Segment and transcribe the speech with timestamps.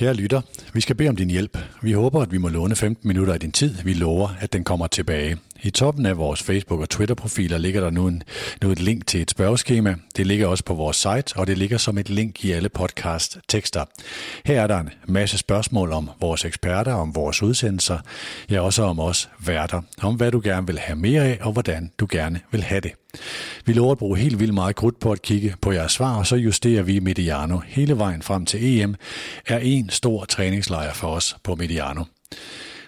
[0.00, 0.40] Kære lytter,
[0.74, 1.58] vi skal bede om din hjælp.
[1.82, 3.74] Vi håber, at vi må låne 15 minutter af din tid.
[3.84, 5.36] Vi lover, at den kommer tilbage.
[5.62, 8.22] I toppen af vores Facebook- og Twitter-profiler ligger der nu, en,
[8.62, 9.94] nu et link til et spørgeskema.
[10.16, 13.84] Det ligger også på vores site, og det ligger som et link i alle podcast-tekster.
[14.44, 17.98] Her er der en masse spørgsmål om vores eksperter, om vores udsendelser,
[18.50, 21.92] ja også om os værter, om hvad du gerne vil have mere af, og hvordan
[21.98, 22.92] du gerne vil have det.
[23.64, 26.26] Vi lover at bruge helt vildt meget krudt på at kigge på jeres svar, og
[26.26, 28.94] så justerer vi Mediano hele vejen frem til EM,
[29.46, 32.04] er en stor træningslejr for os på Mediano.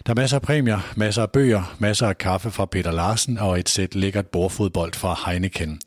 [0.06, 3.58] Der er masser af præmier, masser af bøger, masser af kaffe fra Peter Larsen og
[3.58, 5.80] et sæt lækkert bordfodbold fra Heineken.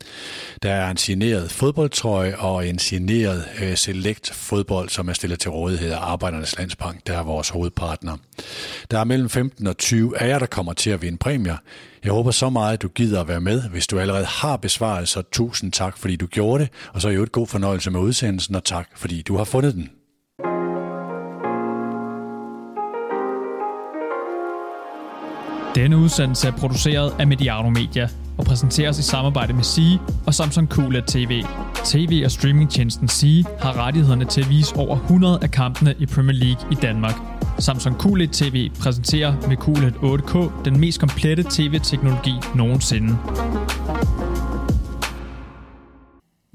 [0.62, 5.50] Der er en signeret fodboldtrøje og en signeret øh, select fodbold, som er stillet til
[5.50, 8.16] rådighed af Arbejdernes Landsbank, der er vores hovedpartner.
[8.90, 11.56] Der er mellem 15 og 20 af jer, der kommer til at vinde præmier.
[12.04, 13.62] Jeg håber så meget, at du gider at være med.
[13.70, 16.72] Hvis du allerede har besvaret, så tusind tak, fordi du gjorde det.
[16.92, 19.74] Og så er jo et god fornøjelse med udsendelsen, og tak, fordi du har fundet
[19.74, 19.90] den.
[25.76, 30.74] Denne udsendelse er produceret af Mediano Media og præsenteres i samarbejde med Sige og Samsung
[30.74, 31.42] QLED TV.
[31.84, 36.36] TV- og streamingtjenesten Sige har rettighederne til at vise over 100 af kampene i Premier
[36.36, 37.14] League i Danmark.
[37.58, 43.18] Samsung QLED TV præsenterer med QLED 8K den mest komplette tv-teknologi nogensinde.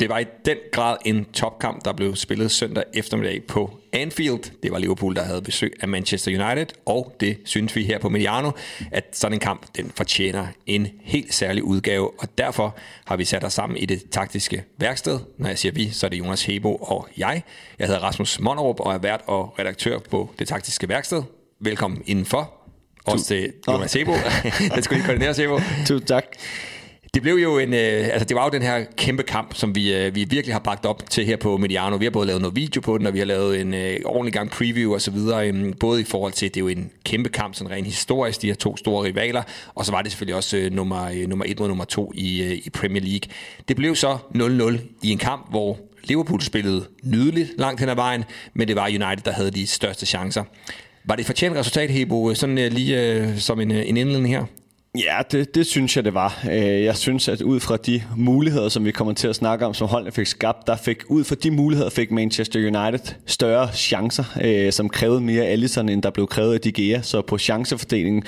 [0.01, 4.61] Det var i den grad en topkamp, der blev spillet søndag eftermiddag på Anfield.
[4.63, 8.09] Det var Liverpool, der havde besøg af Manchester United, og det synes vi her på
[8.09, 8.51] Mediano,
[8.91, 13.43] at sådan en kamp, den fortjener en helt særlig udgave, og derfor har vi sat
[13.43, 15.19] os sammen i det taktiske værksted.
[15.37, 17.43] Når jeg siger vi, så er det Jonas Hebo og jeg.
[17.79, 21.23] Jeg hedder Rasmus Monnerup og er vært og redaktør på det taktiske værksted.
[21.59, 22.53] Velkommen indenfor.
[23.05, 24.11] Også til Jonas Hebo.
[24.75, 25.59] Den skulle lige koordinere, Hebo.
[25.85, 26.25] Tusind tak.
[27.13, 29.95] Det blev jo en, øh, altså det var jo den her kæmpe kamp, som vi,
[29.95, 31.95] øh, vi virkelig har bragt op til her på Mediano.
[31.95, 34.33] Vi har både lavet noget video på den, og vi har lavet en øh, ordentlig
[34.33, 35.47] gang preview og så videre.
[35.47, 38.41] Øh, både i forhold til, at det er jo en kæmpe kamp, sådan rent historisk,
[38.41, 39.43] de her to store rivaler.
[39.75, 42.43] Og så var det selvfølgelig også øh, nummer, øh, nummer et mod nummer to i,
[42.43, 43.31] øh, i Premier League.
[43.67, 48.23] Det blev så 0-0 i en kamp, hvor Liverpool spillede nydeligt langt hen ad vejen,
[48.53, 50.43] men det var United, der havde de største chancer.
[51.05, 54.33] Var det et fortjent resultat, Hebo, sådan øh, lige øh, som en, øh, en indledning
[54.33, 54.45] her?
[54.97, 56.43] Ja, det, det synes jeg, det var.
[56.51, 59.73] Øh, jeg synes, at ud fra de muligheder, som vi kommer til at snakke om,
[59.73, 64.23] som holdene fik skabt, der fik, ud fra de muligheder fik Manchester United større chancer,
[64.43, 67.01] øh, som krævede mere Allison, end der blev krævet af De Gea.
[67.01, 68.23] Så på chancefordelingen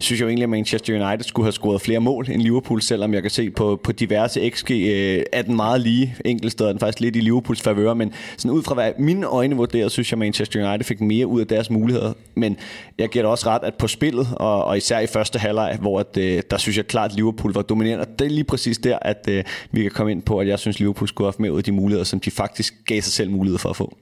[0.00, 3.14] synes jeg jo egentlig, at Manchester United skulle have scoret flere mål end Liverpool, selvom
[3.14, 6.16] jeg kan se på, på diverse XG øh, er den meget lige.
[6.24, 9.56] Enkelt steder den faktisk lidt i Liverpools favør, men sådan ud fra hvad mine øjne
[9.56, 12.12] vurderer, synes jeg, Manchester United fik mere ud af deres muligheder.
[12.34, 12.56] Men
[12.98, 16.00] jeg giver da også ret, at på spillet, og, og især i første halvleg, hvor
[16.00, 18.02] at, øh, der synes jeg klart, at Liverpool var dominerende.
[18.02, 20.58] Og det er lige præcis der, at øh, vi kan komme ind på, at jeg
[20.58, 23.12] synes, Liverpool skulle have haft mere ud af de muligheder, som de faktisk gav sig
[23.12, 23.96] selv mulighed for at få.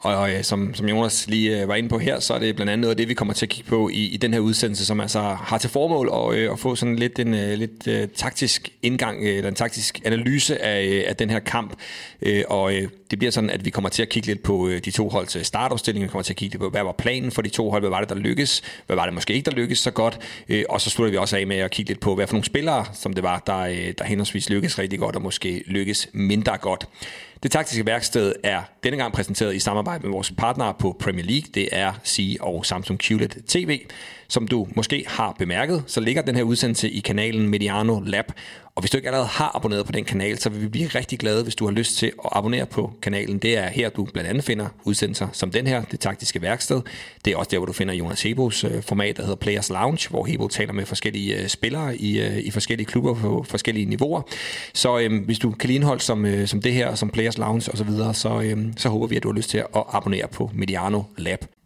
[0.00, 2.70] Og, og som, som Jonas lige øh, var inde på her, så er det blandt
[2.72, 4.86] andet noget af det, vi kommer til at kigge på i, i den her udsendelse,
[4.86, 8.08] som altså har til formål at, øh, at få sådan lidt en øh, lidt øh,
[8.08, 11.74] taktisk indgang, øh, eller en taktisk analyse af, øh, af den her kamp.
[12.22, 14.84] Øh, og øh, det bliver sådan, at vi kommer til at kigge lidt på øh,
[14.84, 17.30] de to holds øh, startopstilling, vi kommer til at kigge lidt på, hvad var planen
[17.30, 19.56] for de to hold, hvad var det, der lykkedes, hvad var det måske ikke, der
[19.56, 22.14] lykkedes så godt, Øh, og så slutter vi også af med at kigge lidt på,
[22.14, 25.22] hvad for nogle spillere, som det var, der, øh, der henholdsvis lykkedes rigtig godt, og
[25.22, 26.88] måske lykkedes mindre godt.
[27.42, 31.50] Det taktiske værksted er denne gang præsenteret i samarbejde med vores partnere på Premier League.
[31.54, 33.80] Det er C og Samsung QLED TV.
[34.30, 38.32] Som du måske har bemærket, så ligger den her udsendelse i kanalen Mediano Lab.
[38.74, 41.18] Og hvis du ikke allerede har abonneret på den kanal, så vil vi blive rigtig
[41.18, 43.38] glade, hvis du har lyst til at abonnere på kanalen.
[43.38, 46.80] Det er her, du blandt andet finder udsendelser som den her, det taktiske værksted.
[47.24, 50.10] Det er også der, hvor du finder Jonas Hebos øh, format, der hedder Players Lounge,
[50.10, 54.22] hvor Hebo taler med forskellige øh, spillere i, øh, i forskellige klubber på forskellige niveauer.
[54.74, 57.72] Så øhm, hvis du kan lide indhold som, øh, som det her, som Players Lounge
[57.72, 60.50] osv., så, så, øhm, så håber vi, at du har lyst til at abonnere på
[60.54, 61.57] Mediano Lab.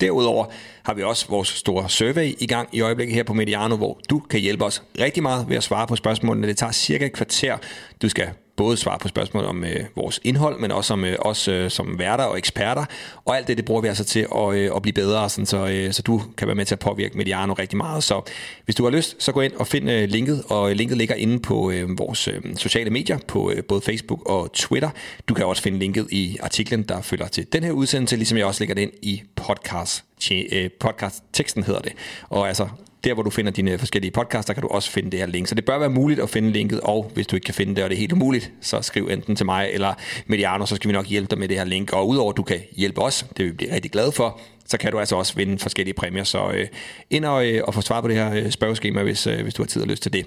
[0.00, 0.46] Derudover
[0.82, 4.18] har vi også vores store survey i gang i øjeblikket her på Mediano, hvor du
[4.18, 6.46] kan hjælpe os rigtig meget ved at svare på spørgsmålene.
[6.46, 7.56] Det tager cirka et kvarter.
[8.02, 8.28] Du skal
[8.60, 11.98] både svare på spørgsmål om øh, vores indhold, men også om øh, os øh, som
[11.98, 12.84] værter og eksperter.
[13.24, 15.66] Og alt det, det bruger vi altså til at, øh, at blive bedre, sådan så,
[15.66, 18.04] øh, så du kan være med til at påvirke Mediano rigtig meget.
[18.04, 18.20] Så
[18.64, 21.38] hvis du har lyst, så gå ind og find øh, linket, og linket ligger inde
[21.38, 24.90] på øh, vores øh, sociale medier, på øh, både Facebook og Twitter.
[25.28, 28.46] Du kan også finde linket i artiklen, der følger til den her udsendelse, ligesom jeg
[28.46, 31.92] også lægger det ind i podcast, øh, podcast-teksten hedder det.
[32.28, 32.68] Og altså,
[33.04, 35.46] der hvor du finder dine forskellige podcasts, kan du også finde det her link.
[35.46, 37.84] Så det bør være muligt at finde linket, og hvis du ikke kan finde det,
[37.84, 39.94] og det er helt umuligt, så skriv enten til mig eller
[40.26, 41.92] Mediano, så skal vi nok hjælpe dig med det her link.
[41.92, 44.78] Og udover at du kan hjælpe os, det vil vi blive rigtig glade for, så
[44.78, 46.24] kan du altså også vinde forskellige præmier.
[46.24, 46.66] Så øh,
[47.10, 49.62] ind og, øh, og få svar på det her øh, spørgeskema, hvis, øh, hvis du
[49.62, 50.26] har tid og lyst til det.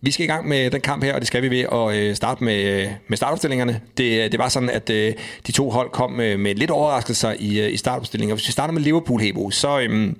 [0.00, 2.16] Vi skal i gang med den kamp her, og det skal vi ved at øh,
[2.16, 3.80] starte med, øh, med startopstillingerne.
[3.96, 5.14] Det, øh, det var sådan, at øh,
[5.46, 8.36] de to hold kom øh, med lidt overraskelser i, i startopstillingen.
[8.36, 9.80] Hvis vi starter med Liverpool, Hebo, så...
[9.80, 10.16] Øhm,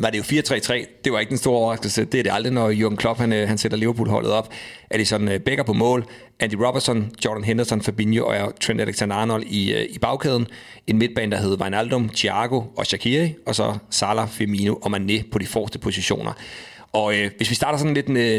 [0.00, 1.02] var det jo 4-3-3.
[1.04, 2.04] Det var ikke den store overraskelse.
[2.04, 4.48] Det er det aldrig, når Jürgen Klopp han, øh, han sætter Liverpool-holdet op.
[4.90, 6.04] Er det sådan øh, Becker på mål,
[6.40, 10.46] Andy Robertson, Jordan Henderson, Fabinho og Trent Alexander-Arnold i, øh, i bagkæden.
[10.86, 15.38] En midtbane, der hed Wijnaldum, Thiago og Shaqiri, og så Salah, Firmino og Mané på
[15.38, 16.32] de forreste positioner.
[16.92, 18.38] Og øh, hvis vi starter sådan lidt ned,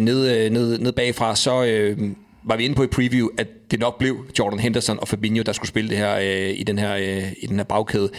[0.49, 1.97] ned, ned bagfra, så øh,
[2.43, 5.51] var vi inde på i preview, at det nok blev Jordan Henderson og Fabinho, der
[5.51, 8.09] skulle spille det her øh, i den her øh, i den her bagkæde.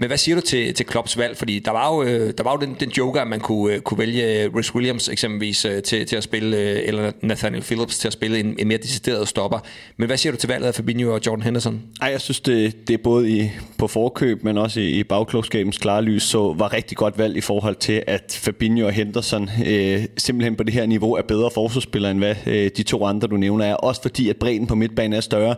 [0.00, 1.36] Men hvad siger du til, til Klopps valg?
[1.36, 3.80] Fordi der var jo, øh, der var jo den, den joker, at man kunne, øh,
[3.80, 7.98] kunne vælge øh, Rhys Williams eksempelvis øh, til, til at spille, øh, eller Nathaniel Phillips
[7.98, 9.58] til at spille en, en mere decideret stopper.
[9.96, 11.82] Men hvad siger du til valget af Fabinho og Jordan Henderson?
[12.02, 15.78] Ej, jeg synes, det, det er både i, på forkøb, men også i, i bagklogskabens
[15.78, 20.04] klare lys, så var rigtig godt valg i forhold til, at Fabinho og Henderson øh,
[20.16, 23.36] simpelthen på det her niveau er bedre forsvarsspillere, end hvad øh, de to andre, du
[23.36, 23.74] nævner er.
[23.74, 25.54] Også fordi, at bredden på midtbanen er større.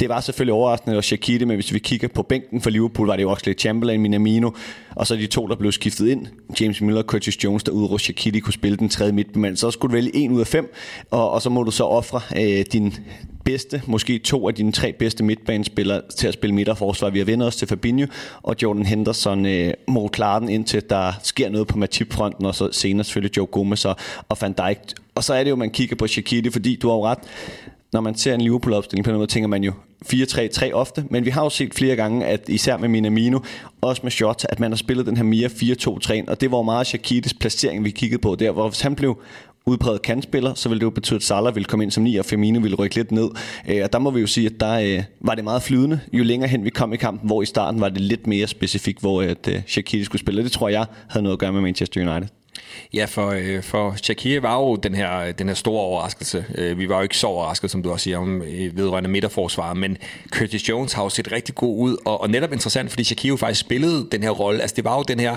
[0.00, 3.16] Det var selvfølgelig overraskende, at Shaqiri, men hvis vi kigger på bænken for Liverpool, var
[3.16, 4.50] det jo også lidt Chamberlain, Minamino,
[4.94, 6.26] og så de to, der blev skiftet ind.
[6.60, 9.56] James Miller og Curtis Jones, der udrød Shaqiri kunne spille den tredje midtbemand.
[9.56, 10.74] Så skulle du vælge en ud af fem,
[11.10, 12.94] og, og så må du så ofre øh, din
[13.44, 17.10] bedste, måske to af dine tre bedste midtbanespillere til at spille midterforsvar.
[17.10, 18.06] Vi har vendt os til Fabinho,
[18.42, 22.68] og Jordan Henderson øh, må klare den indtil der sker noget på Matip-fronten, og så
[22.72, 23.96] senere selvfølgelig Joe Gomez og,
[24.28, 24.78] og Van Dijk.
[25.14, 27.18] Og så er det jo, man kigger på Shaqiri, fordi du har jo ret
[27.92, 29.72] når man ser en Liverpool-opstilling på den måde, tænker man jo
[30.12, 33.38] 4-3-3 ofte, men vi har jo set flere gange, at især med Minamino,
[33.80, 36.86] også med Shot, at man har spillet den her mere 4-2-3, og det var meget
[36.86, 39.18] Shakiris placering, vi kiggede på der, hvor hvis han blev
[39.66, 42.24] udpræget kantspiller, så ville det jo betyde, at Salah ville komme ind som 9, og
[42.24, 43.28] Firmino ville rykke lidt ned.
[43.68, 46.24] Øh, og der må vi jo sige, at der øh, var det meget flydende, jo
[46.24, 49.22] længere hen vi kom i kampen, hvor i starten var det lidt mere specifikt, hvor
[49.22, 50.40] at, øh, Shaqiri skulle spille.
[50.40, 52.35] Og det tror jeg havde noget at gøre med Manchester United.
[52.94, 56.44] Ja, for, øh, for Shakir var jo den her, øh, den her store overraskelse.
[56.54, 59.74] Øh, vi var jo ikke så overrasket, som du også siger, om øh, vedrørende midterforsvar,
[59.74, 59.98] men
[60.30, 63.36] Curtis Jones har jo set rigtig god ud, og, og netop interessant, fordi Shakir jo
[63.36, 64.60] faktisk spillede den her rolle.
[64.60, 65.36] Altså det var jo den her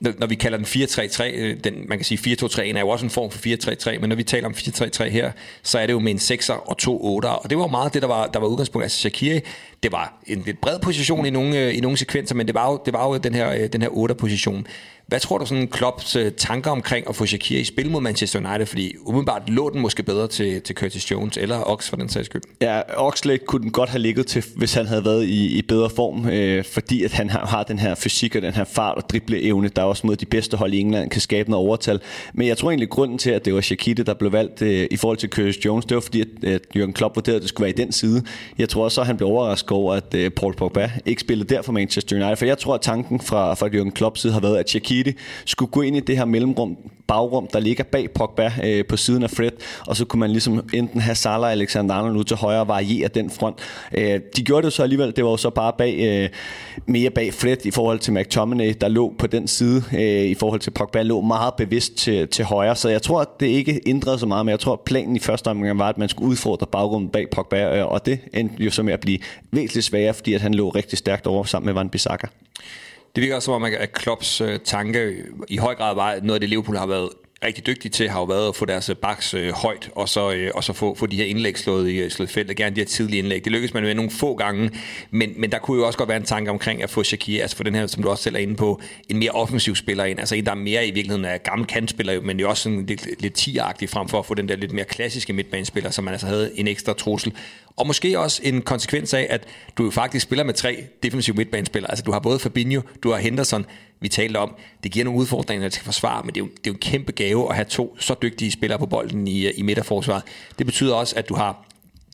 [0.00, 3.10] når vi kalder den 4-3-3, øh, den, man kan sige 4-2-3 er jo også en
[3.10, 6.12] form for 4-3-3, men når vi taler om 4-3-3 her, så er det jo med
[6.12, 8.46] en 6'er og to 8'er, og det var jo meget det, der var, der var
[8.46, 8.84] udgangspunktet.
[8.84, 9.40] Altså Shakiri,
[9.82, 12.80] det var en lidt bred position i nogle, i nogle sekvenser, men det var jo,
[12.84, 14.66] det var jo den her, den her 8'er-position.
[15.10, 18.48] Hvad tror du sådan Klopps øh, tanker omkring at få Shakira i spil mod Manchester
[18.48, 18.66] United?
[18.66, 22.26] Fordi umiddelbart lå den måske bedre til, til Curtis Jones eller Ox for den sags
[22.26, 22.42] skyld.
[22.60, 25.90] Ja, Oxlade kunne den godt have ligget til, hvis han havde været i, i bedre
[25.90, 29.10] form, øh, fordi at han har, har den her fysik og den her fart og
[29.10, 32.00] dribleevne, der også mod de bedste hold i England kan skabe noget overtal.
[32.34, 34.96] Men jeg tror egentlig, grunden til, at det var Shakira, der blev valgt øh, i
[34.96, 37.64] forhold til Curtis Jones, det var fordi, at, at Jürgen Klopp vurderede, at det skulle
[37.64, 38.22] være i den side.
[38.58, 41.62] Jeg tror også, at han blev overrasket over, at øh, Paul Pogba ikke spillede der
[41.62, 44.56] for Manchester United, for jeg tror, at tanken fra, fra Jürgen Klopps side har været,
[44.56, 44.66] at
[45.00, 45.12] Shakir
[45.44, 46.76] skulle gå ind i det her mellemrum,
[47.06, 49.50] bagrum, der ligger bag Pogba øh, på siden af Fred,
[49.86, 52.68] og så kunne man ligesom enten have Salah og Alexander Arnold ud til højre og
[52.68, 53.56] variere den front.
[53.94, 56.28] Øh, de gjorde det så alligevel, det var jo så bare bag, øh,
[56.86, 60.60] mere bag Fred i forhold til McTominay, der lå på den side, øh, i forhold
[60.60, 64.18] til Pogba, lå meget bevidst til, til højre, så jeg tror, at det ikke ændrede
[64.18, 66.66] så meget, men jeg tror, at planen i første omgang var, at man skulle udfordre
[66.66, 69.18] bagrummet bag Pogba, øh, og det endte jo så med at blive
[69.50, 72.26] væsentligt sværere, fordi at han lå rigtig stærkt over sammen med Van Bissaka.
[73.14, 76.40] Det virker også som om, at Klopps øh, tanke i høj grad var noget af
[76.40, 77.08] det, Liverpool har været
[77.44, 80.32] rigtig dygtige til, har jo været at få deres øh, baks øh, højt, og så,
[80.32, 82.80] øh, og så få, få de her indlæg slået i øh, slået feltet, gerne de
[82.80, 83.44] her tidlige indlæg.
[83.44, 84.70] Det lykkedes man med nogle få gange,
[85.10, 87.56] men, men der kunne jo også godt være en tanke omkring at få Shakir, altså
[87.56, 90.18] for den her, som du også selv er inde på, en mere offensiv spiller ind,
[90.18, 93.22] altså en, der er mere i virkeligheden er gammel kantspiller, men jo også sådan lidt,
[93.22, 96.26] lidt tiagtig frem for at få den der lidt mere klassiske midtbanespiller, som man altså
[96.26, 97.32] havde en ekstra trussel.
[97.76, 99.46] Og måske også en konsekvens af, at
[99.78, 101.90] du jo faktisk spiller med tre defensive midtbanespillere.
[101.90, 103.66] Altså du har både Fabinho, du har Henderson,
[104.00, 104.54] vi talte om.
[104.82, 107.12] Det giver nogle udfordringer til forsvare, men det er, jo, det er jo en kæmpe
[107.12, 110.22] gave at have to så dygtige spillere på bolden i, øh, i midterforsvaret.
[110.58, 111.66] Det betyder også, at du har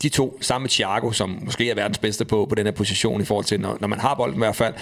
[0.02, 3.20] de to sammen med Thiago, som måske er verdens bedste på, på den her position
[3.20, 4.74] i forhold til, når, når man har bolden i hvert fald.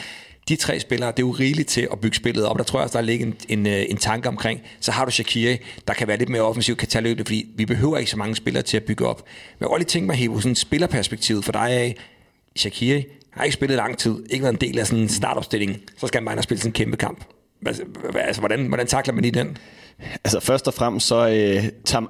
[0.49, 2.59] De tre spillere, det er jo rigeligt til at bygge spillet op.
[2.59, 4.61] Der tror jeg også, der ligger en, en, øh, en tanke omkring.
[4.81, 5.57] Så har du Shakiri,
[5.89, 8.37] der kan være lidt mere offensiv, kan tage løbet, fordi vi behøver ikke så mange
[8.37, 9.25] spillere til at bygge op.
[9.59, 11.97] Men jeg lige tænke mig, Hebo, sådan spillerperspektivet for dig af,
[12.57, 16.07] Shakiri, har ikke spillet lang tid, ikke været en del af sådan en startopstilling, så
[16.07, 17.25] skal man bare spille sådan en kæmpe kamp.
[17.67, 17.83] Altså,
[18.15, 19.59] altså hvordan, hvordan takler man i den?
[20.25, 22.07] Altså først og fremmest så øh, tager,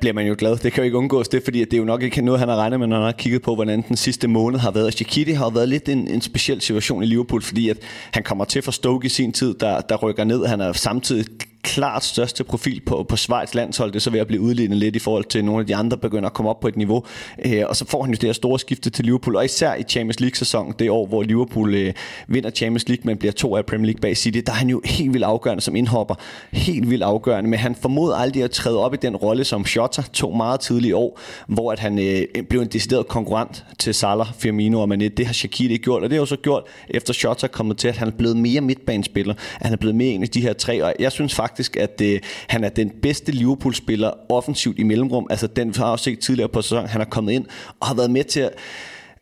[0.00, 0.56] bliver man jo glad.
[0.56, 2.56] Det kan jo ikke undgås det, fordi det er jo nok ikke noget, han har
[2.56, 4.94] regnet med, når han har kigget på, hvordan den sidste måned har været.
[4.94, 7.76] Shaqiri har været lidt en, en speciel situation i Liverpool, fordi at
[8.12, 10.46] han kommer til for Stoke i sin tid, der, der rykker ned.
[10.46, 11.26] Han er samtidig
[11.62, 13.90] klart største profil på, på Schweiz landshold.
[13.92, 15.96] Det er så ved at blive udlignet lidt i forhold til nogle af de andre,
[15.96, 17.04] begynder at komme op på et niveau.
[17.44, 19.82] Øh, og så får han jo det her store skifte til Liverpool, og især i
[19.82, 21.94] Champions League-sæsonen, det år, hvor Liverpool øh,
[22.28, 24.80] vinder Champions League, men bliver to af Premier League bag City, der er han jo
[24.84, 26.14] helt vildt afgørende som indhopper.
[26.52, 30.02] Helt vildt afgørende, men han formåede aldrig at træde op i den rolle, som Shota
[30.12, 34.80] tog meget tidligt år, hvor at han øh, blev en decideret konkurrent til Salah, Firmino
[34.80, 35.08] og Mané.
[35.08, 37.88] Det har Shaqiri gjort, og det har jo så gjort, efter Shota er kommet til,
[37.88, 39.34] at han er blevet mere midtbanespiller.
[39.38, 42.20] Han er blevet mere en af de her tre, og jeg synes faktisk, at øh,
[42.48, 45.26] han er den bedste Liverpool-spiller offensivt i mellemrum.
[45.30, 47.46] Altså den vi har også set tidligere på sæsonen, han er kommet ind
[47.80, 48.52] og har været med til at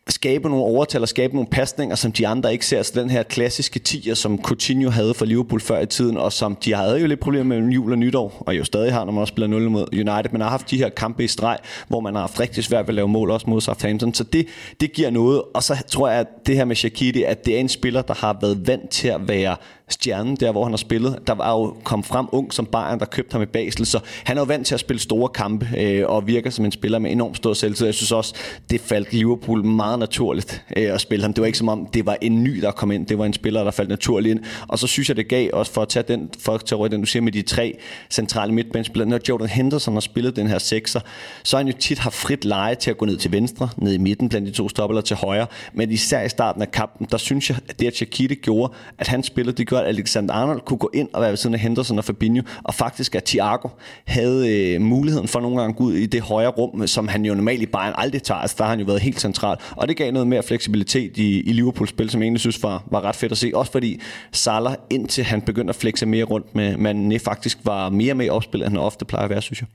[0.09, 2.75] skabe nogle overtal og skabe nogle pasninger, som de andre ikke ser.
[2.75, 6.33] Så altså den her klassiske tiger, som Coutinho havde for Liverpool før i tiden, og
[6.33, 9.11] som de havde jo lidt problemer med jul og nytår, og jo stadig har, når
[9.11, 10.31] man også spiller 0 mod United.
[10.31, 11.57] Man har haft de her kampe i streg,
[11.87, 14.13] hvor man har haft rigtig svært ved at lave mål, også mod Southampton.
[14.13, 14.47] Så det,
[14.81, 15.41] det giver noget.
[15.53, 18.13] Og så tror jeg, at det her med Shaqiri, at det er en spiller, der
[18.13, 19.55] har været vant til at være
[19.93, 21.19] stjernen, der hvor han har spillet.
[21.27, 24.37] Der var jo kom frem ung som Bayern, der købte ham i Basel, så han
[24.37, 27.11] er jo vant til at spille store kampe, øh, og virker som en spiller med
[27.11, 27.85] enormt stor selvtid.
[27.85, 28.35] Jeg synes også,
[28.69, 31.33] det faldt Liverpool meget naturligt øh, at spille ham.
[31.33, 33.05] Det var ikke som om, det var en ny, der kom ind.
[33.05, 34.43] Det var en spiller, der faldt naturligt ind.
[34.67, 36.99] Og så synes jeg, det gav også for at tage den, for at tage den,
[37.01, 37.77] du siger med de tre
[38.09, 39.09] centrale midtbanespillere.
[39.09, 40.99] Når Jordan Henderson har spillet den her sekser,
[41.43, 43.93] så har han jo tit haft frit leje til at gå ned til venstre, ned
[43.93, 45.47] i midten blandt de to stopper eller til højre.
[45.73, 49.07] Men især i starten af kampen, der synes jeg, at det, at Shaqiri gjorde, at
[49.07, 51.59] han spillede, det gør, at Alexander Arnold kunne gå ind og være ved siden af
[51.59, 53.69] Henderson og Fabinho, og faktisk at Thiago
[54.05, 57.25] havde øh, muligheden for nogle gange at gå ud i det højre rum, som han
[57.25, 58.39] jo normalt i Bayern aldrig tager.
[58.39, 59.57] Altså, der har han jo været helt central.
[59.71, 62.83] Og det gav noget mere fleksibilitet i, i Liverpools spil, som jeg egentlig synes var,
[62.91, 63.51] var ret fedt at se.
[63.53, 68.13] Også fordi Salah, indtil han begyndte at flexe mere rundt med Mané, faktisk var mere
[68.13, 69.67] med i opspillet, end han ofte plejer at være, synes jeg.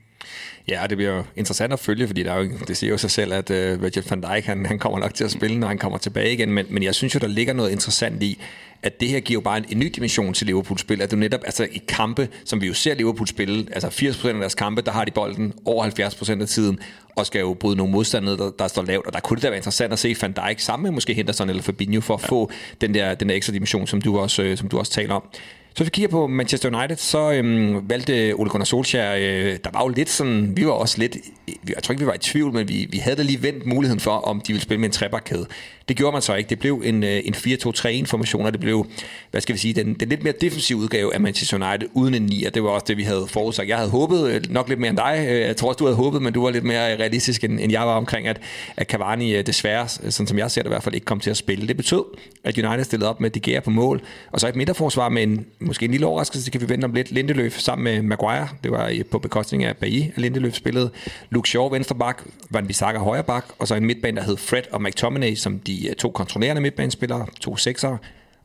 [0.69, 3.11] Ja, det bliver jo interessant at følge, fordi der er jo, det siger jo sig
[3.11, 5.77] selv, at uh, Virgil van Dijk han, han kommer nok til at spille, når han
[5.77, 8.39] kommer tilbage igen, men, men jeg synes jo, der ligger noget interessant i,
[8.83, 11.15] at det her giver jo bare en, en ny dimension til Liverpools spil, at du
[11.15, 14.81] netop, altså i kampe, som vi jo ser Liverpool spille, altså 80% af deres kampe,
[14.81, 16.79] der har de bolden over 70% af tiden,
[17.15, 19.47] og skal jo bryde nogle modstandere, der, der står lavt, og der kunne det da
[19.49, 22.27] være interessant at se Van Dijk sammen med måske Henderson eller Fabinho, for at ja.
[22.27, 25.13] få den der, den der ekstra dimension, som du også, øh, som du også taler
[25.13, 25.23] om.
[25.77, 29.69] Så hvis vi kigger på Manchester United, så øhm, valgte Ole Gunnar Solskjaer, øh, der
[29.73, 31.17] var jo lidt sådan, vi var også lidt,
[31.47, 33.99] jeg tror ikke, vi var i tvivl, men vi, vi havde da lige vendt muligheden
[33.99, 35.47] for, om de ville spille med en trebakkæde.
[35.87, 36.49] Det gjorde man så ikke.
[36.49, 38.87] Det blev en, øh, en 4-2-3-1-formation, og det blev,
[39.31, 42.21] hvad skal vi sige, den, den lidt mere defensive udgave af Manchester United uden en
[42.21, 43.69] 9, og det var også det, vi havde forudsagt.
[43.69, 45.95] Jeg havde håbet, øh, nok lidt mere end dig, øh, jeg tror også, du havde
[45.95, 48.41] håbet, men du var lidt mere realistisk, end, end jeg var omkring, at,
[48.77, 51.37] at Cavani desværre, sådan som jeg ser det i hvert fald, ikke kom til at
[51.37, 51.67] spille.
[51.67, 52.03] Det betød,
[52.43, 54.01] at United stillede op med De Gea på mål,
[54.31, 56.93] og så et midterforsvar med en, måske en lille overraskelse, det kan vi vente om
[56.93, 60.89] lidt, Lindeløf sammen med Maguire, det var på bekostning af Bailly, at Lindeløf spillede,
[61.29, 64.61] Luke Shaw venstre bak, Van Bissaka højre bak, og så en midtbane, der hed Fred
[64.71, 67.97] og McTominay, som de Øh, to kontrollerende midtbanespillere, to seksere,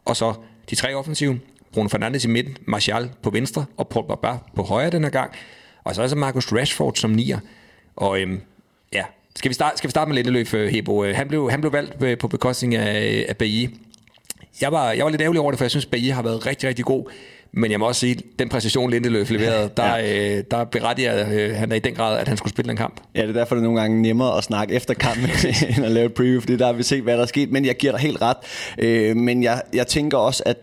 [0.05, 0.35] og så
[0.71, 1.41] de tre offensive,
[1.73, 5.33] Bruno Fernandes i midten, Martial på venstre, og Paul Pogba på højre den her gang,
[5.85, 7.39] og så er så Marcus Rashford som nier.
[7.97, 8.41] Og øhm,
[8.93, 9.05] ja,
[9.37, 11.05] skal vi, starte, skal vi starte med Lindeløf, øh, Hebo?
[11.05, 13.69] Øh, han blev, han blev valgt øh, på bekostning af, af Bailly.
[14.61, 16.69] Jeg var, jeg var lidt ærgerlig over det, for jeg synes, Bailly har været rigtig,
[16.69, 17.11] rigtig god.
[17.55, 20.37] Men jeg må også sige, den præcision Lindeløf leverede, der, ja.
[20.39, 23.01] øh, der berettiger øh, han er i den grad, at han skulle spille den kamp.
[23.15, 25.31] Ja, det er derfor, det er nogle gange nemmere at snakke efter kampen,
[25.77, 27.51] end at lave et preview, fordi der har vi set, hvad der er sket.
[27.53, 28.37] Men jeg giver dig helt ret.
[28.79, 30.57] Øh, men jeg, jeg tænker også, at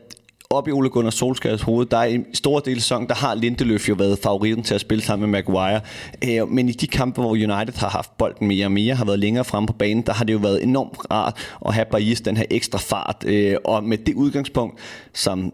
[0.51, 3.35] op i Ole Gunnar Solskjaers hoved, der er en stor del af sæsonen, der har
[3.35, 5.81] Lindeløf jo været favoritten til at spille sammen med Maguire.
[6.27, 9.19] Øh, men i de kampe, hvor United har haft bolden mere og mere, har været
[9.19, 12.37] længere frem på banen, der har det jo været enormt rart at have Baillis den
[12.37, 13.23] her ekstra fart.
[13.25, 14.79] Øh, og med det udgangspunkt,
[15.13, 15.53] som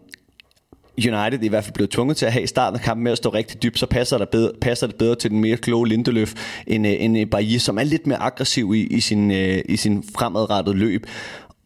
[0.98, 3.18] United i hvert fald blevet tvunget til at have i starten af kampen med at
[3.18, 6.34] stå rigtig dybt, så passer, der bedre, passer det bedre til den mere kloge Lindeløf
[6.66, 10.04] end, øh, end Bailly, som er lidt mere aggressiv i, i, sin, øh, i sin
[10.16, 11.06] fremadrettede løb.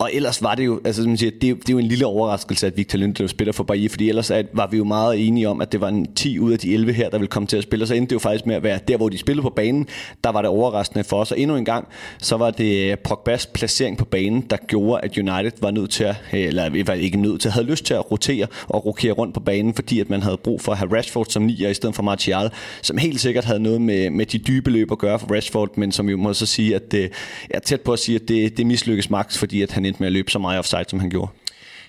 [0.01, 2.67] Og ellers var det jo, altså som siger, det, det er jo en lille overraskelse,
[2.67, 5.61] at Victor Lindeløf spiller for Bailly, fordi ellers at, var vi jo meget enige om,
[5.61, 7.63] at det var en 10 ud af de 11 her, der ville komme til at
[7.63, 9.51] spille, og så endte det jo faktisk med at være der, hvor de spillede på
[9.51, 9.87] banen,
[10.25, 11.33] der var det overraskende for os.
[11.33, 11.89] Og endnu en gang,
[12.19, 16.15] så var det Pogbas placering på banen, der gjorde, at United var nødt til at,
[16.33, 19.13] øh, eller i hvert fald ikke nødt til, havde lyst til at rotere og rokere
[19.13, 21.75] rundt på banen, fordi at man havde brug for at have Rashford som nier i
[21.75, 22.51] stedet for Martial,
[22.83, 25.93] som helt sikkert havde noget med, med de dybe løb at gøre for Rashford, men
[25.93, 27.13] som vi må så sige, at øh, det,
[27.51, 30.07] er tæt på at sige, at det, det mislykkes max, fordi at han endte med
[30.07, 31.31] at løbe så meget offside, som han gjorde.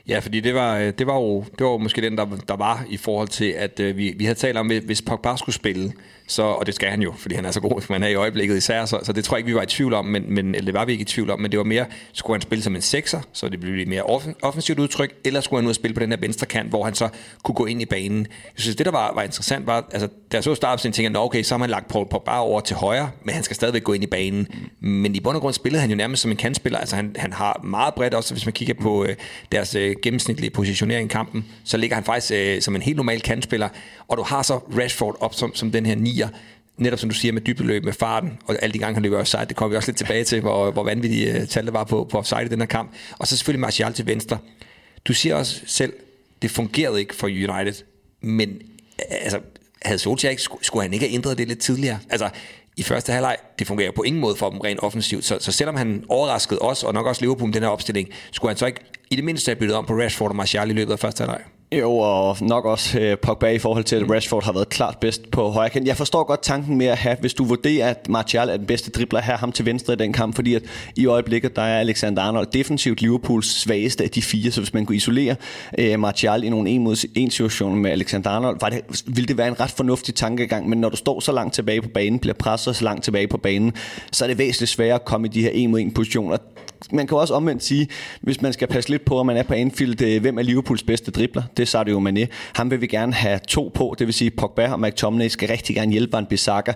[0.07, 2.85] Ja, fordi det var, øh, det var jo det var måske den, der, der var
[2.89, 5.93] i forhold til, at øh, vi, vi havde talt om, hvis Pogba skulle spille,
[6.31, 8.15] så, og det skal han jo, fordi han er så god, som han er i
[8.15, 10.55] øjeblikket især, så, så det tror jeg ikke, vi var i tvivl om, men, men,
[10.55, 12.63] eller det var vi ikke i tvivl om, men det var mere, skulle han spille
[12.63, 14.03] som en sekser, så det blev lidt mere
[14.41, 16.95] offensivt udtryk, eller skulle han ud og spille på den her venstre kant, hvor han
[16.95, 17.09] så
[17.43, 18.27] kunne gå ind i banen.
[18.29, 21.25] Jeg synes, det der var, var interessant, var, altså, da jeg så starten, tænkte jeg,
[21.25, 23.93] okay, så har man lagt Paul Pogba over til højre, men han skal stadigvæk gå
[23.93, 24.47] ind i banen.
[24.79, 27.33] Men i bund og grund spillede han jo nærmest som en kantspiller, altså han, han
[27.33, 29.15] har meget bredt også, hvis man kigger på øh,
[29.51, 33.21] deres øh, gennemsnitlige positionering i kampen, så ligger han faktisk øh, som en helt normal
[33.21, 33.69] kantspiller,
[34.07, 36.37] og du har så Rashford op som, som den her nier,
[36.77, 39.45] netop som du siger, med dybdeløb, med farten, og alle de gange, han løber offside,
[39.45, 42.07] det kommer vi også lidt tilbage til, hvor, hvor vanvittige øh, tal det var på,
[42.11, 42.91] på offside i den her kamp.
[43.19, 44.37] Og så selvfølgelig Martial til venstre.
[45.05, 45.93] Du siger også selv,
[46.41, 47.83] det fungerede ikke for United,
[48.21, 49.39] men øh, altså,
[49.81, 51.99] havde Solskjaer ikke, skulle han ikke have ændret det lidt tidligere?
[52.09, 52.29] Altså,
[52.77, 55.75] i første halvleg, det fungerer på ingen måde for dem rent offensivt, så, så selvom
[55.75, 58.79] han overraskede os, og nok også Liverpool med den her opstilling, skulle han så ikke
[59.09, 61.41] i det mindste have byttet om på Rashford og Martial i løbet af første halvleg?
[61.75, 65.31] Jo, og nok også øh, Pogba i forhold til, at Rashford har været klart bedst
[65.31, 65.87] på højre kant.
[65.87, 68.91] Jeg forstår godt tanken med at have, hvis du vurderer, at Martial er den bedste
[68.91, 70.63] dribler, have ham til venstre i den kamp, fordi at
[70.95, 74.85] i øjeblikket, der er Alexander Arnold defensivt Liverpools svageste af de fire, så hvis man
[74.85, 75.35] kunne isolere
[75.77, 79.37] øh, Martial i nogle en mod en situation med Alexander Arnold, var det, ville det
[79.37, 82.33] være en ret fornuftig tankegang, men når du står så langt tilbage på banen, bliver
[82.33, 83.73] presset så langt tilbage på banen,
[84.11, 86.37] så er det væsentligt sværere at komme i de her en mod en positioner
[86.91, 87.87] man kan også omvendt sige,
[88.21, 90.83] hvis man skal passe lidt på, om man er på Anfield, øh, hvem er Liverpools
[90.83, 91.43] bedste dribler?
[91.57, 92.27] Det er Sadio Mane.
[92.53, 95.75] Ham vil vi gerne have to på, det vil sige Pogba og McTominay skal rigtig
[95.75, 96.73] gerne hjælpe Van Bissaka.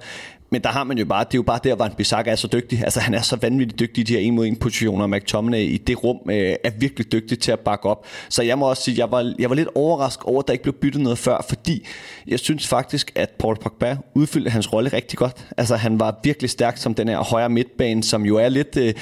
[0.49, 2.47] Men der har man jo bare, det er jo bare der, hvor Bissaka er så
[2.47, 2.83] dygtig.
[2.83, 5.07] Altså han er så vanvittigt dygtig i de her en mod en positioner.
[5.07, 8.05] McTominay i det rum øh, er virkelig dygtig til at bakke op.
[8.29, 10.63] Så jeg må også sige, jeg var, jeg var lidt overrasket over, at der ikke
[10.63, 11.85] blev byttet noget før, fordi
[12.27, 15.45] jeg synes faktisk, at Paul Pogba udfyldte hans rolle rigtig godt.
[15.57, 18.77] Altså han var virkelig stærk som den her højre midtbane, som jo er lidt...
[18.77, 18.93] Øh,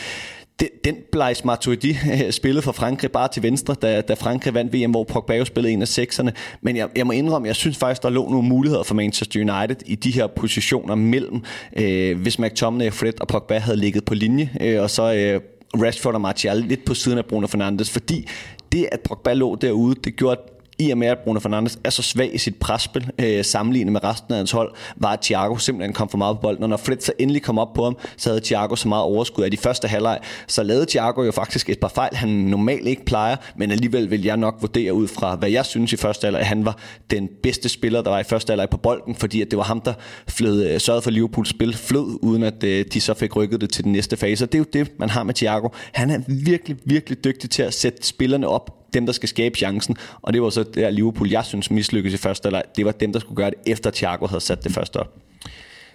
[0.59, 4.73] den, den Blaise Matuidi øh, spillede for Frankrig bare til venstre, da, da Frankrig vandt
[4.73, 6.33] VM, hvor Pogba jo spillede en af sekserne.
[6.61, 9.77] Men jeg, jeg må indrømme, jeg synes faktisk, der lå nogle muligheder for Manchester United
[9.85, 11.43] i de her positioner mellem,
[11.77, 15.41] øh, hvis McTominay, Fred og Pogba havde ligget på linje, øh, og så øh,
[15.81, 18.27] Rashford og Martial lidt på siden af Bruno Fernandes, fordi
[18.71, 20.41] det, at Pogba lå derude, det gjorde,
[20.79, 24.03] i og med, at Bruno Fernandes er så svag i sit presspil, øh, sammenlignet med
[24.03, 26.63] resten af hans hold, var at Thiago simpelthen kom for meget på bolden.
[26.63, 29.43] Og når Fred så endelig kom op på ham, så havde Thiago så meget overskud
[29.43, 30.19] af de første halvleg.
[30.47, 34.23] Så lavede Thiago jo faktisk et par fejl, han normalt ikke plejer, men alligevel vil
[34.23, 36.77] jeg nok vurdere ud fra, hvad jeg synes i første halvleg, at han var
[37.11, 39.81] den bedste spiller, der var i første halvleg på bolden, fordi at det var ham,
[39.81, 39.93] der
[40.27, 43.69] flød, øh, sørgede for Liverpools spil flød, uden at øh, de så fik rykket det
[43.69, 44.45] til den næste fase.
[44.45, 45.69] Og det er jo det, man har med Thiago.
[45.91, 49.97] Han er virkelig, virkelig dygtig til at sætte spillerne op dem, der skal skabe chancen.
[50.21, 53.13] Og det var så der Liverpool, jeg synes mislykkedes i første eller Det var dem,
[53.13, 55.17] der skulle gøre det, efter Thiago havde sat det første op.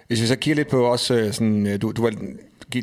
[0.07, 2.13] Hvis vi så kigger lidt på også, øh, sådan, øh, du, du var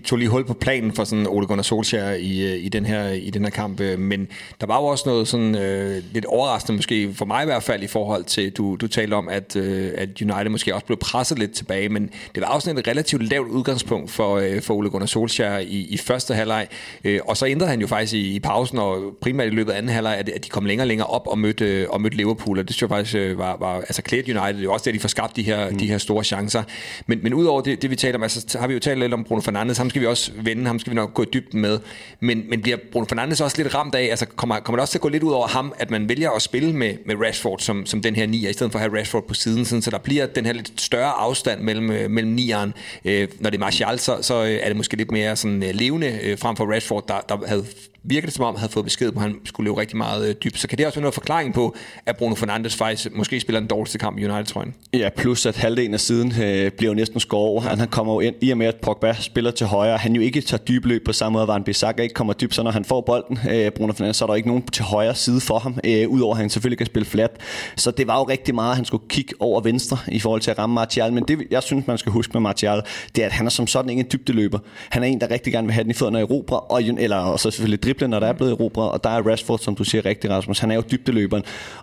[0.05, 3.09] tog lige hul på planen for sådan Ole Gunnar Solskjaer i, øh, i, den her,
[3.09, 4.28] i den her kamp, øh, men
[4.61, 7.83] der var jo også noget sådan øh, lidt overraskende, måske for mig i hvert fald,
[7.83, 11.38] i forhold til, du, du talte om, at, øh, at United måske også blev presset
[11.38, 15.07] lidt tilbage, men det var også et relativt lavt udgangspunkt for, øh, for Ole Gunnar
[15.07, 16.68] Solskjaer i, i første halvleg,
[17.05, 19.79] øh, og så ændrede han jo faktisk i, i pausen, og primært i løbet af
[19.79, 22.59] anden halvleg, at, at de kom længere og længere op og mødte, og mødte Liverpool,
[22.59, 24.94] og det synes jeg faktisk øh, var, var altså klædt United, det er også det,
[24.94, 25.79] de får skabt de her, mm.
[25.79, 26.62] de her store chancer,
[27.07, 29.25] men, men udover det, det vi taler om, altså har vi jo talt lidt om
[29.25, 31.61] Bruno Fernandes, Fernandes, ham skal vi også vende, ham skal vi nok gå i dybden
[31.61, 31.79] med.
[32.21, 34.99] Men, men bliver Bruno Fernandes også lidt ramt af, altså kommer, kommer det også til
[34.99, 37.87] at gå lidt ud over ham, at man vælger at spille med, med Rashford som,
[37.87, 39.99] som den her nier, i stedet for at have Rashford på siden, sådan, så der
[39.99, 42.75] bliver den her lidt større afstand mellem, øh, mellem nieren.
[43.05, 45.75] Øh, når det er Martial, så, så øh, er det måske lidt mere sådan, øh,
[45.75, 47.65] levende øh, frem for Rashford, der, der havde
[48.07, 50.35] virker det som om, havde fået besked på, at han skulle leve rigtig meget øh,
[50.45, 50.59] dybt.
[50.59, 53.69] Så kan det også være noget forklaring på, at Bruno Fernandes faktisk måske spiller den
[53.69, 54.75] dårligste kamp i United-trøjen?
[54.92, 57.62] Ja, plus at halvdelen af siden øh, bliver jo næsten skåret over.
[57.62, 57.77] Ja.
[57.77, 59.97] Han kommer jo ind, i og med at Pogba spiller til højre.
[59.97, 62.55] Han jo ikke tager dybe løb på samme måde, hvor han Bissaka ikke kommer dybt,
[62.55, 65.14] så når han får bolden, øh, Bruno Fernandes, så er der ikke nogen til højre
[65.14, 67.31] side for ham, øh, udover at han selvfølgelig kan spille flat.
[67.77, 70.51] Så det var jo rigtig meget, at han skulle kigge over venstre i forhold til
[70.51, 71.12] at ramme Martial.
[71.12, 72.83] Men det, jeg synes, man skal huske med Martial,
[73.16, 74.59] det er, at han er som sådan ikke en dybdeløber.
[74.88, 77.16] Han er en, der rigtig gerne vil have den i fødderne i Europa, og, eller
[77.16, 79.85] og så selvfølgelig drible, når der er blevet erobret og der er Rashford, som du
[79.85, 80.59] siger rigtig, Rasmus.
[80.59, 81.42] Han er jo dybdeløberen.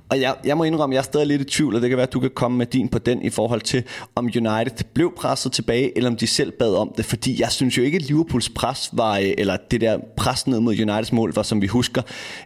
[0.10, 2.08] Og jeg, jeg må indrømme, jeg er stadig lidt i tvivl, og det kan være,
[2.08, 3.84] at du kan komme med din på den i forhold til,
[4.16, 7.06] om United blev presset tilbage, eller om de selv bad om det.
[7.06, 10.60] Fordi jeg synes jo ikke, at Liverpools pres var, øh, eller det der pres ned
[10.60, 12.02] mod Uniteds mål, var som vi husker,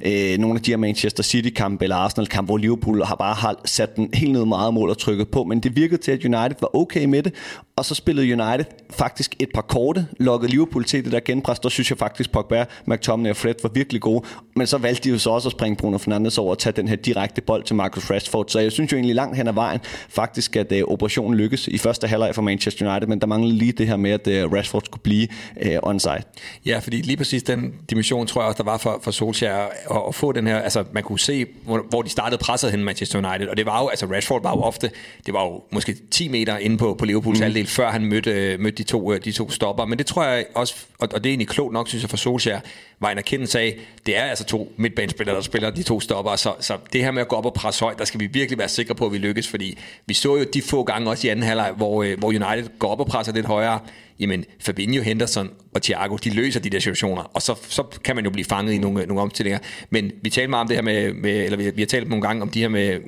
[0.05, 3.95] øh, nogle af de her Manchester City-kampe eller Arsenal-kampe, hvor Liverpool har bare har sat
[3.95, 5.43] den helt ned meget mål og trykket på.
[5.43, 7.33] Men det virkede til, at United var okay med det,
[7.77, 11.59] og så spillede United faktisk et par korte, lukkede Liverpool til det der genpres.
[11.59, 14.25] Der synes jeg faktisk, Pogba, McTominay og Fred var virkelig gode.
[14.55, 16.87] Men så valgte de jo så også at springe Bruno Fernandes over og tage den
[16.87, 18.45] her direkte bold til Marcus Rashford.
[18.47, 21.77] Så jeg synes jo egentlig langt hen ad vejen faktisk, at uh, operationen lykkes i
[21.77, 24.81] første halvleg for Manchester United, men der manglede lige det her med, at uh, Rashford
[24.85, 25.27] skulle blive
[25.65, 26.23] uh, onside.
[26.65, 30.01] Ja, fordi lige præcis den dimension, tror jeg også, der var for, for Solskjaer at,
[30.07, 33.29] at få den her, altså man kunne se, hvor, hvor de startede presset hen Manchester
[33.29, 34.91] United, og det var jo, altså Rashford var jo ofte,
[35.25, 37.43] det var jo måske 10 meter inde på, på Liverpools mm.
[37.43, 39.85] halvdel, helt før han mødte, øh, mødte de, to, øh, de to stopper.
[39.85, 42.59] Men det tror jeg også, og det er egentlig klogt nok, synes jeg, for Solskjaer,
[42.99, 46.53] var en erkendelse af, det er altså to midtbanespillere, der spiller de to stopper, så,
[46.59, 48.69] så det her med at gå op og presse højt, der skal vi virkelig være
[48.69, 51.45] sikre på, at vi lykkes, fordi vi så jo de få gange også i anden
[51.45, 53.79] halvleg, hvor, øh, hvor United går op og presser lidt højere,
[54.19, 58.25] jamen Fabinho, Henderson og Thiago, de løser de der situationer, og så, så kan man
[58.25, 59.59] jo blive fanget i nogle, nogle omstillinger.
[59.89, 62.21] Men vi talte meget om det her med, med eller vi, vi har talt nogle
[62.21, 62.99] gange om de her med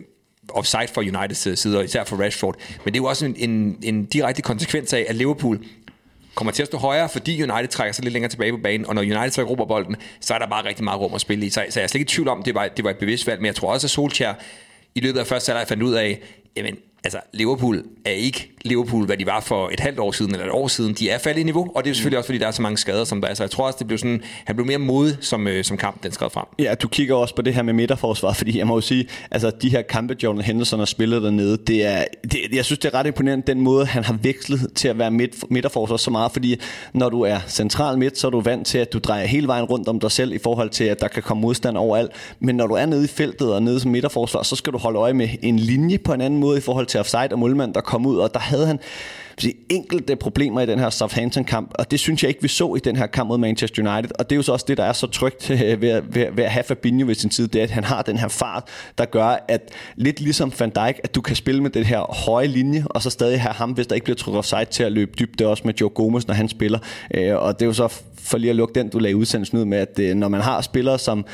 [0.54, 2.56] offside for Uniteds øh, side, og især for Rashford.
[2.86, 5.60] Men det er jo også en, en, en direkte konsekvens af, at Liverpool
[6.36, 8.96] kommer til at stå højere, fordi United trækker sig lidt længere tilbage på banen, og
[8.96, 11.50] når United så råber bolden, så er der bare rigtig meget rum at spille i.
[11.50, 13.28] Så, så jeg er slet ikke i tvivl om, det var, det var et bevidst
[13.28, 14.34] valg, men jeg tror også, at Solskjaer
[14.96, 16.20] i løbet af første halvleg fandt ud af,
[16.58, 20.46] jamen, altså Liverpool er ikke Liverpool, hvad de var for et halvt år siden eller
[20.46, 20.94] et år siden.
[20.94, 22.78] De er faldet i niveau, og det er selvfølgelig også, fordi der er så mange
[22.78, 23.34] skader, som der er.
[23.34, 26.04] Så jeg tror også, det blev sådan, han blev mere modig, som, øh, som kampen
[26.04, 26.46] den skred frem.
[26.60, 29.52] Ja, du kigger også på det her med midterforsvar, fordi jeg må jo sige, altså
[29.62, 32.94] de her kampe, Jordan Henderson har spillet dernede, det er, det, jeg synes, det er
[32.94, 36.60] ret imponerende, den måde, han har vekslet til at være midt, midterforsvar så meget, fordi
[36.94, 39.66] når du er central midt, så er du vant til, at du drejer hele vejen
[39.66, 42.12] rundt om dig selv i forhold til, at der kan komme modstand overalt.
[42.40, 45.00] Men når du er nede i feltet og nede som midterforsvar, så skal du holde
[45.00, 47.82] øje med en linje på en anden måde i forhold til offside og målmand, der
[47.82, 48.80] kom ud, og der havde han
[49.70, 52.96] enkelte problemer i den her Southampton-kamp, og det synes jeg ikke, vi så i den
[52.96, 55.08] her kamp mod Manchester United, og det er jo så også det, der er så
[55.08, 57.84] trygt øh, ved, ved, ved at have Fabinho ved sin side, det er, at han
[57.84, 58.64] har den her fart,
[58.98, 59.62] der gør, at
[59.96, 63.10] lidt ligesom Van Dijk, at du kan spille med den her høje linje, og så
[63.10, 65.50] stadig have ham, hvis der ikke bliver trukket offside til at løbe dybt, det er
[65.50, 66.80] også med Joe Gomez, når han spiller,
[67.14, 69.66] øh, og det er jo så for lige at lukke den, du lagde udsendelsen ud
[69.66, 71.26] med, at øh, når man har spillere, som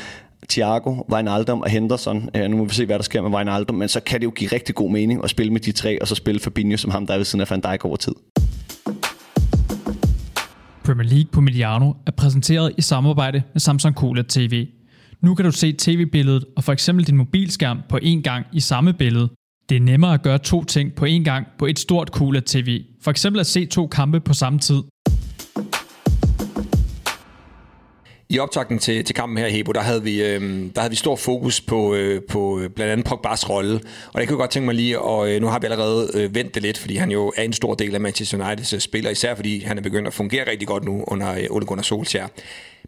[0.49, 2.29] Thiago, Wijnaldum og Henderson.
[2.38, 4.31] Uh, nu må vi se, hvad der sker med Wijnaldum, men så kan det jo
[4.31, 7.08] give rigtig god mening at spille med de tre, og så spille Fabinho som ham,
[7.08, 8.13] der er ved siden af Van Dijk over tid.
[10.86, 14.67] Premier League på Mediano er præsenteret i samarbejde med Samsung QLED TV.
[15.21, 18.93] Nu kan du se tv-billedet og for eksempel din mobilskærm på én gang i samme
[18.93, 19.29] billede.
[19.69, 22.84] Det er nemmere at gøre to ting på én gang på et stort QLED TV.
[23.01, 24.84] For eksempel at se to kampe på samme tid.
[28.29, 30.41] I optakten til, til kampen her i Hebo, der havde vi, øh,
[30.75, 33.73] der havde vi stor fokus på, øh, på øh, blandt andet Pogba's rolle.
[34.13, 36.35] Og det kan jeg godt tænke mig lige, og øh, nu har vi allerede øh,
[36.35, 39.09] vendt det lidt, fordi han jo er en stor del af Manchester Uniteds øh, spiller,
[39.09, 42.27] især fordi han er begyndt at fungere rigtig godt nu under øh, Ole Gunnar Solskjaer.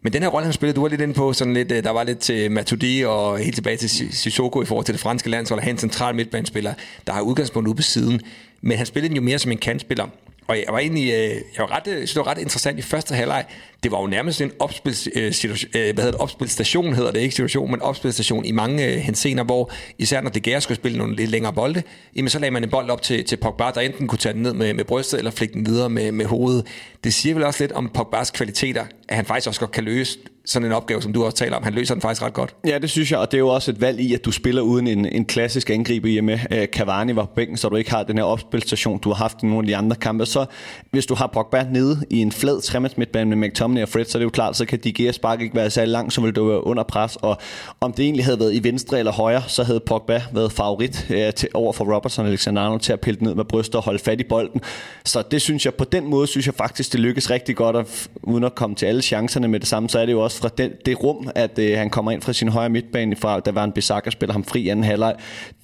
[0.02, 1.91] Men den her rolle, han spillede, du var lidt inde på, sådan lidt, øh, der
[1.91, 5.60] var lidt til Matuidi og helt tilbage til Sissoko i forhold til det franske landshold,
[5.62, 6.73] han en central midtbanespiller,
[7.08, 8.21] der har udgangspunkt ude på siden.
[8.62, 10.08] Men han spillede den jo mere som en kantspiller.
[10.47, 13.15] Og jeg var egentlig øh, jeg var ret, synes, det var ret interessant i første
[13.15, 13.45] halvleg.
[13.84, 17.20] Det var jo nærmest en opspil, øh, situation, øh, hvad hedder det, opspilstation, hedder det
[17.20, 20.98] ikke situation, men opspilstation i mange øh, hensener, hvor især når De Gea skulle spille
[20.98, 21.84] nogle lidt længere bolde,
[22.16, 24.42] jamen så lagde man en bold op til, til Pogba, der enten kunne tage den
[24.42, 26.66] ned med, med brystet, eller flække den videre med, med hovedet.
[27.04, 30.20] Det siger vel også lidt om Pogba's kvaliteter, at han faktisk også godt kan løse
[30.48, 31.63] sådan en opgave, som du også taler om.
[31.63, 32.56] Han løser den faktisk ret godt.
[32.68, 34.62] Ja, det synes jeg, og det er jo også et valg i, at du spiller
[34.62, 36.40] uden en, en klassisk angriber i med.
[36.52, 39.38] Øh, Cavani var på bænken, så du ikke har den her opspilstation, du har haft
[39.44, 40.26] i nogle af de andre kampe.
[40.26, 40.46] Så
[40.92, 44.18] hvis du har Pogba nede i en flad tremands midtbane med McTominay og Fred, så
[44.18, 46.36] er det jo klart, så kan De Gea spark ikke være særlig langt, så vil
[46.36, 47.16] du være under pres.
[47.16, 47.38] Og
[47.82, 51.34] om det egentlig havde været i venstre eller højre, så havde Pogba været favorit øh,
[51.34, 54.00] til, over for Robertson og Alexander Arnold til at pille ned med brystet og holde
[54.00, 54.62] fat i bolden.
[55.06, 58.10] Så det synes jeg, på den måde synes jeg faktisk, det lykkes rigtig godt, at,
[58.24, 60.50] uden at komme til alle chancerne med det samme, så er det jo også fra
[60.58, 63.64] den, det rum, at øh, han kommer ind fra sin højre midtbane, fra, der var
[63.64, 65.16] en Bissaka spiller ham fri i anden halvleg.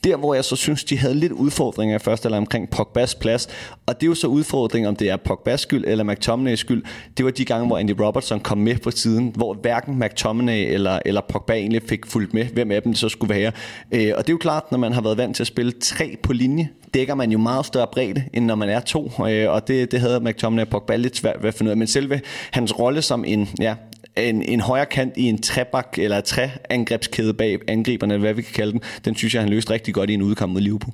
[0.04, 3.48] Der, hvor jeg så synes, de havde lidt udfordringer i første eller omkring Pogba's plads,
[3.86, 6.84] og det er jo så udfordring, om det er Pogba's skyld eller McTominay's skyld.
[7.18, 11.00] Det var de gange, hvor Andy Robertson kom med på siden, hvor hverken McTominay eller,
[11.06, 13.52] eller Pogba egentlig fik fulgt med, hvem af dem det så skulle være.
[13.92, 16.18] Øh, og det er jo klart, når man har været vant til at spille tre
[16.24, 19.68] på linje, dækker man jo meget større bredde, end når man er to, øh, og
[19.68, 21.78] det, det havde McTominay og Pogba lidt svært ved at finde ud af.
[21.78, 23.76] Men selve hans rolle som en, ja,
[24.18, 28.54] en, en højre kant i en trebak eller træangrebskæde bag angriberne, eller hvad vi kan
[28.54, 30.94] kalde den, den synes jeg, han løste rigtig godt i en udkamp mod Liverpool.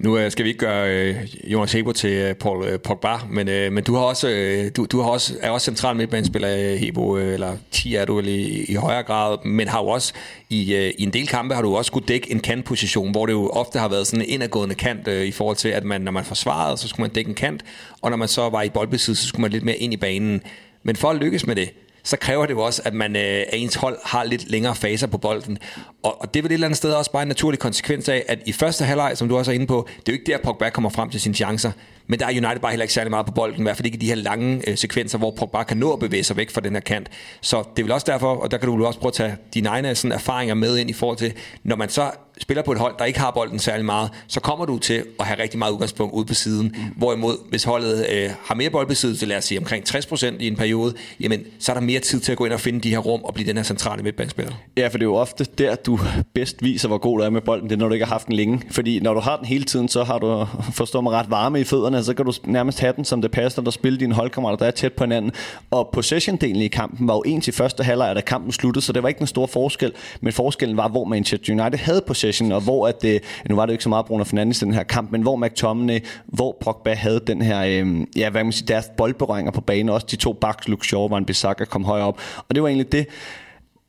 [0.00, 3.48] Nu øh, skal vi ikke gøre øh, Jonas Hebo til øh, Paul øh, Pogba, men,
[3.48, 6.78] øh, men du har også øh, du, du har også er også central midtbanespiller øh,
[6.78, 10.12] Hebo øh, eller 10 er du vel i, i højere grad, men har jo også
[10.50, 13.32] i, øh, i en del kampe har du også skulle dække en kantposition, hvor det
[13.32, 16.12] jo ofte har været sådan en indadgående kant øh, i forhold til at man når
[16.12, 17.64] man forsvarede, så skulle man dække en kant,
[18.02, 20.42] og når man så var i boldbesiddelse, så skulle man lidt mere ind i banen.
[20.82, 21.70] Men for at lykkes med det,
[22.02, 25.06] så kræver det jo også, at man øh, at ens hold har lidt længere faser
[25.06, 25.58] på bolden.
[26.02, 28.24] Og, og det er vel et eller andet sted også bare en naturlig konsekvens af,
[28.28, 30.38] at i første halvleg, som du også er inde på, det er jo ikke der,
[30.38, 31.72] Pogba kommer frem til sine chancer.
[32.06, 33.96] Men der er United bare heller ikke særlig meget på bolden, i hvert fald ikke
[33.96, 36.60] i de her lange øh, sekvenser, hvor Pogba kan nå at bevæge sig væk fra
[36.60, 37.08] den her kant.
[37.40, 39.68] Så det er vel også derfor, og der kan du også prøve at tage dine
[39.68, 41.32] egne sådan, erfaringer med ind i forhold til,
[41.64, 44.66] når man så spiller på et hold, der ikke har bolden særlig meget, så kommer
[44.66, 46.66] du til at have rigtig meget udgangspunkt ude på siden.
[46.66, 46.82] Mm.
[46.96, 50.94] Hvorimod, hvis holdet øh, har mere boldbesiddelse, lad os sige omkring 60% i en periode,
[51.20, 53.24] jamen, så er der mere tid til at gå ind og finde de her rum
[53.24, 54.52] og blive den her centrale midtbanespiller.
[54.76, 56.00] Ja, for det er jo ofte der, du
[56.34, 58.26] bedst viser, hvor god du er med bolden, det er, når du ikke har haft
[58.26, 58.62] den længe.
[58.70, 61.64] Fordi når du har den hele tiden, så har du, forstår mig ret, varme i
[61.64, 64.56] fødderne, så kan du nærmest have den, som det passer, når du spiller dine holdkammerater,
[64.56, 65.32] der er tæt på hinanden.
[65.70, 69.02] Og possession-delen i kampen var jo en til første halvleg, da kampen sluttede, så det
[69.02, 69.92] var ikke en stor forskel.
[70.20, 73.70] Men forskellen var, hvor Manchester United havde possession, og hvor at, øh, nu var det
[73.70, 76.94] jo ikke så meget Bruno Fernandes i den her kamp, men hvor McTominay, hvor Pogba
[76.94, 80.32] havde den her, øh, ja, hvad man siger, deres boldberøringer på banen, også de to
[80.32, 82.20] backs, Luke Shaw, var en Bissaka kom højere op.
[82.48, 83.06] Og det var egentlig det,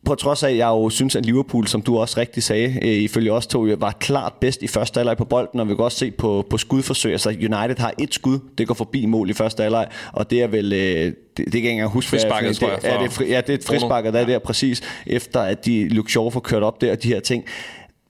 [0.05, 2.89] på trods af, at jeg jo synes, at Liverpool, som du også rigtig sagde, øh,
[2.89, 5.97] ifølge os to, var klart bedst i første halvleg på bolden, og vi kan også
[5.97, 7.11] se på, på skudforsøg.
[7.11, 10.47] Altså United har et skud, det går forbi mål i første halvleg, og det er
[10.47, 13.41] vel, øh, det, det kan ikke engang huske, frisparket, det, det, er, det, fri, ja,
[13.41, 16.63] det er et frisparket, der er der præcis, efter at de Luke Shaw får kørt
[16.63, 17.45] op der, og de her ting.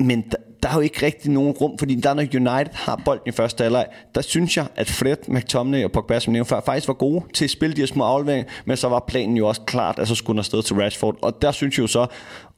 [0.06, 0.24] Men
[0.64, 3.64] der er jo ikke rigtig nogen rum, fordi der når United har bolden i første
[3.64, 3.86] halvleg,
[4.16, 7.44] der synes jeg, at Fred, McTominay og Pogba, som nævnte før, faktisk var gode til
[7.44, 10.16] at spille de her små afleveringer, men så var planen jo også klart, at så
[10.16, 11.18] skulle der afsted til Rashford.
[11.22, 12.08] Og der synes jeg jo så,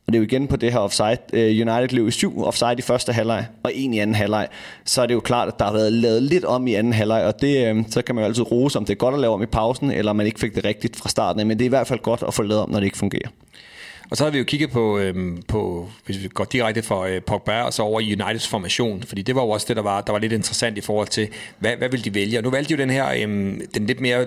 [0.08, 1.18] og det er jo igen på det her offside.
[1.34, 4.48] Øh, United løb i syv offside i første halvleg, og en i anden halvleg.
[4.86, 7.26] Så er det jo klart, at der har været lavet lidt om i anden halvleg,
[7.26, 9.34] og det, øh, så kan man jo altid rose, om det er godt at lave
[9.34, 11.48] om i pausen, eller man ikke fik det rigtigt fra starten.
[11.48, 13.30] Men det er i hvert fald godt at få lavet om, når det ikke fungerer.
[14.10, 17.22] Og så har vi jo kigget på, øhm, på hvis vi går direkte fra øh,
[17.22, 20.02] Pogba og så over i Uniteds formation, fordi det var jo også det, der var,
[20.02, 21.28] der var lidt interessant i forhold til,
[21.60, 22.40] hvad, hvad vil de vælge?
[22.40, 24.26] Og nu valgte de jo den her, øhm, den lidt mere,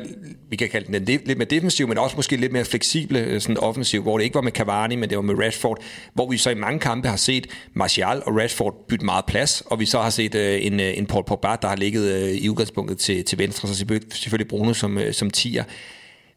[0.49, 3.41] vi kan kalde den, den lidt mere defensiv, men også måske lidt mere fleksible øh,
[3.41, 5.83] sådan offensiv, hvor det ikke var med Cavani, men det var med Rashford,
[6.15, 9.81] hvor vi så i mange kampe har set Martial og Rashford bytte meget plads, og
[9.81, 12.49] vi så har set øh, en, øh, en Paul Pogba, der har ligget øh, i
[12.49, 13.75] udgangspunktet til, til venstre, så
[14.13, 15.65] selvfølgelig Bruno som, øh, som tier.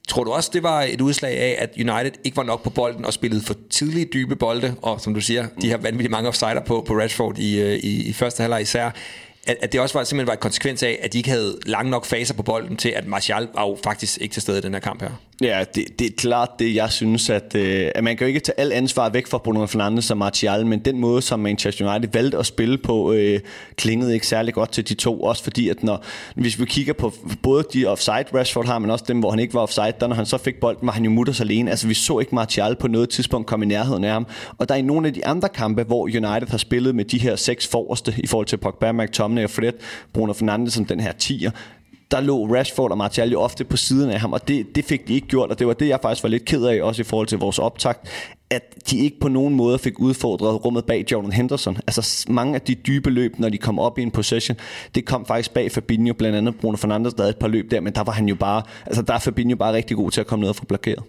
[0.09, 3.05] Tror du også, det var et udslag af, at United ikke var nok på bolden
[3.05, 6.59] og spillede for tidlige dybe bolde, og som du siger, de har vanvittigt mange offsider
[6.65, 8.91] på, på Rashford i, øh, i, i første halvleg især,
[9.47, 11.91] at, at det også var, simpelthen var et konsekvens af, at de ikke havde lange
[11.91, 14.73] nok faser på bolden til, at Martial var jo faktisk ikke til stede i den
[14.73, 15.09] her kamp her.
[15.41, 18.39] Ja, det, det er klart det, jeg synes, at, øh, at man kan jo ikke
[18.39, 22.09] tage alt ansvar væk fra Bruno Fernandes og Martial, men den måde, som Manchester United
[22.13, 23.39] valgte at spille på, øh,
[23.75, 26.03] klingede ikke særlig godt til de to, også fordi, at når,
[26.35, 29.53] hvis vi kigger på både de offside Rashford har, men også dem, hvor han ikke
[29.53, 31.69] var offside, der når han så fik bolden, var han jo mutters alene.
[31.69, 34.27] Altså, vi så ikke Martial på noget tidspunkt komme i nærheden af ham.
[34.57, 37.17] Og der er i nogle af de andre kampe, hvor United har spillet med de
[37.17, 39.73] her seks forreste, i forhold til Pogba, McTominay og øh, Fred,
[40.13, 41.51] Bruno Fernandes som den her tier,
[42.11, 45.07] der lå Rashford og Martial jo ofte på siden af ham, og det, det fik
[45.07, 47.05] de ikke gjort, og det var det, jeg faktisk var lidt ked af, også i
[47.05, 48.09] forhold til vores optakt,
[48.49, 51.77] at de ikke på nogen måde fik udfordret rummet bag Jordan Henderson.
[51.87, 54.57] Altså mange af de dybe løb, når de kom op i en possession,
[54.95, 57.81] det kom faktisk bag Fabinho, blandt andet Bruno Fernandes, der havde et par løb der,
[57.81, 60.27] men der var han jo bare, altså der er Fabinho bare rigtig god til at
[60.27, 61.03] komme ned og få blokeret.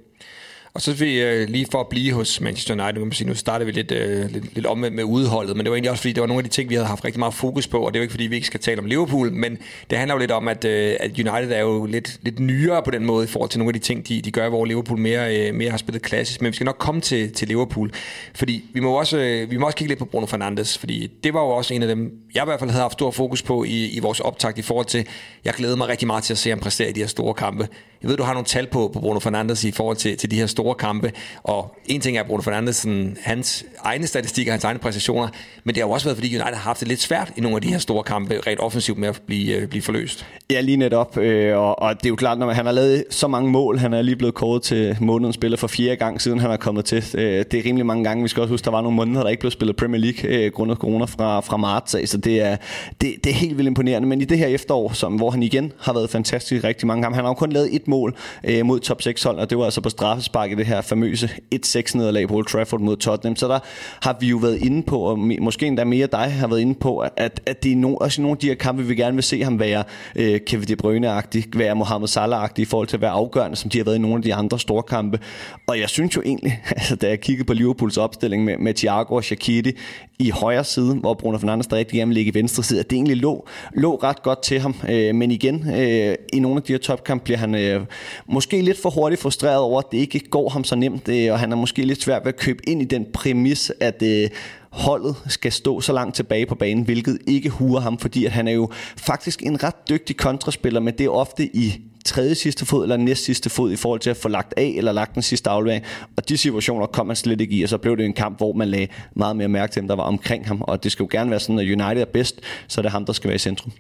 [0.74, 3.28] Og så vil vi lige for at blive hos Manchester United, nu, kan man sige,
[3.28, 6.00] nu starter vi lidt, øh, lidt, lidt om med, udholdet, men det var egentlig også
[6.00, 7.92] fordi, det var nogle af de ting, vi havde haft rigtig meget fokus på, og
[7.92, 9.58] det er jo ikke fordi, vi ikke skal tale om Liverpool, men
[9.90, 12.90] det handler jo lidt om, at, øh, at United er jo lidt, lidt nyere på
[12.90, 15.48] den måde i forhold til nogle af de ting, de, de gør, hvor Liverpool mere,
[15.48, 17.90] øh, mere har spillet klassisk, men vi skal nok komme til, til Liverpool,
[18.34, 21.34] fordi vi må, også, øh, vi må også kigge lidt på Bruno Fernandes, fordi det
[21.34, 23.64] var jo også en af dem, jeg i hvert fald havde haft stor fokus på
[23.64, 25.06] i, i vores optakt i forhold til,
[25.44, 27.68] jeg glæder mig rigtig meget til at se ham præstere i de her store kampe.
[28.02, 30.36] Jeg ved, du har nogle tal på, på Bruno Fernandes i forhold til, til de
[30.36, 32.86] her store store kampe, og en ting er Bruno Fernandes,
[33.20, 35.28] hans egne statistikker, hans egne præstationer,
[35.64, 37.56] men det har jo også været, fordi United har haft det lidt svært i nogle
[37.56, 40.26] af de her store kampe, rent offensivt med at blive, øh, blive forløst.
[40.50, 43.28] Ja, lige netop, øh, og, og det er jo klart, når han har lavet så
[43.28, 46.50] mange mål, han er lige blevet kåret til månedens spiller for fjerde gang, siden han
[46.50, 47.04] er kommet til.
[47.14, 48.22] Øh, det er rimelig mange gange.
[48.22, 50.52] Vi skal også huske, der var nogle måneder, der ikke blev spillet Premier League øh,
[50.52, 52.56] grundet corona fra, fra marts af, så det er,
[53.00, 54.08] det, det er helt vildt imponerende.
[54.08, 57.14] Men i det her efterår, som, hvor han igen har været fantastisk rigtig mange gange,
[57.14, 59.64] han har jo kun lavet et mål øh, mod top 6 hold, og det var
[59.64, 63.36] altså på straffespark i det her famøse 1-6 nederlag på Old Trafford mod Tottenham.
[63.36, 63.58] Så der
[64.02, 66.98] har vi jo været inde på, og måske endda mere dig har været inde på,
[66.98, 69.44] at, at det er no, også nogle af de her kampe, vi gerne vil se
[69.44, 69.84] ham være
[70.16, 73.78] øh, Kevin De Bruyne-agtig, være Mohamed Salah-agtig i forhold til at være afgørende, som de
[73.78, 75.18] har været i nogle af de andre store kampe.
[75.66, 79.14] Og jeg synes jo egentlig, altså, da jeg kiggede på Liverpools opstilling med, med Thiago
[79.14, 79.72] og Shaqiri
[80.20, 82.90] i højre side, hvor Bruno Fernandes der rigtig gerne vil ligge i venstre side, at
[82.90, 84.74] det egentlig lå, lå ret godt til ham.
[84.88, 87.80] Øh, men igen, øh, i nogle af de her topkampe bliver han øh,
[88.26, 91.38] måske lidt for hurtigt frustreret over, at det ikke går ham så nemt, øh, og
[91.38, 94.28] han er måske lidt svært ved at købe ind i den præmis, at øh,
[94.70, 98.48] holdet skal stå så langt tilbage på banen, hvilket ikke huer ham, fordi at han
[98.48, 102.82] er jo faktisk en ret dygtig kontraspiller, men det er ofte i tredje sidste fod
[102.82, 105.50] eller næst sidste fod i forhold til at få lagt af eller lagt den sidste
[105.50, 105.84] aflevering.
[106.16, 108.52] Og de situationer kom man slet ikke i, og så blev det en kamp, hvor
[108.52, 110.62] man lagde meget mere mærke til dem, der var omkring ham.
[110.62, 113.04] Og det skal jo gerne være sådan, at United er bedst, så er det ham,
[113.04, 113.72] der skal være i centrum.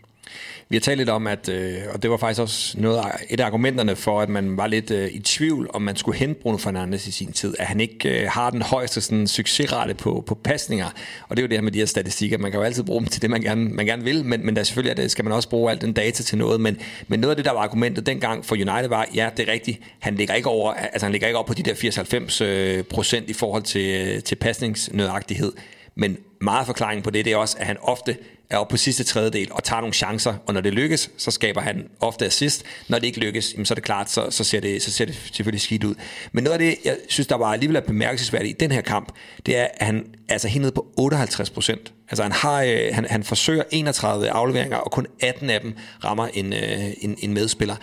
[0.68, 3.40] Vi har talt lidt om, at, øh, og det var faktisk også noget af, et
[3.40, 6.56] af argumenterne for, at man var lidt øh, i tvivl, om man skulle hente Bruno
[6.56, 10.34] Fernandes i sin tid, at han ikke øh, har den højeste sådan, succesrate på, på
[10.34, 10.86] pasninger.
[11.28, 12.38] Og det er jo det her med de her statistikker.
[12.38, 14.56] Man kan jo altid bruge dem til det, man gerne, man gerne vil, men, men
[14.56, 16.60] der selvfølgelig er det, øh, skal man også bruge al den data til noget.
[16.60, 19.52] Men, men noget af det, der var argumentet dengang for United var, ja, det er
[19.52, 22.84] rigtigt, han ligger ikke over, altså han ligger ikke op på de der 94 øh,
[22.84, 25.52] procent i forhold til, øh, til pasningsnødagtighed.
[25.94, 28.16] Men meget forklaring på det, det er også, at han ofte
[28.50, 31.60] er oppe på sidste tredjedel og tager nogle chancer, og når det lykkes, så skaber
[31.60, 32.64] han ofte assist.
[32.88, 35.14] Når det ikke lykkes, så er det klart, så, så, ser det, så ser det
[35.32, 35.94] selvfølgelig skidt ud.
[36.32, 39.12] Men noget af det, jeg synes, der var alligevel bemærkelsesværdigt i den her kamp,
[39.46, 41.92] det er, at han altså helt ned på 58 procent.
[42.08, 46.26] Altså han, har, øh, han, han forsøger 31 afleveringer, og kun 18 af dem rammer
[46.26, 47.76] en, øh, en, en medspiller.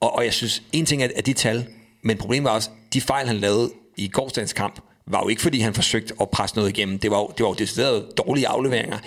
[0.00, 1.66] Og, og jeg synes, en ting er, er de tal,
[2.02, 4.80] men problemet var også, de fejl, han lavede i gårsdagens kamp,
[5.12, 6.98] var jo ikke fordi han forsøgte at presse noget igennem.
[6.98, 8.98] Det var jo, det var jo decideret dårlige afleveringer.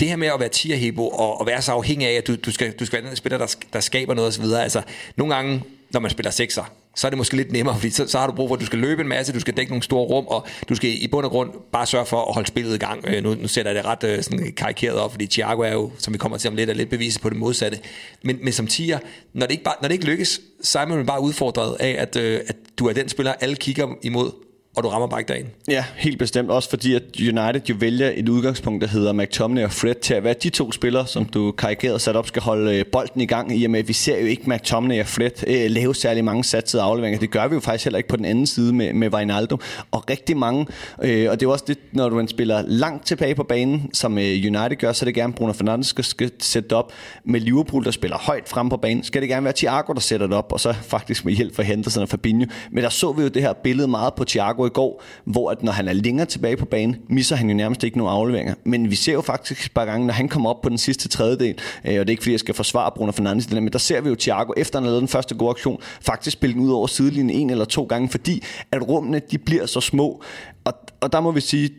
[0.00, 2.52] Det her med at være tierhebo og, og være så afhængig af, at du, du,
[2.52, 4.44] skal, du skal være den spiller, der, der skaber noget osv.
[4.44, 4.82] Altså,
[5.16, 8.18] nogle gange, når man spiller sekser, så er det måske lidt nemmere, fordi så, så
[8.18, 10.06] har du brug for, at du skal løbe en masse, du skal dække nogle store
[10.06, 12.78] rum, og du skal i bund og grund bare sørge for at holde spillet i
[12.78, 13.04] gang.
[13.06, 15.90] Øh, nu, nu sætter jeg det ret øh, sådan karikeret op, fordi Thiago er jo,
[15.98, 17.78] som vi kommer til om lidt, er lidt beviset på det modsatte.
[18.24, 18.98] Men, men som tiger,
[19.32, 22.16] når det, ikke bare, når det ikke lykkes, så er man bare udfordret af, at,
[22.16, 24.30] øh, at du er den spiller, alle kigger imod,
[24.78, 25.50] og du rammer bare ikke derinde.
[25.68, 26.50] Ja, helt bestemt.
[26.50, 30.24] Også fordi, at United jo vælger et udgangspunkt, der hedder McTominay og Fred, til at
[30.24, 33.58] være de to spillere, som du karikerede sat op, skal holde øh, bolden i gang,
[33.58, 36.44] i og med, at vi ser jo ikke McTominay og Fred øh, lave særlig mange
[36.44, 37.20] satsede afleveringer.
[37.20, 39.60] Det gør vi jo faktisk heller ikke på den anden side med, med Wijnaldum.
[39.90, 40.66] Og rigtig mange,
[41.02, 43.90] øh, og det er jo også det, når du en spiller langt tilbage på banen,
[43.92, 46.92] som øh, United gør, så er det gerne Bruno Fernandes skal, skal sætte op.
[47.24, 50.26] Med Liverpool, der spiller højt frem på banen, skal det gerne være Thiago, der sætter
[50.26, 52.46] det op, og så faktisk med hjælp fra Henderson og Fabinho.
[52.70, 55.62] Men der så vi jo det her billede meget på Thiago i går, hvor at
[55.62, 58.54] når han er længere tilbage på banen, misser han jo nærmest ikke nogen afleveringer.
[58.64, 61.08] Men vi ser jo faktisk et par gange, når han kommer op på den sidste
[61.08, 64.00] tredjedel, øh, og det er ikke fordi, jeg skal forsvare Bruno Fernandes, men der ser
[64.00, 66.70] vi jo Thiago, efter han har lavet den første gode aktion, faktisk spille den ud
[66.70, 70.22] over sidelinjen en eller to gange, fordi at rummene de bliver så små.
[70.64, 71.70] Og, og der må vi sige,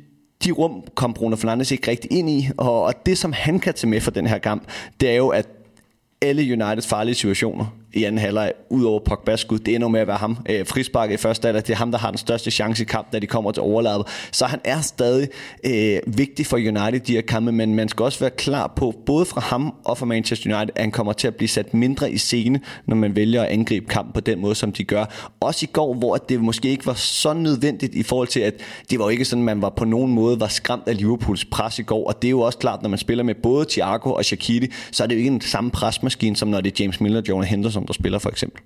[0.44, 3.74] de rum kom Bruno Fernandes ikke rigtig ind i, og, og det som han kan
[3.74, 4.64] tage med for den her kamp,
[5.00, 5.48] det er jo, at
[6.22, 9.60] alle Uniteds farlige situationer, i anden halvleg, ud over Pogba's skud.
[9.60, 10.38] Det ender med at være ham.
[10.50, 13.14] Øh, frispark i første halvleg, det er ham, der har den største chance i kamp,
[13.14, 14.08] da de kommer til overlappet.
[14.32, 15.28] Så han er stadig
[15.64, 19.26] øh, vigtig for United, de her kampe, men man skal også være klar på, både
[19.26, 22.18] fra ham og fra Manchester United, at han kommer til at blive sat mindre i
[22.18, 25.06] scene, når man vælger at angribe kampen på den måde, som de gør.
[25.40, 28.54] Også i går, hvor det måske ikke var så nødvendigt i forhold til, at
[28.90, 31.80] det var jo ikke sådan, man var på nogen måde var skræmt af Liverpools pres
[31.80, 34.26] i går, og det er jo også klart, når man spiller med både Thiago og
[34.26, 37.22] Shaqiri, så er det jo ikke en samme presmaskine, som når det er James Miller,
[37.30, 38.62] Jonah Henderson, som der spiller for eksempel.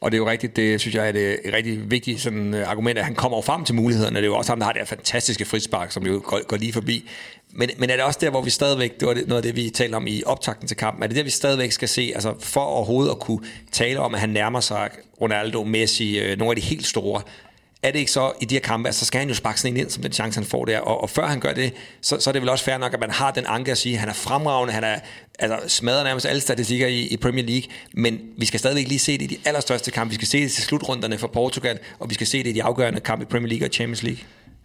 [0.00, 2.98] Og det er jo rigtigt, det synes jeg er et rigtig vigtigt sådan, øh, argument,
[2.98, 4.16] at han kommer frem til mulighederne.
[4.16, 6.56] Det er jo også ham, der har det her fantastiske frispark, som jo går, går
[6.56, 7.08] lige forbi.
[7.52, 9.70] Men, men er det også der, hvor vi stadigvæk, det var noget af det, vi
[9.70, 12.60] talte om i optakten til kampen, er det der, vi stadigvæk skal se, altså for
[12.60, 13.40] overhovedet at kunne
[13.72, 17.22] tale om, at han nærmer sig Ronaldo, Messi, øh, nogle af de helt store,
[17.86, 19.80] er det ikke så i de her kampe, så skal han jo sparke sådan en
[19.80, 20.78] ind, som den chance, han får der.
[20.78, 23.00] Og, og før han gør det, så, så er det vel også fair nok, at
[23.00, 24.98] man har den anke at sige, at han er fremragende, han er
[25.38, 29.18] altså, smadret nærmest alle statistikker i, i Premier League, men vi skal stadigvæk lige se
[29.18, 30.10] det i de allerstørste kampe.
[30.10, 32.62] Vi skal se det til slutrunderne for Portugal, og vi skal se det i de
[32.62, 34.20] afgørende kampe i Premier League og Champions League.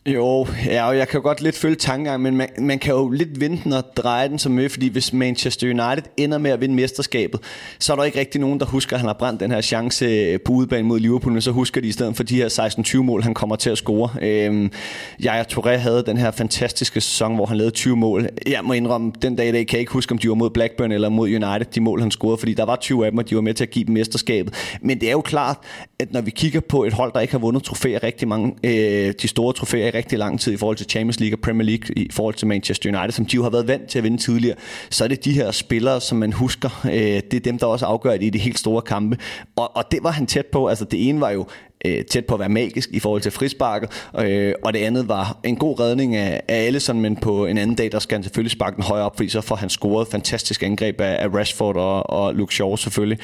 [0.06, 3.10] Jo, ja, og jeg kan jo godt lidt følge tankegang, men man, man kan jo
[3.10, 6.62] lidt vente den og dreje den som med, fordi hvis Manchester United ender med at
[6.62, 7.40] vinde mesterskabet,
[7.80, 10.06] så er der ikke rigtig nogen, der husker, at han har brændt den her chance
[10.06, 12.98] øh, på udebane mod Liverpool, men så husker de i stedet for de her 16-20
[12.98, 14.10] mål, han kommer til at score.
[14.22, 14.72] Øhm,
[15.20, 18.28] jeg Touré havde den her fantastiske sæson, hvor han lavede 20 mål.
[18.48, 20.50] Jeg må indrømme, den dag i dag kan jeg ikke huske, om de var mod
[20.50, 23.30] Blackburn eller mod United, de mål han scorede, fordi der var 20 af dem, og
[23.30, 24.54] de var med til at give dem mesterskabet.
[24.82, 25.58] Men det er jo klart,
[26.02, 29.14] at når vi kigger på et hold, der ikke har vundet trofæer rigtig mange, øh,
[29.22, 31.98] de store trofæer i rigtig lang tid i forhold til Champions League og Premier League,
[31.98, 34.56] i forhold til Manchester United, som de jo har været vant til at vinde tidligere,
[34.90, 36.82] så er det de her spillere, som man husker.
[36.86, 39.18] Øh, det er dem, der også afgør det i de helt store kampe.
[39.56, 40.68] Og, og det var han tæt på.
[40.68, 41.46] Altså det ene var jo
[41.86, 45.38] øh, tæt på at være magisk i forhold til frisparket, øh, og det andet var
[45.44, 48.52] en god redning af, af Allison, men på en anden dag, der skal han selvfølgelig
[48.52, 52.10] sparke den højere op, fordi så får han scoret fantastisk angreb af, af Rashford og,
[52.10, 53.20] og Luke Shaw selvfølgelig.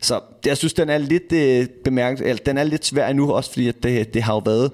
[0.00, 3.50] Så jeg synes, den er lidt øh, bemærket, eller den er lidt svær nu også,
[3.52, 4.70] fordi at det, det har jo været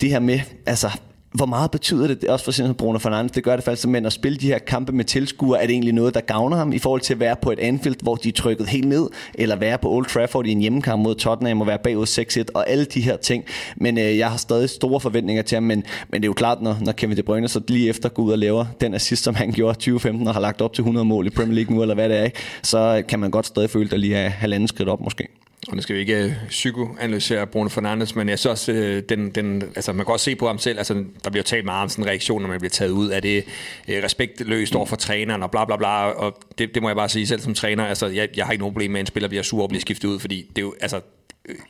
[0.00, 0.90] det her med, altså
[1.32, 4.12] hvor meget betyder det, også for eksempel Bruno Fernandes, det gør det faktisk, men at
[4.12, 7.00] spille de her kampe med tilskuere, er det egentlig noget, der gavner ham i forhold
[7.00, 9.90] til at være på et Anfield, hvor de er trykket helt ned, eller være på
[9.90, 13.16] Old Trafford i en hjemmekamp mod Tottenham og være bagud 6-1 og alle de her
[13.16, 13.44] ting.
[13.76, 16.62] Men øh, jeg har stadig store forventninger til ham, men, men det er jo klart,
[16.62, 19.34] når, når Kevin De Bruyne så lige efter går ud og laver den assist, som
[19.34, 21.94] han gjorde 2015 og har lagt op til 100 mål i Premier League nu, eller
[21.94, 22.38] hvad det er, ikke?
[22.62, 25.28] så øh, kan man godt stadig føle, at der lige er halvanden skridt op måske
[25.68, 29.30] og nu skal vi ikke øh, psykoanalysere Bruno Fernandes, men jeg synes også, øh, den,
[29.30, 31.88] den, altså man kan også se på ham selv, altså der bliver talt meget om
[31.88, 33.44] sådan en reaktion, når man bliver taget ud, er det
[33.88, 37.08] øh, respektløst over for træneren, og bla bla bla, og det, det må jeg bare
[37.08, 39.28] sige selv som træner, altså jeg, jeg har ikke nogen problem med, at en spiller
[39.28, 41.00] bliver sur og bliver skiftet ud, fordi det er jo, altså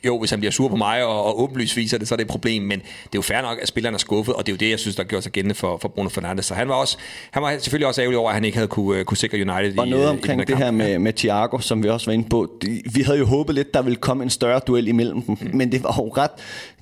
[0.04, 2.24] jo, hvis han bliver sur på mig og, og åbenlyst viser det, så er det
[2.24, 4.54] et problem, men det er jo fair nok, at spilleren er skuffet, og det er
[4.54, 6.46] jo det, jeg synes, der gjorde sig gældende for, for Bruno Fernandes.
[6.46, 6.98] Så han var, også,
[7.30, 9.86] han var selvfølgelig også ærgerlig over, at han ikke havde kunne, kunne sikre United Og
[9.86, 10.60] i, noget i omkring det kamp.
[10.60, 12.52] her med, med Thiago, som vi også var inde på.
[12.62, 15.56] De, vi havde jo håbet lidt, der ville komme en større duel imellem dem, mm.
[15.56, 16.30] men det var jo ret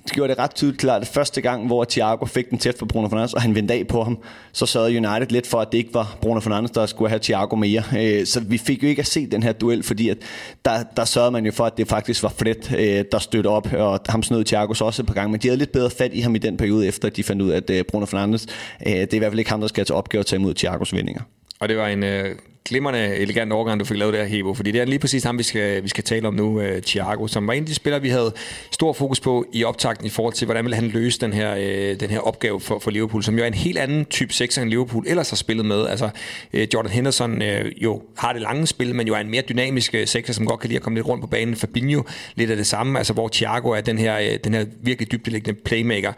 [0.07, 2.85] det gjorde det ret tydeligt klart, at første gang, hvor Thiago fik den tæt for
[2.85, 4.19] Bruno Fernandes, og han vendte af på ham,
[4.51, 7.55] så sørgede United lidt for, at det ikke var Bruno Fernandes, der skulle have Thiago
[7.55, 7.83] mere.
[7.97, 10.17] Øh, så vi fik jo ikke at se den her duel, fordi at
[10.65, 13.73] der, der sørgede man jo for, at det faktisk var Fred, øh, der stødte op,
[13.73, 16.13] og ham snød Thiago så også et par gange, men de havde lidt bedre fat
[16.13, 18.45] i ham i den periode, efter de fandt ud af, at øh, Bruno Fernandes,
[18.83, 20.93] det er i hvert fald ikke ham, der skal til opgave at tage imod Thiagos
[20.93, 21.21] vendinger.
[21.59, 22.35] Og det var en øh,
[22.67, 25.43] glimrende, elegant overgang, du fik lavet der, Hebo, fordi det er lige præcis ham, vi
[25.43, 28.09] skal, vi skal tale om nu, øh, Thiago, som var en af de spillere, vi
[28.09, 28.33] havde
[28.71, 31.99] stor fokus på i optakten i forhold til, hvordan ville han løse den her, øh,
[31.99, 34.69] den her opgave for, for Liverpool, som jo er en helt anden type 6 end
[34.69, 35.87] Liverpool ellers har spillet med.
[35.87, 36.09] Altså,
[36.53, 39.95] øh, Jordan Henderson øh, jo har det lange spil, men jo er en mere dynamisk
[39.95, 41.55] øh, sekser, som godt kan lide at komme lidt rundt på banen.
[41.55, 42.03] Fabinho
[42.35, 45.59] lidt af det samme, altså hvor Thiago er den her, øh, den her virkelig dybdeliggende
[45.65, 46.13] playmaker.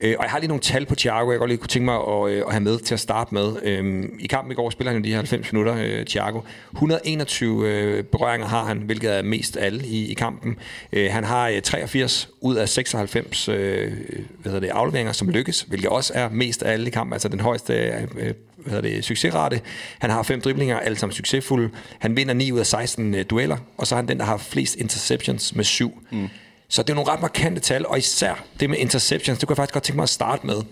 [0.00, 1.94] Øh, og jeg har lige nogle tal på Thiago, jeg godt lige kunne tænke mig
[1.94, 3.56] at, øh, at have med til at starte med.
[3.62, 6.40] Øh, I kampen i går spiller han jo de her 90 minutter, øh, Thiago.
[6.72, 10.56] 121 øh, berøringer har han, hvilket er mest alle i, i kampen.
[10.92, 15.62] Øh, han har øh, 83 ud af 96 øh, hvad hedder det, afleveringer, som lykkes,
[15.62, 18.90] hvilket også er mest af alle i kampen, altså den højeste øh, øh hvad hedder
[18.90, 19.60] det, succesrate.
[19.98, 21.70] Han har fem driblinger, alle sammen succesfulde.
[21.98, 24.36] Han vinder 9 ud af 16 øh, dueller, og så er han den, der har
[24.36, 26.02] flest interceptions med syv.
[26.10, 26.28] Mm.
[26.68, 29.56] Så det er nogle ret markante tal, og især det med interceptions, det kunne jeg
[29.56, 30.62] faktisk godt tænke mig at starte med.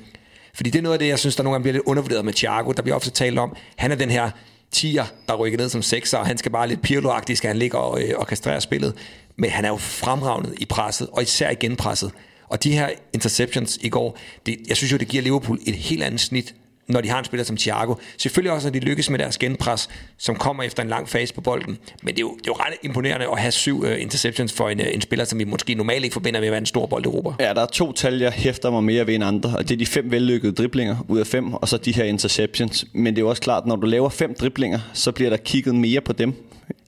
[0.55, 2.33] Fordi det er noget af det, jeg synes, der nogle gange bliver lidt undervurderet med
[2.33, 2.73] Thiago.
[2.73, 4.31] Der bliver ofte talt om, han er den her
[4.71, 7.79] tier, der rykker ned som sekser, og han skal bare lidt pirlo skal han ligge
[7.79, 8.95] og, øh, og kastrere spillet.
[9.37, 12.13] Men han er jo fremragende i presset, og især i genpresset.
[12.49, 16.03] Og de her interceptions i går, det, jeg synes jo, det giver Liverpool et helt
[16.03, 16.55] andet snit,
[16.89, 17.95] når de har en spiller som Thiago.
[18.19, 21.41] Selvfølgelig også, når de lykkes med deres genpres, som kommer efter en lang fase på
[21.41, 21.79] bolden.
[22.03, 24.69] Men det er jo, det er jo ret imponerende at have syv uh, interceptions for
[24.69, 26.87] en, uh, en spiller, som vi måske normalt ikke forbinder med at være en stor
[26.87, 27.35] bolderober.
[27.41, 29.79] Ja, der er to tal, jeg hæfter mig mere ved end andre, og det er
[29.79, 32.85] de fem vellykkede driblinger ud af fem, og så de her interceptions.
[32.93, 35.75] Men det er jo også klart, når du laver fem driblinger, så bliver der kigget
[35.75, 36.35] mere på dem,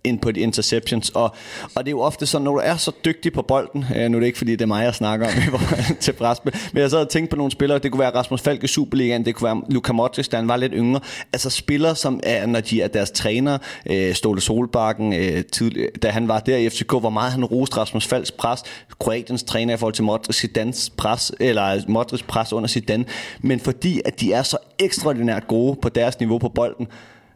[0.04, 1.10] end på de interceptions.
[1.10, 1.34] Og,
[1.74, 4.16] og det er jo ofte sådan, når du er så dygtig på bolden, øh, nu
[4.16, 5.60] er det ikke fordi, det er mig, jeg snakker om
[6.00, 8.64] til presspil, men jeg sad og tænkte på nogle spillere, det kunne være Rasmus Falk
[8.64, 11.00] i Superligaen, det kunne være Luka Modric, da han var lidt yngre.
[11.32, 13.58] Altså spillere, som er, når de er deres træner,
[13.90, 17.76] øh, Ståle Solbakken, øh, tidlig, da han var der i FCK, hvor meget han roste
[17.76, 18.60] Rasmus Falks pres,
[18.98, 23.04] Kroatiens træner i forhold til Modric Zidans pres, eller Modric pres under Zidane,
[23.40, 26.88] men fordi at de er så ekstraordinært gode på deres niveau på bolden,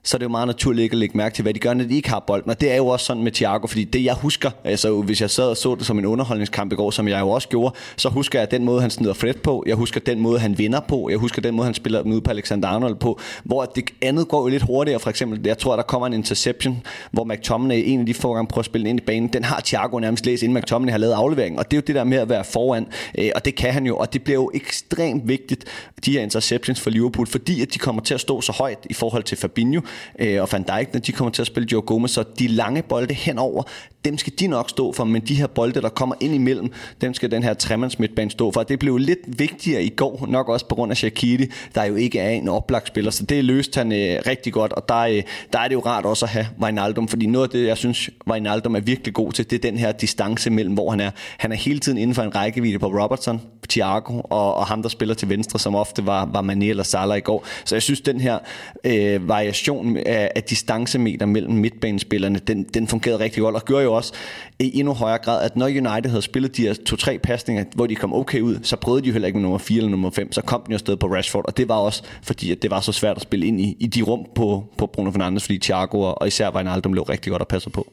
[0.09, 1.85] så er det jo meget naturligt ikke at lægge mærke til, hvad de gør, når
[1.85, 2.51] de ikke har bolden.
[2.51, 5.31] Og det er jo også sådan med Thiago, fordi det jeg husker, altså hvis jeg
[5.31, 8.09] sad og så det som en underholdningskamp i går, som jeg jo også gjorde, så
[8.09, 11.09] husker jeg den måde, han snider Fred på, jeg husker den måde, han vinder på,
[11.11, 14.29] jeg husker den måde, han spiller den ud på Alexander Arnold på, hvor det andet
[14.29, 18.01] går jo lidt hurtigere, for eksempel, jeg tror, der kommer en interception, hvor McTominay, en
[18.01, 20.27] af de få gange prøver at spille den ind i banen, den har Thiago nærmest
[20.27, 22.45] læst, inden McTominay har lavet afleveringen, og det er jo det der med at være
[22.45, 22.87] foran,
[23.19, 25.65] øh, og det kan han jo, og det bliver jo ekstremt vigtigt,
[26.05, 28.95] de her interceptions for Liverpool, fordi at de kommer til at stå så højt i
[28.95, 29.81] forhold til Fabinho,
[30.19, 32.83] øh, og Van Dijk, når de kommer til at spille Joe Gomez, så de lange
[32.83, 33.63] bolde henover,
[34.05, 37.15] dem skal de nok stå for, men de her bolde, der kommer ind imellem, dem
[37.15, 38.63] skal den her tremands midtbane stå for.
[38.63, 42.19] Det blev lidt vigtigere i går, nok også på grund af Shaqiri, der jo ikke
[42.19, 45.23] er en oplagspiller, så det løste han øh, rigtig godt, og der, øh,
[45.53, 48.11] der er det jo rart også at have Wijnaldum, fordi noget af det, jeg synes,
[48.31, 51.11] Wijnaldum er virkelig god til, det er den her distance mellem, hvor han er.
[51.39, 54.89] Han er hele tiden inden for en rækkevidde på Robertson, Thiago og, og ham, der
[54.89, 57.47] spiller til venstre, som ofte var, var Mané eller Salah i går.
[57.65, 58.39] Så jeg synes, den her
[58.85, 63.88] øh, variation af, af distancemeter mellem midtbanespillerne, den, den fungerede rigtig godt, og gjorde jo
[63.91, 64.13] også
[64.59, 67.95] i endnu højere grad, at når United havde spillet de her to-tre pasninger, hvor de
[67.95, 70.33] kom okay ud, så prøvede de jo heller ikke med nummer 4 eller nummer 5,
[70.33, 72.81] så kom den jo afsted på Rashford, og det var også fordi, at det var
[72.81, 76.01] så svært at spille ind i, i de rum på, på Bruno Fernandes, fordi Thiago
[76.01, 77.93] og, og især Wijnaldum blev rigtig godt at passe på.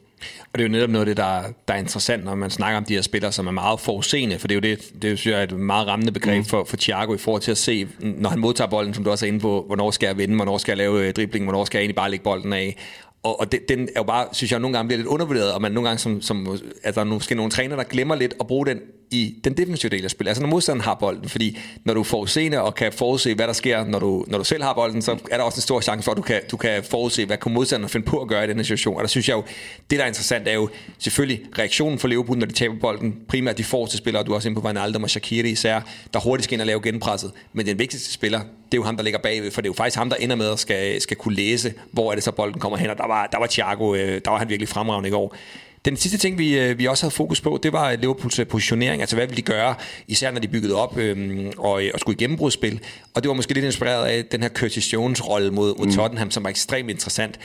[0.54, 2.78] Og det er jo netop noget af det, der, der er interessant, når man snakker
[2.78, 5.34] om de her spillere, som er meget forudseende, for det er jo det, det synes
[5.34, 6.46] jeg er et meget rammende begreb mm.
[6.46, 9.26] for, for Thiago i forhold til at se, når han modtager bolden, som du også
[9.26, 11.82] er inde på, hvornår skal jeg vinde, hvornår skal jeg lave dribling, hvornår skal jeg
[11.82, 12.78] egentlig bare lægge bolden af
[13.26, 15.62] og, og det, den er jo bare, synes jeg, nogle gange bliver lidt undervurderet, og
[15.62, 18.48] man nogle gange, som, som at der er måske nogle træner, der glemmer lidt at
[18.48, 18.80] bruge den
[19.12, 20.30] i den defensive del af spillet.
[20.30, 23.54] Altså når modstanderen har bolden, fordi når du er forudseende og kan forudse, hvad der
[23.54, 26.06] sker, når du, når du selv har bolden, så er der også en stor chance
[26.06, 28.48] for, at du kan, du kan forudse, hvad kan modstanderen finde på at gøre i
[28.48, 28.96] den situation.
[28.96, 29.44] Og der synes jeg jo,
[29.90, 33.16] det der er interessant, er jo selvfølgelig reaktionen for Liverpool, når de taber bolden.
[33.28, 35.82] Primært de forreste spillere, du er også inde på Wijnaldum og Shaqiri især,
[36.14, 37.32] der hurtigt skal ind og lave genpresset.
[37.54, 39.74] Men den vigtigste spiller, det er jo ham, der ligger bagved, for det er jo
[39.74, 42.60] faktisk ham, der ender med at skal, skal kunne læse, hvor er det så bolden
[42.60, 45.12] kommer hen, og der var, der var Thiago, øh, der var han virkelig fremragende i
[45.12, 45.36] går.
[45.86, 49.02] Den sidste ting, vi, øh, vi også havde fokus på, det var Liverpools øh, positionering.
[49.02, 49.76] Altså, hvad vil de gøre,
[50.08, 52.80] især når de byggede op øhm, og, og skulle i gennembrudspil.
[53.14, 55.94] Og det var måske lidt inspireret af den her Curtis Jones-rolle mod, mod mm.
[55.94, 57.40] Tottenham, som var ekstremt interessant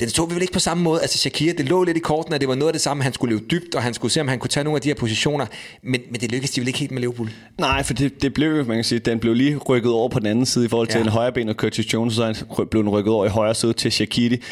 [0.00, 1.00] den så vi vel ikke på samme måde.
[1.00, 3.02] Altså Shakira, det lå lidt i korten, at det var noget af det samme.
[3.02, 4.88] Han skulle løbe dybt, og han skulle se, om han kunne tage nogle af de
[4.88, 5.46] her positioner.
[5.82, 7.30] Men, men det lykkedes de vel ikke helt med Liverpool?
[7.58, 10.26] Nej, for det, det blev, man kan sige, den blev lige rykket over på den
[10.26, 11.04] anden side i forhold til ja.
[11.04, 13.92] en højre ben og Curtis Jones, så blev den rykket over i højre side til
[13.92, 14.42] Shakiri.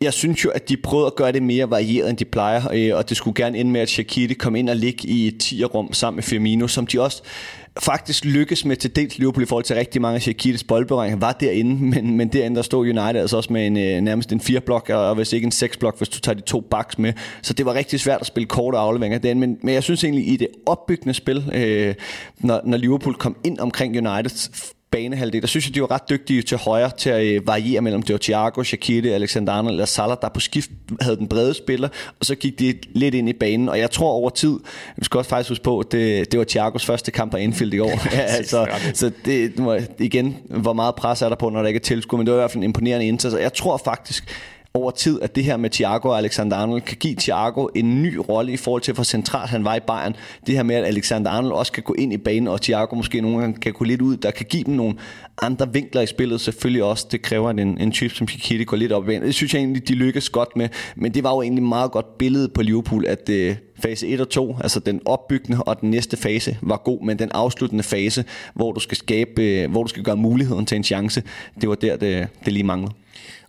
[0.00, 2.96] Jeg synes jo, at de prøvede at gøre det mere varieret, end de plejer, øh,
[2.96, 5.92] og det skulle gerne ende med, at Shakiri kom ind og ligge i et 10'er-rum
[5.92, 7.22] sammen med Firmino, som de også
[7.78, 11.32] faktisk lykkes med til dels Liverpool i forhold til rigtig mange af Shakiris boldberøringer, var
[11.32, 14.60] derinde, men, men derinde der stod United altså også med en, øh, nærmest en fire
[14.60, 17.12] blok og hvis ikke en seks blok, hvis du tager de to backs med.
[17.42, 20.28] Så det var rigtig svært at spille korte afleveringer derinde, men, men jeg synes egentlig
[20.28, 21.94] i det opbyggende spil, øh,
[22.38, 24.50] når, når Liverpool kom ind omkring United,
[24.94, 28.02] banehalvdel, der synes jeg, de var ret dygtige til højre, til at øh, variere mellem
[28.02, 30.70] det var Thiago, Shaqiri, Alexander Arnold eller Salah, der på skift
[31.00, 31.88] havde den brede spiller,
[32.20, 34.60] og så gik de lidt ind i banen, og jeg tror over tid,
[34.96, 37.78] vi skal også faktisk huske på, det, det var Thiagos første kamp på Anfield i
[37.78, 39.52] år, ja, altså, så det,
[39.98, 42.38] igen, hvor meget pres er der på, når der ikke er tilskud, men det var
[42.38, 44.24] i hvert fald en imponerende indsats, og jeg tror faktisk,
[44.78, 48.16] over tid, at det her med Thiago og Alexander Arnold kan give Thiago en ny
[48.28, 50.16] rolle i forhold til, hvor centralt han var i Bayern.
[50.46, 53.20] Det her med, at Alexander Arnold også kan gå ind i banen, og Thiago måske
[53.20, 54.94] nogle gange kan gå lidt ud, der kan give dem nogle
[55.42, 56.40] andre vinkler i spillet.
[56.40, 59.22] Selvfølgelig også, det kræver, at en, en type som Chiquiti går lidt op i banen.
[59.22, 62.18] Det synes jeg egentlig, de lykkes godt med, men det var jo egentlig meget godt
[62.18, 66.16] billede på Liverpool, at øh, fase 1 og 2, altså den opbyggende og den næste
[66.16, 70.02] fase, var god, men den afsluttende fase, hvor du skal skabe, øh, hvor du skal
[70.02, 71.22] gøre muligheden til en chance,
[71.60, 72.92] det var der, det, det lige manglede.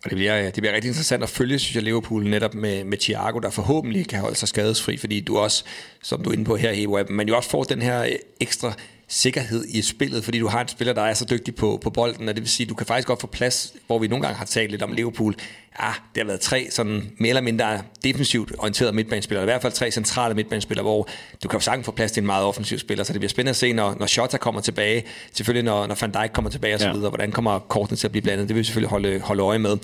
[0.05, 2.97] Og det bliver, det bliver rigtig interessant at følge, synes jeg, Liverpool netop med, med
[2.97, 5.63] Thiago, der forhåbentlig kan holde sig skadesfri, fordi du også,
[6.03, 8.73] som du er inde på her, Hebo, men jo også får den her øh, ekstra
[9.07, 12.29] sikkerhed i spillet, fordi du har en spiller, der er så dygtig på, på bolden,
[12.29, 14.45] og det vil sige, du kan faktisk godt få plads, hvor vi nogle gange har
[14.45, 15.35] talt lidt om Liverpool,
[15.81, 19.73] ja, det har været tre sådan mere eller mindre defensivt orienterede midtbanespillere, i hvert fald
[19.73, 21.09] tre centrale midtbanespillere, hvor
[21.43, 23.49] du kan jo sagtens få plads til en meget offensiv spiller, så det bliver spændende
[23.49, 25.03] at se, når, når Shota kommer tilbage,
[25.33, 28.11] selvfølgelig når, når Van Dijk kommer tilbage og så videre, hvordan kommer kortene til at
[28.11, 29.77] blive blandet, det vil vi selvfølgelig holde, holde øje med.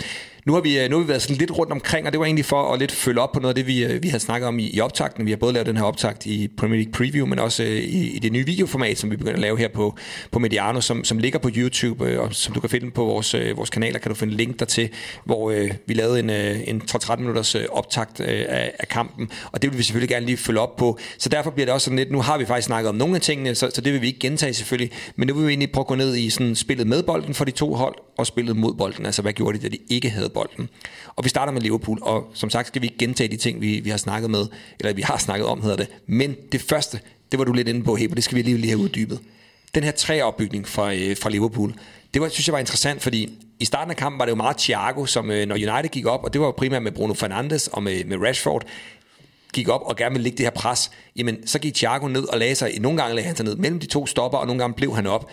[0.46, 2.26] Nu har, vi, øh, nu har vi været sådan lidt rundt omkring, og det var
[2.26, 4.48] egentlig for at lidt følge op på noget af det, vi, øh, vi havde snakket
[4.48, 5.26] om i, i optakten.
[5.26, 8.16] Vi har både lavet den her optakt i Premier League Preview, men også øh, i,
[8.16, 9.98] i det nye videoformat, som vi begynder at lave her på,
[10.32, 13.70] på Mediano, som, som ligger på YouTube, og som du kan finde på vores, vores
[13.70, 14.90] kanaler, kan du finde link der til,
[15.26, 16.30] hvor øh, vi lavede en,
[16.76, 20.38] en 12-13 minutters optakt øh, af, af kampen, og det vil vi selvfølgelig gerne lige
[20.38, 21.00] følge op på.
[21.18, 23.22] Så derfor bliver det også sådan lidt, nu har vi faktisk snakket om nogle af
[23.22, 25.84] tingene, så, så det vil vi ikke gentage selvfølgelig, men nu vil vi egentlig prøve
[25.84, 28.74] at gå ned i sådan spillet med bolden for de to hold, og spillet mod
[28.74, 30.70] bolden, altså hvad gjorde de, da de ikke havde bolden.
[31.16, 33.80] Og vi starter med Liverpool, og som sagt skal vi ikke gentage de ting, vi,
[33.80, 34.46] vi har snakket med,
[34.80, 35.88] eller vi har snakket om, hedder det.
[36.08, 37.00] Men det første,
[37.32, 39.20] det var du lidt inde på, Heber, det skal vi lige, lige have uddybet.
[39.76, 41.74] Den her træopbygning fra, øh, fra Liverpool,
[42.14, 44.58] det var, synes jeg var interessant, fordi i starten af kampen var det jo meget
[44.58, 47.68] Thiago, som øh, når United gik op, og det var jo primært med Bruno Fernandes
[47.68, 48.64] og med, med Rashford,
[49.54, 52.38] gik op og gerne ville lægge det her pres, jamen så gik Thiago ned og
[52.38, 54.74] lagde sig, nogle gange lagde han sig ned mellem de to stopper, og nogle gange
[54.74, 55.30] blev han op.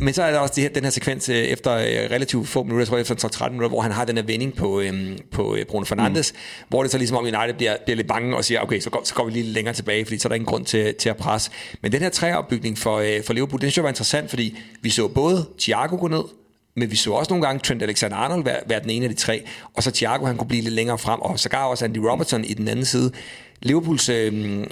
[0.00, 2.62] Men så er der også det her, den her sekvens øh, efter øh, relativt få
[2.62, 5.56] minutter, jeg tror efter 13 minutter, hvor han har den her vending på, øhm, på
[5.56, 6.38] øh, Bruno Fernandes, mm.
[6.68, 9.00] hvor det så ligesom om United bliver, bliver lidt bange og siger, okay, så går,
[9.04, 11.16] så går vi lige længere tilbage, fordi så er der ingen grund til, til at
[11.16, 11.50] presse.
[11.82, 14.90] Men den her træopbygning for, øh, for Liverpool, den synes jeg var interessant, fordi vi
[14.90, 16.24] så både Thiago gå ned,
[16.74, 19.42] men vi så også nogle gange Trent Alexander-Arnold være, være den ene af de tre,
[19.74, 22.54] og så Thiago, han kunne blive lidt længere frem, og sågar også Andy Robertson i
[22.54, 23.12] den anden side.
[23.62, 24.64] Liverpools øh,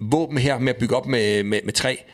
[0.00, 2.04] våben her med at bygge op med, med, med tre,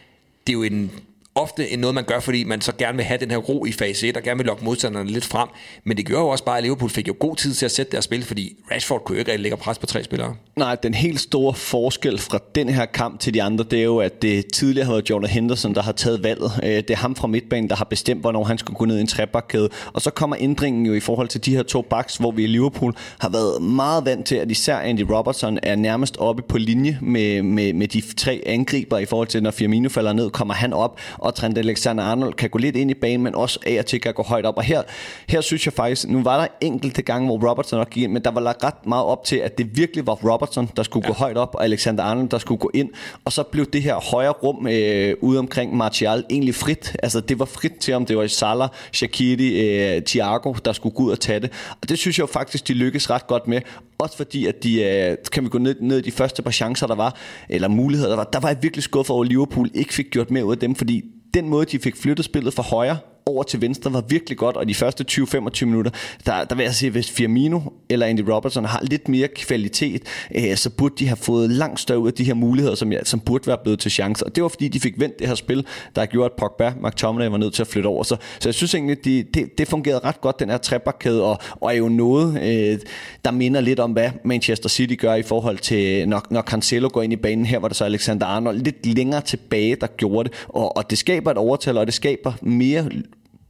[0.46, 0.90] det er jo en
[1.38, 3.72] ofte end noget, man gør, fordi man så gerne vil have den her ro i
[3.72, 5.48] fase 1, og gerne vil lokke modstanderne lidt frem.
[5.84, 7.92] Men det gjorde jo også bare, at Liverpool fik jo god tid til at sætte
[7.92, 10.34] deres spil, fordi Rashford kunne jo ikke rigtig lægge pres på tre spillere.
[10.56, 13.98] Nej, den helt store forskel fra den her kamp til de andre, det er jo,
[13.98, 16.52] at det tidligere har været Jordan Henderson, der har taget valget.
[16.62, 19.00] Øh, det er ham fra midtbanen, der har bestemt, hvornår han skulle gå ned i
[19.00, 19.68] en trebakkæde.
[19.92, 22.46] Og så kommer ændringen jo i forhold til de her to backs, hvor vi i
[22.46, 26.98] Liverpool har været meget vant til, at især Andy Robertson er nærmest oppe på linje
[27.02, 30.72] med, med, med de tre angriber i forhold til, når Firmino falder ned, kommer han
[30.72, 34.00] op, og Trent Alexander-Arnold kan gå lidt ind i banen, men også af og til
[34.00, 34.56] kan gå højt op.
[34.56, 34.82] Og her,
[35.28, 38.24] her synes jeg faktisk, nu var der enkelte gange, hvor Robertson nok gik ind, men
[38.24, 41.12] der var lagt ret meget op til, at det virkelig var Robertson, der skulle ja.
[41.12, 42.90] gå højt op, og Alexander-Arnold, der skulle gå ind.
[43.24, 46.96] Og så blev det her højre rum øh, ude omkring Martial egentlig frit.
[47.02, 49.48] Altså det var frit til, om det var Salah, Shaqiri,
[49.96, 51.52] øh, Thiago, der skulle gå ud og tage det.
[51.82, 53.60] Og det synes jeg jo faktisk, de lykkedes ret godt med.
[53.98, 56.86] Også fordi, at de, øh, kan vi gå ned, ned i de første par chancer,
[56.86, 57.16] der var,
[57.48, 60.30] eller muligheder, der var, der var jeg virkelig skuffet over, at Liverpool ikke fik gjort
[60.30, 61.04] mere ud af dem, fordi
[61.34, 62.98] den måde, de fik flyttet spillet fra højre
[63.28, 65.90] over til venstre var virkelig godt, og de første 20-25 minutter,
[66.26, 70.02] der, der vil jeg sige, hvis Firmino eller Andy Robertson har lidt mere kvalitet,
[70.34, 73.00] øh, så burde de have fået langt større ud af de her muligheder, som, jeg,
[73.04, 74.26] som burde være blevet til chancer.
[74.26, 76.72] Og det var fordi, de fik vendt det her spil, der har gjort, at Pogba,
[76.80, 78.02] McTominay var nødt til at flytte over.
[78.02, 81.38] Så, så jeg synes egentlig, det, det, det fungerede ret godt, den her trebakkæde, og,
[81.60, 82.78] og er jo noget, øh,
[83.24, 87.02] der minder lidt om, hvad Manchester City gør i forhold til, når, når Cancelo går
[87.02, 87.46] ind i banen.
[87.46, 90.46] Her var der så Alexander Arnold lidt længere tilbage, der gjorde det.
[90.48, 92.88] Og, og det skaber et overtal, og det skaber mere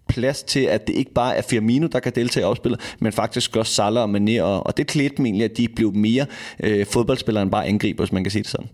[0.09, 3.57] plads til, at det ikke bare er Firmino, der kan deltage i opspillet, men faktisk
[3.57, 6.27] også Salah og Mané, og, og det klædte dem egentlig, at de blev mere
[6.61, 8.69] øh, fodboldspillere end bare angriber, hvis man kan sige det sådan.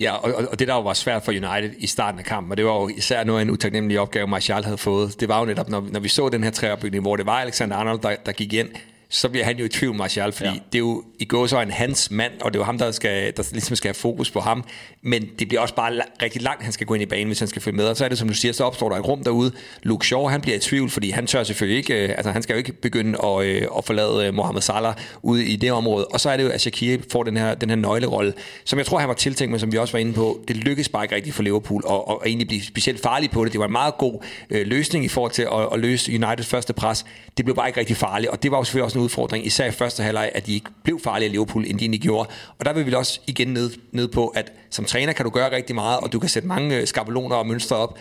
[0.00, 2.56] Ja, og, og det der jo var svært for United i starten af kampen, og
[2.56, 5.44] det var jo især noget af en utaknemmelig opgave, Martial havde fået, det var jo
[5.44, 8.32] netop, når, når vi så den her træopbygning, hvor det var Alexander Arnold, der, der
[8.32, 8.68] gik ind,
[9.10, 10.54] så bliver han jo i tvivl, Martial, fordi ja.
[10.54, 12.90] det er jo i går så en hans mand, og det er jo ham, der,
[12.90, 14.64] skal, der ligesom skal have fokus på ham,
[15.02, 15.92] men det bliver også bare
[16.22, 18.04] rigtig langt, han skal gå ind i banen, hvis han skal følge med, og så
[18.04, 19.52] er det, som du siger, så opstår der et rum derude.
[19.82, 22.54] Luke Shaw, han bliver i tvivl, fordi han tør selvfølgelig ikke, øh, altså han skal
[22.54, 26.20] jo ikke begynde at, øh, at forlade øh, Mohamed Salah ude i det område, og
[26.20, 28.32] så er det jo, at Shaqiri får den her, den her nøglerolle,
[28.64, 30.88] som jeg tror, han var tiltænkt, men som vi også var inde på, det lykkedes
[30.88, 33.52] bare ikke rigtigt for Liverpool, og, og egentlig blive specielt farlig på det.
[33.52, 36.72] Det var en meget god øh, løsning i forhold til at, at løse Uniteds første
[36.72, 37.04] pres.
[37.36, 39.70] Det blev bare ikke rigtig farligt, og det var jo selvfølgelig også en udfordring, især
[39.70, 42.28] første halvleg, at de ikke blev farlige af Liverpool, end de egentlig gjorde.
[42.58, 45.56] Og der vil vi også igen ned, ned på, at som træner kan du gøre
[45.56, 47.98] rigtig meget, og du kan sætte mange øh, skabeloner og mønstre op,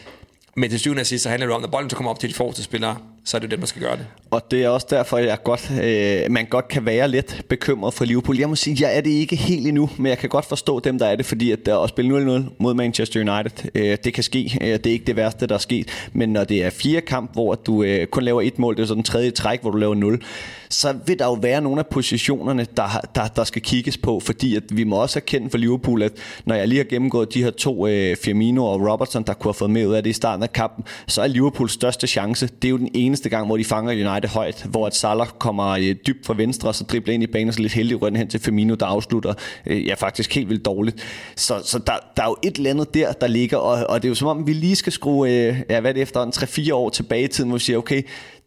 [0.55, 2.29] men til syvende og sidst, så handler det om, at bolden så kommer op til
[2.29, 2.97] de forreste spillere,
[3.27, 4.05] så er det dem, der skal gøre det.
[4.31, 8.05] Og det er også derfor, jeg godt, øh, man godt kan være lidt bekymret for
[8.05, 8.37] Liverpool.
[8.37, 10.99] Jeg må sige, jeg er det ikke helt endnu, men jeg kan godt forstå dem,
[10.99, 14.57] der er det, fordi at at spille 0-0 mod Manchester United, øh, det kan ske.
[14.61, 16.09] Øh, det er ikke det værste, der er sket.
[16.13, 18.87] Men når det er fire kamp, hvor du øh, kun laver et mål, det er
[18.87, 20.21] så den tredje træk, hvor du laver 0,
[20.69, 24.55] så vil der jo være nogle af positionerne, der, der, der skal kigges på, fordi
[24.55, 26.11] at vi må også erkende for Liverpool, at
[26.45, 29.53] når jeg lige har gennemgået de her to, øh, Firmino og Robertson, der kunne have
[29.53, 32.67] fået med ud af det i starten af kampen, så er Liverpools største chance, det
[32.67, 35.67] er jo den ene eneste gang, hvor de fanger United højt, hvor at Salah kommer
[35.67, 38.27] øh, dybt fra venstre, og så dribler ind i banen, så lidt heldig rundt hen
[38.27, 39.33] til Firmino, der afslutter,
[39.65, 41.03] øh, ja faktisk helt vildt dårligt.
[41.35, 44.07] Så, så der, der er jo et eller andet der, der ligger, og, og det
[44.07, 46.33] er jo som om, vi lige skal skrue, øh, ja hvad er det efter, en
[46.35, 48.01] 3-4 år tilbage i tiden, hvor vi siger, okay,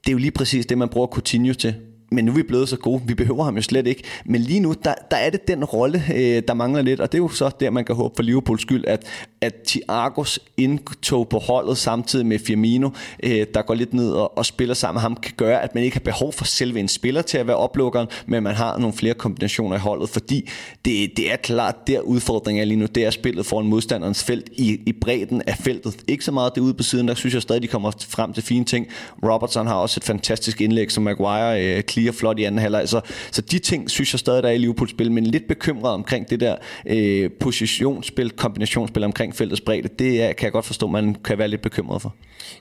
[0.04, 1.74] det er jo lige præcis det, man bruger Coutinho til
[2.10, 4.02] men nu er vi blevet så gode, vi behøver ham jo slet ikke.
[4.24, 7.18] Men lige nu, der, der er det den rolle, øh, der mangler lidt, og det
[7.18, 9.06] er jo så der, man kan håbe for Liverpools skyld, at,
[9.40, 12.90] at Thiagos indtog på holdet samtidig med Firmino,
[13.22, 15.84] øh, der går lidt ned og, og spiller sammen med ham, kan gøre, at man
[15.84, 18.92] ikke har behov for selve en spiller til at være oplukkeren, men man har nogle
[18.96, 20.48] flere kombinationer i holdet, fordi
[20.84, 24.48] det, det er klart der udfordringen er lige nu, det er spillet foran modstanderens felt
[24.52, 25.96] i, i bredden af feltet.
[26.08, 28.42] Ikke så meget det ude på siden, der synes jeg stadig, de kommer frem til
[28.42, 28.86] fine ting.
[29.24, 32.88] Robertson har også et fantastisk indlæg, som Maguire øh, clear flot i anden halvleg.
[32.88, 36.30] Så, så de ting synes jeg stadig, der er i Liverpool-spil, men lidt bekymret omkring
[36.30, 39.88] det der øh, positionsspil, kombinationsspil omkring feltets bredde.
[39.98, 42.14] Det er, kan jeg godt forstå, man kan være lidt bekymret for.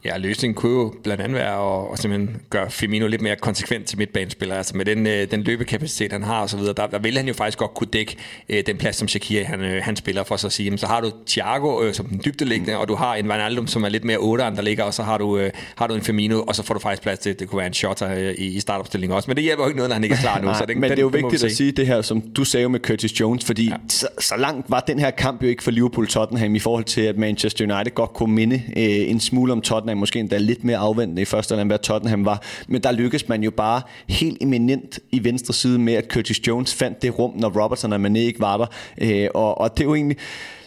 [0.06, 3.86] Ja, løsningen kunne jo blandt andet være at, at simpelthen gøre Firmino lidt mere konsekvent
[3.86, 4.56] til midtbanespiller.
[4.56, 7.58] Altså med den, øh, den løbekapacitet, han har osv., der, der vil han jo faktisk
[7.58, 8.18] godt kunne dække
[8.50, 10.66] øh, den plads, som Shakira han, øh, han spiller for sig at sige.
[10.66, 13.68] Jamen, så har du Thiago øh, som den dybdeliggende, og du har en Van Aldum,
[13.68, 16.02] som er lidt mere 8'eren, der ligger, og så har du, øh, har du en
[16.02, 18.46] Firmino, og så får du faktisk plads til, det kunne være en shot øh, i,
[18.46, 19.29] i startopstillingen også.
[19.30, 20.54] Men det hjælper jo ikke noget, når han ikke er klar nu.
[20.60, 22.70] så det, men den, det er jo vigtigt at sige det her, som du sagde
[22.70, 23.76] med Curtis Jones, fordi ja.
[23.90, 27.18] så, så langt var den her kamp jo ikke for Liverpool-Tottenham i forhold til, at
[27.18, 31.22] Manchester United godt kunne minde øh, en smule om Tottenham, måske endda lidt mere afventende
[31.22, 32.44] i første end hvad Tottenham var.
[32.68, 36.74] Men der lykkedes man jo bare helt eminent i venstre side med, at Curtis Jones
[36.74, 38.66] fandt det rum, når Robertson og Mané ikke var der.
[39.02, 40.18] Øh, og, og det er jo egentlig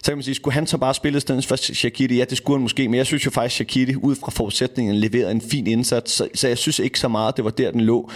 [0.03, 2.17] så kan man sige, skulle han så bare spille stedet for Shaqiri?
[2.17, 5.31] Ja, det skulle han måske, men jeg synes jo faktisk, Shaqiri ud fra forudsætningen leverede
[5.31, 8.11] en fin indsats, så, så jeg synes ikke så meget, det var der, den lå.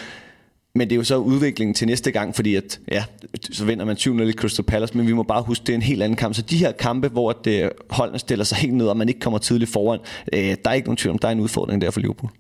[0.76, 3.04] Men det er jo så udviklingen til næste gang, fordi at, ja,
[3.52, 5.82] så vinder man 7-0 i Crystal Palace, men vi må bare huske, det er en
[5.82, 6.34] helt anden kamp.
[6.34, 9.20] Så de her kampe, hvor det, øh, holdene stiller sig helt ned, og man ikke
[9.20, 10.00] kommer tidligt foran,
[10.32, 12.30] øh, der er ikke nogen tvivl om, der er en udfordring der for Liverpool.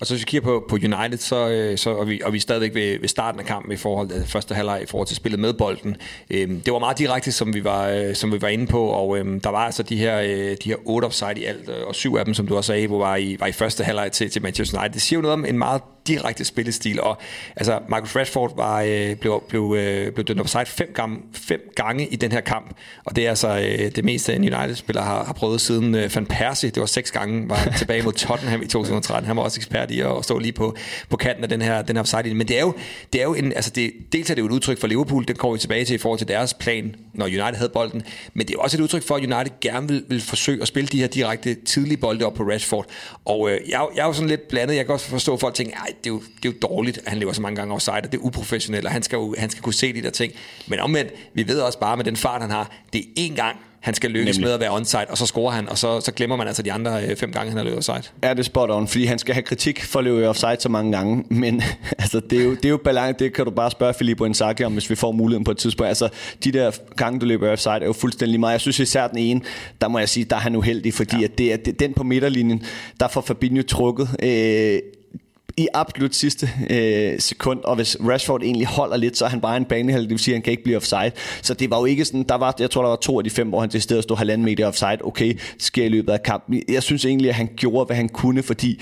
[0.00, 2.36] Og så hvis vi kigger på, på United, så, øh, så og, vi, og vi
[2.36, 5.16] er stadigvæk ved, ved starten af kampen i forhold til første halvleg i forhold til
[5.16, 5.96] spillet med bolden.
[6.30, 9.18] Øhm, det var meget direkte, som vi var, øh, som vi var inde på, og
[9.18, 11.94] øhm, der var altså de her, øh, de her otte offside i alt, øh, og
[11.94, 14.30] syv af dem, som du også sagde, hvor var i, var i første halvleg til,
[14.30, 14.94] til Manchester United.
[14.94, 17.18] Det siger jo noget om en meget direkte spillestil, og
[17.56, 22.06] altså Marcus Rashford var, øh, blev, blev, øh, blev dømt offside fem gange, fem gange
[22.06, 25.32] i den her kamp, og det er altså øh, det meste, en United-spiller har, har
[25.32, 29.26] prøvet siden øh, Van Persie, det var seks gange, var tilbage mod Tottenham i 2013,
[29.26, 30.76] han var også ekspert i at stå lige på,
[31.08, 32.74] på kanten af den her, den her offside men det er jo,
[33.12, 35.38] det er jo en, altså det, dels er det jo et udtryk for Liverpool, det
[35.38, 38.02] kommer vi tilbage til i forhold til deres plan, når United havde bolden,
[38.34, 40.88] men det er også et udtryk for, at United gerne vil, vil forsøge at spille
[40.88, 42.86] de her direkte tidlige bolde op på Rashford,
[43.24, 45.54] og øh, jeg, jeg er jo sådan lidt blandet, jeg kan også forstå, at folk
[45.54, 47.96] tænker, det er, jo, det er jo dårligt, at han lever så mange gange offside,
[47.96, 50.32] og det er uprofessionelt, og han skal, jo, han skal kunne se de der ting.
[50.66, 53.56] Men omvendt, vi ved også bare med den fart, han har, det er én gang,
[53.80, 54.46] han skal lykkes Nemlig.
[54.46, 56.72] med at være onside, og så scorer han, og så, så glemmer man altså de
[56.72, 58.02] andre øh, fem gange, han har løbet offside.
[58.22, 60.92] Er det spot on, fordi han skal have kritik for at løbe offside så mange
[60.92, 61.62] gange, men
[61.98, 64.64] altså, det, er jo, det er jo balance, det kan du bare spørge Filippo Inzaghi
[64.64, 65.88] om, hvis vi får muligheden på et tidspunkt.
[65.88, 66.08] Altså,
[66.44, 68.52] de der gange, du løber offside, er jo fuldstændig meget.
[68.52, 69.40] Jeg synes især den ene,
[69.80, 71.24] der må jeg sige, der er han uheldig, fordi ja.
[71.24, 72.62] at det er det, den på midterlinjen,
[73.00, 74.78] der får Fabinho trukket øh,
[75.60, 79.56] i absolut sidste øh, sekund, og hvis Rashford egentlig holder lidt, så er han bare
[79.56, 81.12] en banehælde, det vil sige, at han kan ikke blive offside.
[81.42, 83.30] Så det var jo ikke sådan, der var, jeg tror, der var to af de
[83.30, 84.98] fem, hvor han til stedet stod halvanden meter offside.
[85.04, 86.62] Okay, det sker i løbet af kampen.
[86.68, 88.80] Jeg synes egentlig, at han gjorde, hvad han kunne, fordi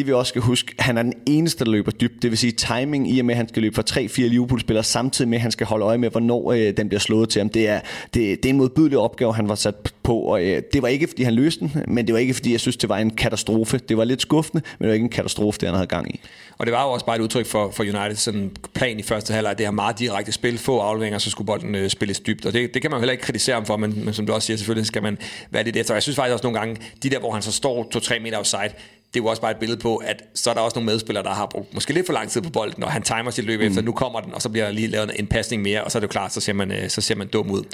[0.00, 2.22] det vi også skal huske, han er den eneste, der løber dybt.
[2.22, 5.28] Det vil sige timing i og med, at han skal løbe for 3-4 Liverpool-spillere, samtidig
[5.28, 7.48] med, at han skal holde øje med, hvornår øh, den bliver slået til ham.
[7.48, 7.80] Det er,
[8.14, 11.06] det, det er en modbydelig opgave, han var sat på, og øh, det var ikke,
[11.08, 13.78] fordi han løste den, men det var ikke, fordi jeg synes, det var en katastrofe.
[13.78, 16.20] Det var lidt skuffende, men det var ikke en katastrofe, det han havde gang i.
[16.58, 19.32] Og det var jo også bare et udtryk for, for United sådan plan i første
[19.32, 22.46] halvleg, det her meget direkte spil, få afleveringer, så skulle bolden øh, spilles dybt.
[22.46, 24.32] Og det, det kan man jo heller ikke kritisere ham for, men, men som du
[24.32, 25.18] også siger, selvfølgelig skal man
[25.50, 25.94] være lidt efter.
[25.94, 28.70] Jeg synes faktisk også nogle gange, de der, hvor han så står 2-3 meter outside,
[29.14, 31.24] det er jo også bare et billede på, at så er der også nogle medspillere,
[31.24, 33.60] der har brugt måske lidt for lang tid på bolden, og han timer sit løb
[33.60, 33.66] mm.
[33.66, 35.98] efter, nu kommer den, og så bliver der lige lavet en pasning mere, og så
[35.98, 37.64] er det jo klart, så ser man, øh, så ser man dum ud.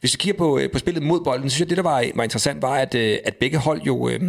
[0.00, 2.04] Hvis vi kigger på, øh, på spillet mod bolden, så synes jeg, det der var,
[2.14, 4.20] var interessant, var, at, øh, at begge hold jo øh,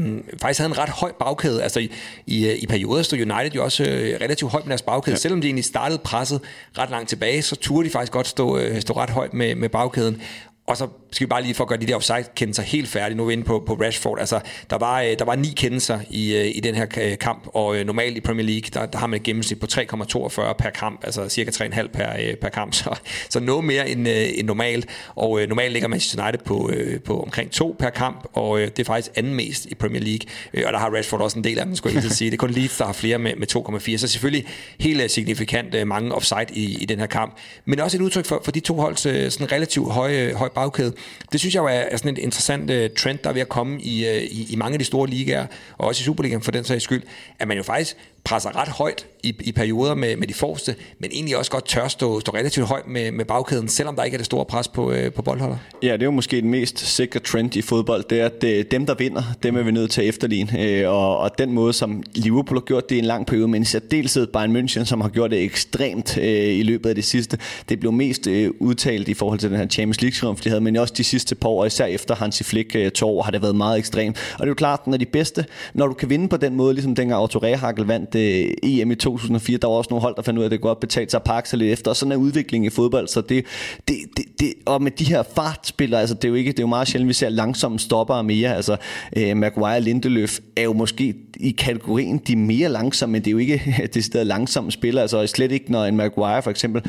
[0.41, 1.63] faktisk havde en ret høj bagkæde.
[1.63, 1.91] Altså i,
[2.27, 5.13] i, i perioder stod United jo også øh, relativt højt med deres bagkæde.
[5.13, 5.19] Ja.
[5.19, 6.41] Selvom de egentlig startede presset
[6.77, 9.69] ret langt tilbage, så turde de faktisk godt stå, øh, stå ret højt med, med
[9.69, 10.21] bagkæden.
[10.69, 13.17] Og så skal vi bare lige for at gøre de der offside-kendelser helt færdige.
[13.17, 14.19] Nu er vi inde på, på Rashford.
[14.19, 14.39] Altså,
[14.69, 17.85] der var, øh, der var ni kendelser i, øh, i den her øh, kamp, og
[17.85, 21.29] normalt i Premier League, der, der har man et gennemsnit på 3,42 per kamp, altså
[21.29, 22.95] cirka 3,5 per, per kamp, så,
[23.29, 24.85] så noget mere end, end normalt.
[25.15, 26.71] Og normalt ligger Manchester United på,
[27.05, 30.67] på omkring 2 per kamp, og det er faktisk anden mest i Premier League.
[30.67, 32.31] Og der har Rashford også en del af dem, skulle jeg lige sige.
[32.31, 34.45] Det er kun Leeds, der har flere med, med 2,4, så selvfølgelig
[34.79, 37.37] helt signifikant mange offside i, i den her kamp.
[37.65, 40.93] Men også et udtryk for, for de to holds sådan relativt høje, høje bagkæde.
[41.31, 43.49] Det synes jeg jo er, er sådan en interessant uh, trend, der er ved at
[43.49, 45.45] komme i, uh, i, i mange af de store ligaer,
[45.77, 47.03] og også i Superligaen for den sags skyld,
[47.39, 51.09] at man jo faktisk presser ret højt i, i perioder med, med de forreste, men
[51.13, 54.17] egentlig også godt tør stå, stå relativt højt med, med bagkæden, selvom der ikke er
[54.17, 55.57] det store pres på, øh, på boldholder.
[55.83, 58.71] Ja, det er jo måske den mest sikre trend i fodbold, det er, at det,
[58.71, 60.61] dem, der vinder, dem er vi nødt til at efterligne.
[60.61, 63.61] Øh, og, og den måde, som Liverpool har gjort det i en lang periode, men
[63.61, 66.23] i særdeleshed Bayern München, som har gjort det ekstremt øh,
[66.57, 67.37] i løbet af det sidste,
[67.69, 70.75] det blev mest øh, udtalt i forhold til den her Champions League de havde, men
[70.75, 73.55] også de sidste par år, især efter Hansi Flick øh, to år, har det været
[73.55, 74.17] meget ekstremt.
[74.33, 76.73] Og det er jo klart, når de bedste, når du kan vinde på den måde,
[76.73, 80.21] ligesom dengang Otto Rehagel vandt øh, EM i 2004, der var også nogle hold, der
[80.21, 82.11] fandt ud af, at det godt betalt sig at pakke sig lidt efter, og sådan
[82.11, 83.45] er udviklingen i fodbold, så det,
[83.87, 86.63] det, det, det og med de her fartspillere, altså det er jo ikke, det er
[86.63, 88.77] jo meget sjældent, vi ser langsomme stopper mere, altså
[89.17, 93.31] øh, Maguire og Lindeløf er jo måske i kategorien de mere langsomme, men det er
[93.31, 96.81] jo ikke det sted langsomme spillere, altså slet ikke når en Maguire for eksempel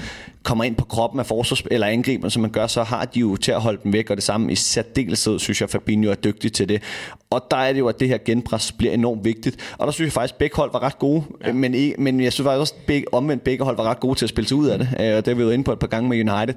[0.43, 3.37] kommer ind på kroppen af forsvars eller angriber, som man gør, så har de jo
[3.37, 6.53] til at holde dem væk, og det samme i særdeleshed, synes jeg, Fabinho er dygtig
[6.53, 6.83] til det.
[7.31, 9.75] Og der er det jo, at det her genpres bliver enormt vigtigt.
[9.79, 11.10] Og der synes jeg faktisk, at begge hold var ret gode,
[11.47, 11.53] ja.
[11.53, 14.29] men, men jeg synes faktisk også, begge, omvendt begge hold var ret gode til at
[14.29, 14.89] spille sig ud af det.
[15.01, 16.55] Øh, og det har vi været inde på et par gange med United.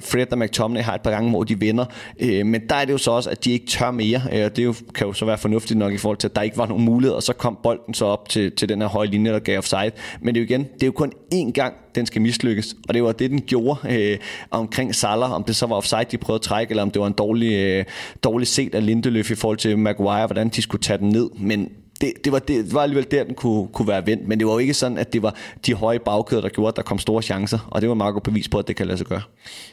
[0.00, 1.84] Fred og McTominay har et par gange, hvor de vinder.
[2.20, 4.22] Øh, men der er det jo så også, at de ikke tør mere.
[4.32, 6.58] Øh, det jo, kan jo så være fornuftigt nok i forhold til, at der ikke
[6.58, 9.32] var nogen mulighed, og så kom bolden så op til, til den her høje linje,
[9.32, 9.90] der gav offside.
[10.20, 12.76] Men det er jo igen, det er jo kun én gang, den skal mislykkes.
[12.88, 14.18] Og det var det, den gjorde øh,
[14.50, 17.06] omkring Salah, om det så var offside, de prøvede at trække, eller om det var
[17.06, 17.84] en dårlig, øh,
[18.24, 21.30] dårlig set af Lindeløf i forhold til Maguire, hvordan de skulle tage den ned.
[21.38, 21.68] Men
[22.00, 24.52] det, det, var, det var alligevel der, den kunne, kunne være vendt, men det var
[24.52, 25.34] jo ikke sådan, at det var
[25.66, 28.48] de høje bagkæder, der gjorde, at der kom store chancer, og det var Marco bevis
[28.48, 29.22] på, at det kan lade sig gøre.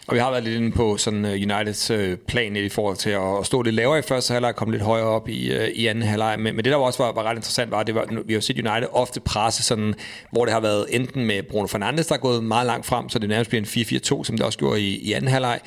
[0.08, 3.10] Og vi har været lidt inde på sådan øh, Uniteds øh, plan i forhold til
[3.10, 6.04] at stå lidt lavere i første halvleg, komme lidt højere op i, øh, i anden
[6.04, 8.34] halvleg, men, men det der også var, var ret interessant, var, at det var, vi
[8.34, 9.94] har set United ofte presse sådan,
[10.32, 13.20] hvor det har været enten med Bruno Fernandes, der er gået meget langt frem, så
[13.20, 15.60] det nærmest bliver en 4-4-2, som det også gjorde i, i anden halvleg,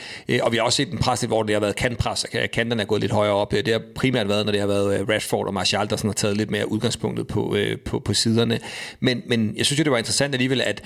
[0.42, 3.00] og vi har også set en pres, hvor det har været kantpres, kanterne er gået
[3.00, 3.52] lidt højere op.
[3.52, 6.36] Det har primært været, når det har været Rashford og Martial, der sådan har taget
[6.36, 8.60] lidt mere udgangspunktet på, øh, på, på siderne.
[9.00, 10.82] Men, men jeg synes jo, det var interessant alligevel, at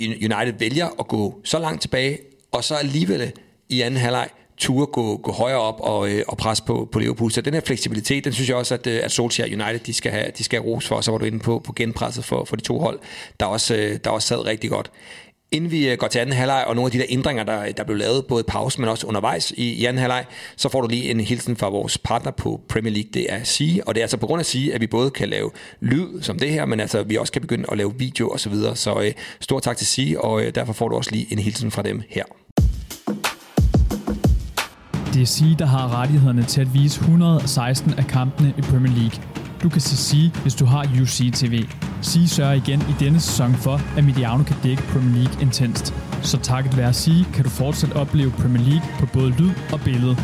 [0.00, 2.18] United vælger at gå så langt tilbage,
[2.52, 3.32] og så alligevel
[3.68, 7.32] i anden halvleg ture gå, gå højere op og, øh, og presse på, på Liverpool.
[7.32, 10.12] Så den her fleksibilitet, den synes jeg også, at, øh, at Solskjaer United, de skal
[10.12, 11.00] have, de skal have ros for.
[11.00, 12.98] Så var du inde på, på genpresset for, for de to hold,
[13.40, 14.90] der også, øh, der også sad rigtig godt.
[15.54, 17.84] Inden vi øh, går til anden halvleg, og nogle af de der ændringer, der, der
[17.84, 20.24] blev lavet, både i pause, men også undervejs i, i anden halvleg,
[20.56, 23.88] så får du lige en hilsen fra vores partner på Premier League, det er Sige.
[23.88, 25.50] Og det er altså på grund af Sige, at vi både kan lave
[25.80, 28.48] lyd som det her, men altså vi også kan begynde at lave video og så
[28.48, 28.76] videre.
[28.76, 31.70] Så øh, stor tak til Sige, og øh, derfor får du også lige en hilsen
[31.70, 32.24] fra dem her.
[35.14, 39.43] Det er Sige, der har rettighederne til at vise 116 af kampene i Premier League.
[39.64, 41.64] Du kan se Sige, hvis du har UC TV.
[42.02, 45.94] Sige sørger igen i denne sæson for, at Mediano kan dække Premier League intenst.
[46.22, 50.16] Så takket være Sige kan du fortsat opleve Premier League på både lyd og billede.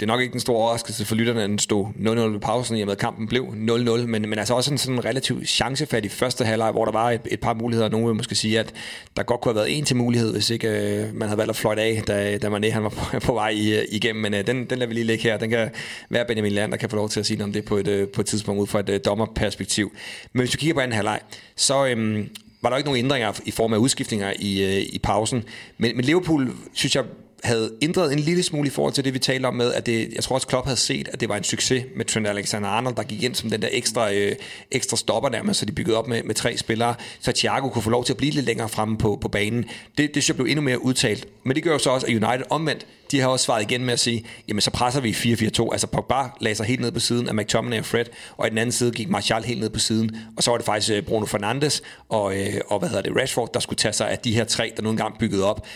[0.00, 2.76] Det er nok ikke den store overraskelse for lytterne, at den stod 0-0 ved pausen,
[2.76, 6.10] i og med at kampen blev 0-0, men, men altså også en sådan relativt chancefattig
[6.10, 7.88] første halvleg, hvor der var et, et par muligheder.
[7.88, 8.74] nogen vil måske sige, at
[9.16, 11.56] der godt kunne have været en til mulighed, hvis ikke øh, man havde valgt at
[11.56, 14.22] fløjte af, da, da Mané han var på, på vej i, igennem.
[14.22, 15.36] Men øh, den, den lader vi lige ligge her.
[15.36, 15.70] Den kan
[16.10, 17.88] være Benjamin Land, der kan få lov til at sige noget om det på et,
[17.88, 19.92] øh, på et tidspunkt ud fra et øh, dommerperspektiv.
[20.32, 21.20] Men hvis vi kigger på anden halvleg,
[21.56, 21.86] så...
[21.86, 22.26] Øh,
[22.62, 25.44] var der ikke nogen ændringer i form af udskiftninger i, øh, i pausen.
[25.78, 27.04] Men, men Liverpool, synes jeg,
[27.46, 30.12] havde ændret en lille smule i forhold til det, vi talte om med, at det,
[30.14, 33.02] jeg tror også, Klopp havde set, at det var en succes med Trent Alexander-Arnold, der
[33.02, 34.36] gik ind som den der ekstra, øh,
[34.70, 37.90] ekstra stopper nærmest, så de byggede op med, med tre spillere, så Thiago kunne få
[37.90, 39.64] lov til at blive lidt længere fremme på, på banen.
[39.98, 41.28] Det, det synes jeg blev endnu mere udtalt.
[41.44, 43.92] Men det gør jo så også, at United omvendt, de har også svaret igen med
[43.92, 45.72] at sige, jamen så presser vi 4-4-2.
[45.72, 48.04] Altså Pogba lagde sig helt ned på siden af McTominay og Fred,
[48.36, 50.16] og i den anden side gik Martial helt ned på siden.
[50.36, 53.52] Og så var det faktisk øh, Bruno Fernandes og, øh, og hvad hedder det, Rashford,
[53.54, 55.66] der skulle tage sig af de her tre, der nu engang byggede op.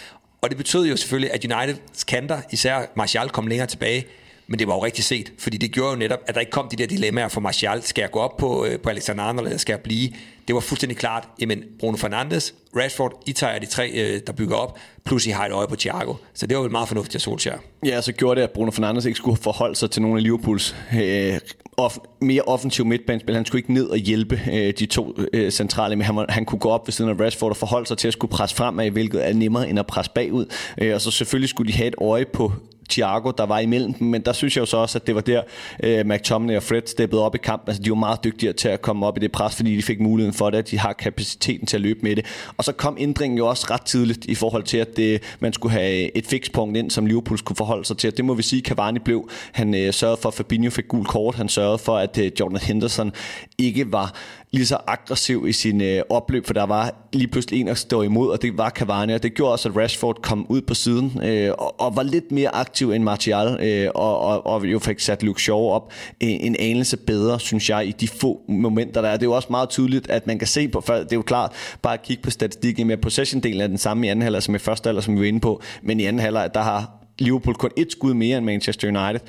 [0.41, 4.07] Og det betød jo selvfølgelig, at Uniteds kanter, især Martial, kom længere tilbage.
[4.47, 6.69] Men det var jo rigtig set, fordi det gjorde jo netop, at der ikke kom
[6.69, 7.83] de der dilemmaer for Martial.
[7.83, 10.13] Skal jeg gå op på, øh, på Alexander Arnold, eller skal jeg blive?
[10.49, 11.29] Det var fuldstændig klart.
[11.41, 15.47] Jamen, Bruno Fernandes, Rashford, I tager de tre, øh, der bygger op, plus I har
[15.47, 16.15] et øje på Thiago.
[16.35, 17.59] Så det var jo meget fornuftigt af Solskjaer.
[17.87, 20.77] Ja, så gjorde det, at Bruno Fernandes ikke skulle forholde sig til nogle af Liverpools
[20.95, 21.39] øh,
[21.81, 23.35] off, mere offensiv midtbanespil.
[23.35, 26.45] Han skulle ikke ned og hjælpe øh, de to øh, centrale, men han, må, han
[26.45, 28.91] kunne gå op ved siden af Rashford og forholde sig til at skulle presse fremad,
[28.91, 30.47] hvilket er nemmere end at presse bagud.
[30.79, 32.53] Øh, og så selvfølgelig skulle de have et øje på
[32.91, 35.21] Thiago, der var imellem dem, men der synes jeg jo så også, at det var
[35.21, 35.43] der,
[35.83, 37.69] øh, McTominay og Fred steppede op i kampen.
[37.69, 40.01] Altså, de var meget dygtigere til at komme op i det pres, fordi de fik
[40.01, 42.27] muligheden for det, at de har kapaciteten til at løbe med det.
[42.57, 45.73] Og så kom ændringen jo også ret tidligt i forhold til, at det, man skulle
[45.73, 48.17] have et fikspunkt ind, som Liverpool skulle forholde sig til.
[48.17, 49.31] Det må vi sige, Cavani blev.
[49.53, 51.35] Han øh, sørgede for, at Fabinho fik gul kort.
[51.35, 53.13] Han sørgede for, at øh, Jordan Henderson
[53.59, 54.15] ikke var
[54.53, 58.05] lige så aggressiv i sin øh, opløb, for der var lige pludselig en der stod
[58.05, 61.21] imod, og det var Cavani, og det gjorde også, at Rashford kom ud på siden
[61.25, 65.01] øh, og, og var lidt mere aktiv end Martial, øh, og, og, og jo fik
[65.01, 69.09] sat Luke Shaw op en, en anelse bedre, synes jeg, i de få momenter, der
[69.09, 69.13] er.
[69.13, 71.23] Det er jo også meget tydeligt, at man kan se på, for det er jo
[71.23, 74.55] klart, bare at kigge på statistikken med possession-delen af den samme i anden halvleg som
[74.55, 77.55] i første halvleg, som vi var inde på, men i anden halvleg, der har Liverpool
[77.55, 79.21] kun et skud mere end Manchester United,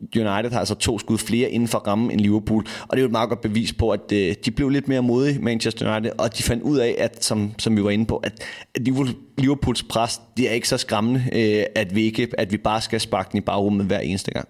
[0.00, 3.06] United har altså to skud flere inden for rammen end Liverpool, og det er jo
[3.06, 6.38] et meget godt bevis på, at øh, de blev lidt mere modige, Manchester United, og
[6.38, 8.42] de fandt ud af, at som, som vi var inde på, at,
[8.74, 8.82] at
[9.38, 13.00] Liverpools pres, det er ikke så skræmmende, øh, at, vi ikke, at vi bare skal
[13.00, 14.48] sparke den i bagrummet hver eneste gang.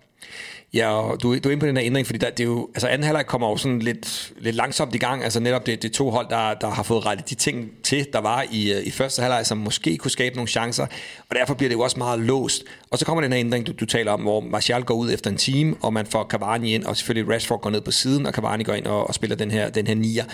[0.74, 2.68] Ja, og du, du er inde på den her ændring, fordi der, det er jo,
[2.74, 5.24] altså anden halvleg kommer jo sådan lidt, lidt langsomt i gang.
[5.24, 8.18] Altså netop det, det to hold, der, der har fået rettet de ting til, der
[8.18, 10.86] var i, øh, i første halvleg, som måske kunne skabe nogle chancer.
[11.30, 12.64] Og derfor bliver det jo også meget låst.
[12.90, 15.30] Og så kommer den her ændring, du, du taler om, hvor Martial går ud efter
[15.30, 18.32] en time, og man får Cavani ind, og selvfølgelig Rashford går ned på siden, og
[18.32, 20.24] Cavani går ind og, og spiller den her, den her nier.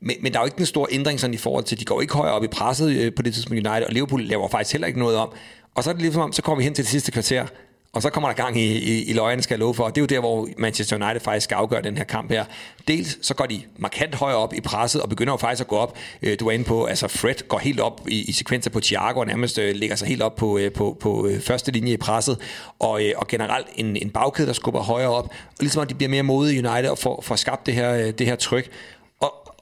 [0.00, 2.00] Men, men der er jo ikke en stor ændring sådan i forhold til, de går
[2.00, 4.86] ikke højere op i presset øh, på det tidspunkt United, og Liverpool laver faktisk heller
[4.86, 5.32] ikke noget om.
[5.74, 7.46] Og så er det ligesom om, så kommer vi hen til det sidste kvarter,
[7.94, 9.84] og så kommer der gang i, i, i løgene, skal jeg love for.
[9.84, 12.44] Og det er jo der, hvor Manchester United faktisk skal afgøre den her kamp her.
[12.88, 15.76] Dels så går de markant højere op i presset, og begynder jo faktisk at gå
[15.76, 15.98] op.
[16.22, 19.20] Øh, du er inde på, altså Fred går helt op i, i sekvenser på Thiago,
[19.20, 22.38] og nærmest øh, ligger sig helt op på, øh, på, på første linje i presset.
[22.78, 25.24] Og, og generelt en, en bagkæde, der skubber højere op.
[25.24, 28.26] Og ligesom at de bliver mere modige United og får, får skabt det her, det
[28.26, 28.70] her tryk.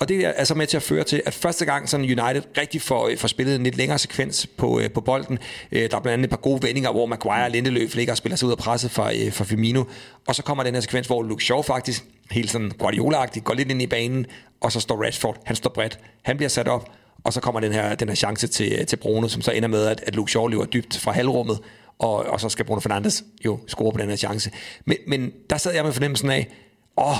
[0.00, 2.82] Og det er altså med til at føre til, at første gang sådan United rigtig
[2.82, 5.38] får, øh, får spillet en lidt længere sekvens på, øh, på bolden.
[5.72, 8.16] Øh, der er blandt andet et par gode vendinger, hvor Maguire og Lindeløf ligger og
[8.16, 9.84] spiller sig ud af presset for, øh, for Firmino.
[10.26, 13.70] Og så kommer den her sekvens, hvor Luke Shaw faktisk, helt sådan guardiola går lidt
[13.70, 14.26] ind i banen,
[14.60, 16.90] og så står Rashford, han står bredt, han bliver sat op,
[17.24, 19.68] og så kommer den her, den her chance til, øh, til Bruno, som så ender
[19.68, 21.58] med, at, at Luke Shaw løber dybt fra halvrummet,
[21.98, 24.50] og, og så skal Bruno Fernandes jo score på den her chance.
[24.84, 26.48] Men, men der sad jeg med fornemmelsen af,
[26.96, 27.16] åh,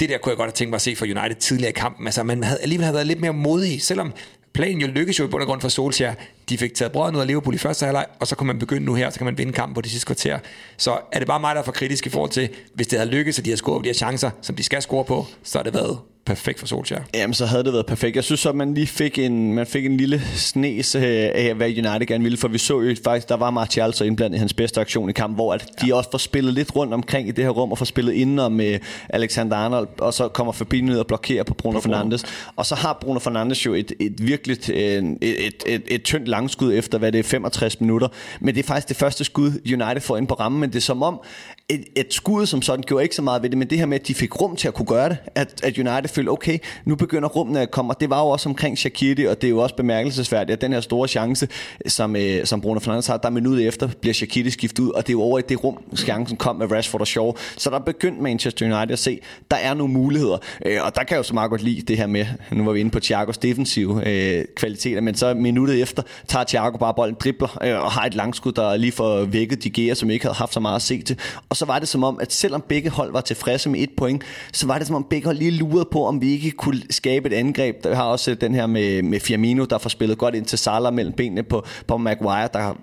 [0.00, 2.06] det der kunne jeg godt have tænkt mig at se for United tidligere i kampen.
[2.06, 4.12] Altså, man havde alligevel havde været lidt mere modig, selvom
[4.52, 6.14] planen jo lykkedes jo i bund og grund for Solskjaer.
[6.48, 8.86] De fik taget brødet ud af Liverpool i første halvleg, og så kan man begynde
[8.86, 10.38] nu her, så kan man vinde kampen på de sidste kvarter.
[10.76, 13.10] Så er det bare mig, der er for kritisk i forhold til, hvis det havde
[13.10, 15.58] lykkes, at de har scoret på de her chancer, som de skal score på, så
[15.58, 15.98] har det været
[16.28, 17.02] perfekt for Solskjaer.
[17.14, 18.16] Jamen, så havde det været perfekt.
[18.16, 21.02] Jeg synes så, at man lige fik en, man fik en lille snes øh,
[21.34, 24.36] af, hvad United gerne ville, for vi så jo faktisk, der var Martial så indblandet
[24.36, 25.94] i hans bedste aktion i kampen, hvor at de ja.
[25.94, 28.78] også får spillet lidt rundt omkring i det her rum, og får spillet indenom med
[29.08, 32.24] Alexander Arnold, og så kommer Fabinho ned og blokerer på Bruno på Fernandes.
[32.56, 36.28] Og så har Bruno Fernandes jo et, et virkelig øh, et, et, et, et tyndt
[36.28, 38.08] langskud efter, hvad det er, 65 minutter.
[38.40, 40.80] Men det er faktisk det første skud, United får ind på rammen, men det er
[40.80, 41.20] som om,
[41.68, 44.00] et, et skud som sådan gjorde ikke så meget ved det, men det her med,
[44.00, 46.96] at de fik rum til at kunne gøre det, at, at United følte, okay, nu
[46.96, 49.58] begynder rummene at komme, og det var jo også omkring Shaqiri, og det er jo
[49.58, 51.48] også bemærkelsesværdigt, at den her store chance,
[51.86, 55.08] som, øh, som Bruno Fernandes har, der minut efter bliver Shaqiri skiftet ud, og det
[55.08, 57.32] er jo over i det rum, chancen kom med Rashford og Shaw.
[57.56, 61.14] Så der begyndte Manchester United at se, der er nogle muligheder, øh, og der kan
[61.14, 63.38] jeg jo så meget godt lide det her med, nu var vi inde på Thiagos
[63.38, 68.04] defensive øh, kvaliteter, men så minuttet efter tager Thiago bare bolden, dribler øh, og har
[68.04, 70.82] et langskud, der lige får vækket De gear, som ikke havde haft så meget at
[70.82, 71.18] se til.
[71.48, 74.22] Og så var det som om, at selvom begge hold var tilfredse med et point,
[74.52, 77.28] så var det som om begge hold lige lurede på, om vi ikke kunne skabe
[77.28, 77.84] et angreb.
[77.84, 80.94] Der har også den her med, med Firmino, der får spillet godt ind til Salah
[80.94, 82.74] mellem benene på, på Maguire, der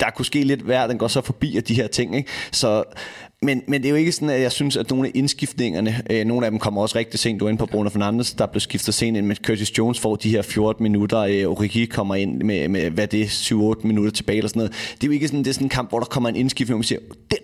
[0.00, 2.16] der kunne ske lidt værd, den går så forbi af de her ting.
[2.16, 2.30] Ikke?
[2.52, 2.84] Så,
[3.42, 6.24] men, men det er jo ikke sådan, at jeg synes, at nogle af indskiftningerne, øh,
[6.24, 7.40] nogle af dem kommer også rigtig sent.
[7.40, 10.30] Du ind på Bruno Fernandes, der blev skiftet sent ind, men Curtis Jones får de
[10.30, 14.38] her 14 minutter, øh, Origi kommer ind med, med hvad det er, 7-8 minutter tilbage
[14.38, 14.72] eller sådan noget.
[14.94, 16.74] Det er jo ikke sådan, det er sådan en kamp, hvor der kommer en indskiftning,
[16.74, 17.00] hvor man siger,
[17.30, 17.36] der,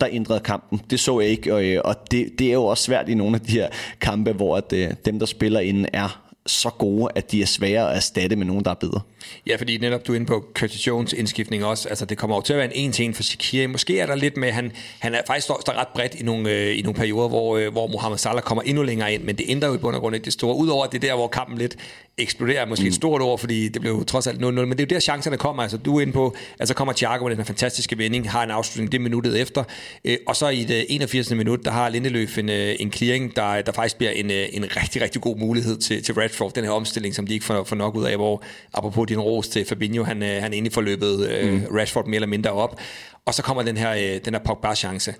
[0.00, 0.80] der ændrede kampen.
[0.90, 3.34] Det så jeg ikke, og, øh, og det, det er jo også svært i nogle
[3.34, 3.68] af de her
[4.00, 7.90] kampe, hvor at, øh, dem, der spiller inden, er så gode, at de er svære
[7.90, 9.00] at erstatte med nogen, der er bedre.
[9.46, 11.88] Ja, fordi netop du er inde på Curtis Jones indskiftning også.
[11.88, 13.66] Altså, det kommer jo til at være en en til en for Shaqiri.
[13.66, 16.50] Måske er der lidt med, han, han er faktisk står, står ret bredt i nogle,
[16.50, 19.44] øh, i nogle perioder, hvor, øh, hvor Mohamed Salah kommer endnu længere ind, men det
[19.48, 20.56] ændrer jo i bund og grund ikke det store.
[20.56, 21.76] Udover at det er der, hvor kampen lidt
[22.18, 22.88] eksploderer, måske mm.
[22.88, 25.00] et stort ord, fordi det blev jo trods alt 0-0, men det er jo der
[25.00, 25.62] chancerne kommer.
[25.62, 28.50] Altså, du er inde på, altså kommer Thiago med den her fantastiske vending, har en
[28.50, 29.64] afslutning det minuttet efter,
[30.04, 31.30] øh, og så i det 81.
[31.30, 34.76] minut, der har Lindeløf en, øh, en clearing, der, der faktisk bliver en, øh, en
[34.76, 37.76] rigtig, rigtig god mulighed til, til Redford, den her omstilling, som de ikke får, får
[37.76, 38.42] nok ud af, hvor
[38.74, 41.66] apropos din ros til Fabinho, han, øh, han egentlig forløbet øh, mm.
[41.76, 42.80] Rashford mere eller mindre op.
[43.24, 45.14] Og så kommer den her, øh, den her Pogba-chance.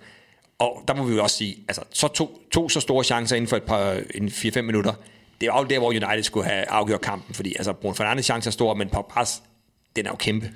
[0.59, 3.49] Og der må vi jo også sige, altså så to, to så store chancer inden
[3.49, 4.93] for et par, en 4-5 minutter,
[5.41, 8.49] det var jo der, hvor United skulle have afgjort kampen, fordi altså Bruno Fernandes chance
[8.49, 9.43] er stor, men Pogba's,
[9.97, 10.51] den er jo kæmpe.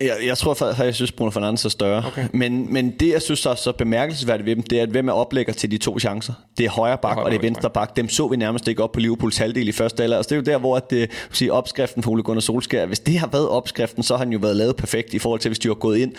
[0.00, 2.04] Jeg, jeg tror at jeg synes, Bruno Fernandes er større.
[2.06, 2.26] Okay.
[2.32, 5.12] Men, men det, jeg synes er så bemærkelsesværdigt ved dem, det er, at hvem er
[5.12, 6.32] oplægger til de to chancer.
[6.58, 7.96] Det er højre bak, og, og det er venstre bak.
[7.96, 10.16] Dem så vi nærmest ikke op på Liverpools halvdel i første alder.
[10.16, 13.18] Altså, det er jo der, hvor det, sige, opskriften for Ole Gunnar Solskjaer, hvis det
[13.18, 15.68] har været opskriften, så har han jo været lavet perfekt i forhold til, hvis de
[15.68, 16.12] var gået ind.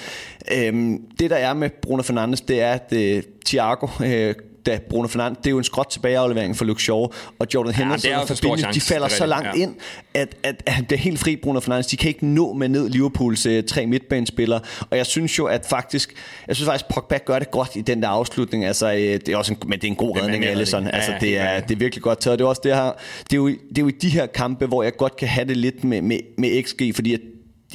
[0.58, 5.08] Øhm, det, der er med Bruno Fernandes, det er, at øh, Thiago øh, da Bruno
[5.08, 7.08] Fernandes, det er jo en skråt tilbageaflevering for Luke Shaw,
[7.40, 9.62] og Jordan Henderson ja, og Fabinho, de falder så langt ja.
[9.62, 9.76] ind,
[10.14, 11.88] at, at, at han bliver helt fri, Bruno Fernandes.
[11.88, 14.60] De kan ikke nå med ned Liverpools uh, tre midtbanespillere,
[14.90, 16.14] og jeg synes jo, at faktisk,
[16.48, 19.38] jeg synes faktisk, Pogba gør det godt i den der afslutning, altså, uh, det er
[19.38, 21.80] også en, men det er en god redning af Alisson, altså, det er, det er
[21.80, 22.92] virkelig godt taget, det er også det her,
[23.24, 25.48] det er, jo, det er jo i de her kampe, hvor jeg godt kan have
[25.48, 27.22] det lidt med, med, med XG, fordi at,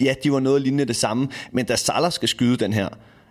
[0.01, 2.89] ja, de var noget lignende det samme, men da Salah skal skyde den her,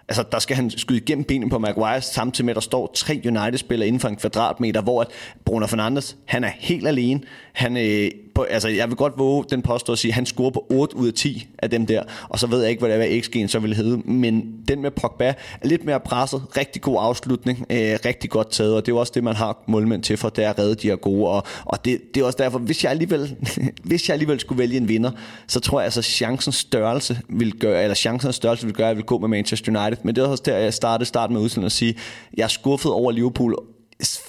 [0.07, 3.21] Altså, der skal han skyde igennem benene på Maguire, samtidig med, at der står tre
[3.25, 5.07] United-spillere inden for en kvadratmeter, hvor at
[5.45, 7.21] Bruno Fernandes, han er helt alene.
[7.53, 10.49] Han, øh, på, altså, jeg vil godt våge den påstå at sige, at han scorer
[10.49, 12.93] på 8 ud af 10 af dem der, og så ved jeg ikke, hvad det
[12.93, 16.81] er, hvad XG'en så vil hedde, men den med Pogba er lidt mere presset, rigtig
[16.81, 20.03] god afslutning, øh, rigtig godt taget, og det er jo også det, man har målmænd
[20.03, 22.37] til for, det er at redde de her gode, og, og det, det er også
[22.37, 23.35] derfor, hvis jeg, alligevel,
[23.83, 25.11] hvis jeg alligevel skulle vælge en vinder,
[25.47, 28.97] så tror jeg altså, chancens størrelse vil gøre, eller chancens størrelse vil gøre, at jeg
[28.97, 31.65] vil gå med Manchester United, men det er også der, jeg startede start med udsendelsen
[31.65, 31.95] at sige,
[32.37, 33.55] jeg er skuffet over Liverpool,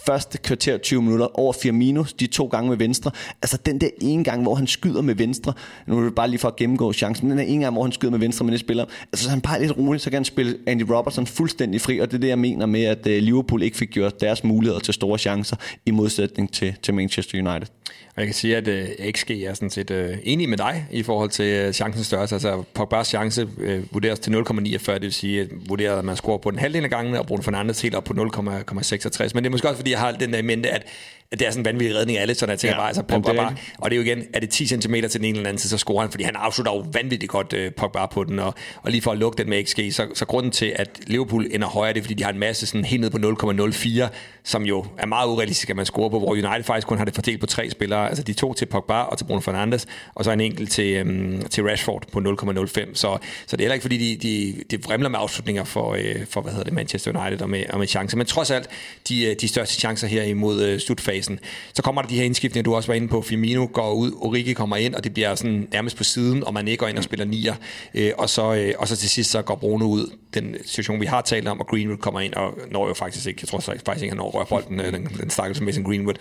[0.06, 3.10] første kvarter 20 minutter over Firmino, de to gange med venstre.
[3.42, 5.52] Altså den der ene gang, hvor han skyder med venstre,
[5.86, 7.92] nu er det bare lige for at gennemgå chancen, den der ene gang, hvor han
[7.92, 10.24] skyder med venstre med det spiller, altså så han bare lidt rolig, så kan han
[10.24, 13.62] spille Andy Robertson fuldstændig fri, og det er det, jeg mener med, at øh, Liverpool
[13.62, 15.56] ikke fik gjort deres muligheder til store chancer,
[15.86, 17.68] i modsætning til, til Manchester United.
[18.16, 20.86] Og jeg kan sige, at øh, uh, XG er sådan set uh, enig med dig
[20.90, 22.34] i forhold til uh, chancens størrelse.
[22.34, 26.38] Altså Pogba's chance uh, vurderes til 0,49, det vil sige, at vurderer, at man scorer
[26.38, 29.30] på den halvdel af gangene, og Bruno Fernandes helt op på 0,66.
[29.34, 30.82] Men det er måske også, fordi jeg har den der i mente, at
[31.32, 33.32] det er sådan en vanvittig redning af alle, så jeg tænker ja, bare, altså Pogba
[33.32, 35.58] bare, og det er jo igen, er det 10 cm til den ene eller anden
[35.58, 38.54] side, så scorer han, fordi han afslutter jo vanvittigt godt uh, Pogba på den, og,
[38.82, 41.68] og lige for at lukke den med XG, så, så grunden til, at Liverpool ender
[41.68, 44.08] højere, det er, fordi de har en masse sådan helt ned på 0,04,
[44.44, 47.14] som jo er meget urealistisk, at man scorer på, hvor United faktisk kun har det
[47.14, 50.30] fordelt på tre spillere, altså de to til Pogba og til Bruno Fernandes, og så
[50.30, 54.16] en enkelt til, um, til Rashford på 0,05, så, så det er heller ikke, fordi
[54.16, 57.50] de, de, de vrimler med afslutninger for, uh, for hvad hedder det, Manchester United og
[57.50, 58.68] med, og med chancer, men trods alt,
[59.08, 61.15] de, de største chancer her imod uh, slutfasen,
[61.72, 63.22] så kommer der de her indskiftninger, du også var inde på.
[63.22, 66.68] Firmino går ud, Origi kommer ind, og det bliver sådan nærmest på siden, og man
[66.68, 67.54] ikke går ind og spiller nier.
[67.94, 71.06] Øh, og, så, øh, og så til sidst så går Bruno ud, den situation vi
[71.06, 74.02] har talt om, og Greenwood kommer ind, og når jo faktisk ikke, jeg tror faktisk
[74.02, 76.14] ikke, han når rører bolden, øh, den, den stakkels Mason Greenwood.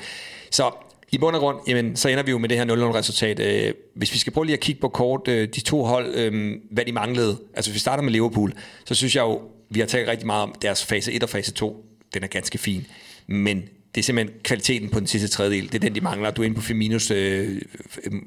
[0.51, 0.71] Så
[1.11, 3.39] i bund og grund, jamen, så ender vi jo med det her 0-0-resultat.
[3.39, 6.55] Øh, hvis vi skal prøve lige at kigge på kort, øh, de to hold, øh,
[6.71, 7.37] hvad de manglede.
[7.53, 8.53] Altså hvis vi starter med Liverpool,
[8.85, 11.51] så synes jeg jo, vi har talt rigtig meget om deres fase 1 og fase
[11.51, 11.85] 2.
[12.13, 12.87] Den er ganske fin.
[13.27, 13.63] Men
[13.95, 15.65] det er simpelthen kvaliteten på den sidste tredjedel.
[15.65, 16.31] Det er den, de mangler.
[16.31, 17.61] Du er inde på Firminos øh,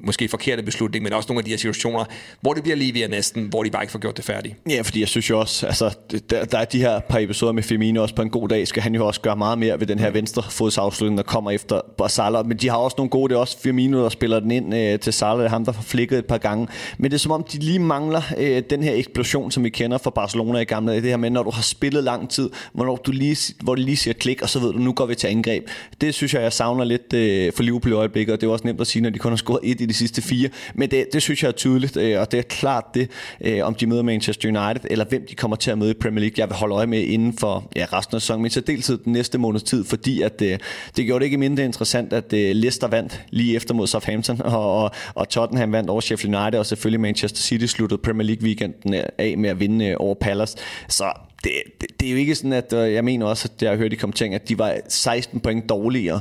[0.03, 2.05] måske forkerte beslutning, men også nogle af de her situationer,
[2.41, 4.55] hvor det bliver lige ved næsten, hvor de bare ikke får gjort det færdigt.
[4.69, 5.97] Ja, fordi jeg synes jo også, altså,
[6.29, 8.83] der, der er de her par episoder med Firmino også på en god dag, skal
[8.83, 12.47] han jo også gøre meget mere ved den her venstre fodsafslutning, der kommer efter Salah.
[12.47, 14.99] Men de har også nogle gode, det er også Firmino, der spiller den ind øh,
[14.99, 16.67] til Salah, det er ham, der har flikket et par gange.
[16.97, 19.97] Men det er som om, de lige mangler øh, den her eksplosion, som vi kender
[19.97, 21.01] fra Barcelona i gamle dage.
[21.01, 23.97] Det her med, når du har spillet lang tid, hvornår du lige, hvor det lige
[23.97, 25.58] siger klik, og så ved du, nu går vi til angreb.
[26.01, 28.67] Det synes jeg, jeg savner lidt øh, for Liverpool i øjeblikket, og det er også
[28.67, 30.49] nemt at sige, når de kun har scoret et i de sidste fire.
[30.75, 33.09] Men det, det synes jeg er tydeligt, øh, og det er klart det,
[33.41, 36.19] øh, om de møder Manchester United, eller hvem de kommer til at møde i Premier
[36.19, 36.35] League.
[36.37, 39.13] Jeg vil holde øje med inden for ja, resten af sæsonen, men så deltid den
[39.13, 40.57] næste måneds tid, fordi at, øh,
[40.97, 44.83] det gjorde det ikke mindre interessant, at øh, Leicester vandt lige efter mod Southampton, og,
[44.83, 48.93] og, og Tottenham vandt over Sheffield United, og selvfølgelig Manchester City sluttede Premier League weekenden
[49.17, 50.57] af med at vinde øh, over Palace.
[50.87, 51.11] Så
[51.43, 53.77] det, det, det er jo ikke sådan, at øh, jeg mener også, at jeg har
[53.77, 56.19] hørt i kommenteringen, at de var 16 point dårligere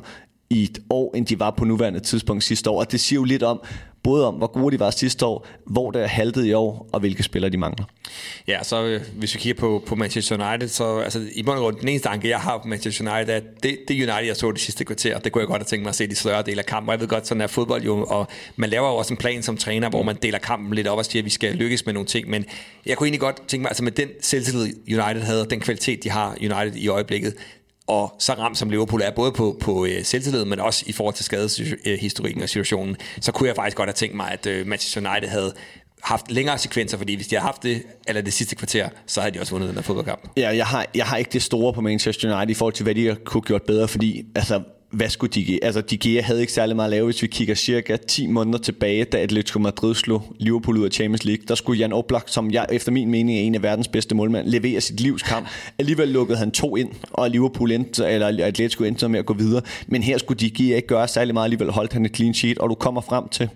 [0.51, 2.80] i et år, end de var på nuværende tidspunkt sidste år.
[2.80, 3.61] Og det siger jo lidt om,
[4.03, 7.22] både om, hvor gode de var sidste år, hvor det haltede i år, og hvilke
[7.22, 7.84] spillere de mangler.
[8.49, 11.62] Ja, så øh, hvis vi kigger på, på Manchester United, så altså, i bund og
[11.62, 14.53] grund, den eneste anke, jeg har på Manchester United, er, det, det United, jeg så
[14.53, 16.59] det sidste kvarter, det kunne jeg godt have tænkt mig at se de større del
[16.59, 16.88] af kampen.
[16.88, 18.26] Og jeg ved godt, sådan er fodbold jo, og
[18.57, 21.05] man laver jo også en plan som træner, hvor man deler kampen lidt op og
[21.05, 22.30] siger, at vi skal lykkes med nogle ting.
[22.30, 22.44] Men
[22.86, 26.05] jeg kunne egentlig godt tænke mig, altså med den selvtillid, United havde, og den kvalitet,
[26.05, 27.34] de har United i øjeblikket,
[27.89, 31.14] og så ramt som Liverpool er, både på, på øh, selvtillid, men også i forhold
[31.14, 35.11] til skadeshistorikken og situationen, så kunne jeg faktisk godt have tænkt mig, at øh, Manchester
[35.11, 35.53] United havde
[36.03, 39.34] haft længere sekvenser, fordi hvis de havde haft det, eller det sidste kvarter, så havde
[39.34, 40.28] de også vundet den her fodboldkamp.
[40.36, 42.95] Ja, jeg har, jeg har ikke det store på Manchester United i forhold til, hvad
[42.95, 46.76] de kunne gjort bedre, fordi altså, hvad skulle de Altså, De Gea havde ikke særlig
[46.76, 50.78] meget at lave, hvis vi kigger cirka 10 måneder tilbage, da Atletico Madrid slog Liverpool
[50.78, 51.45] ud af Champions League.
[51.49, 54.47] Der skulle Jan Oblak, som jeg efter min mening er en af verdens bedste målmænd,
[54.47, 55.49] levere sit livs kamp.
[55.78, 59.62] Alligevel lukkede han to ind, og Liverpool endte, eller Atletico endte med at gå videre.
[59.86, 62.59] Men her skulle De Gea ikke gøre særlig meget, alligevel holdt han et clean sheet,
[62.59, 63.49] og du kommer frem til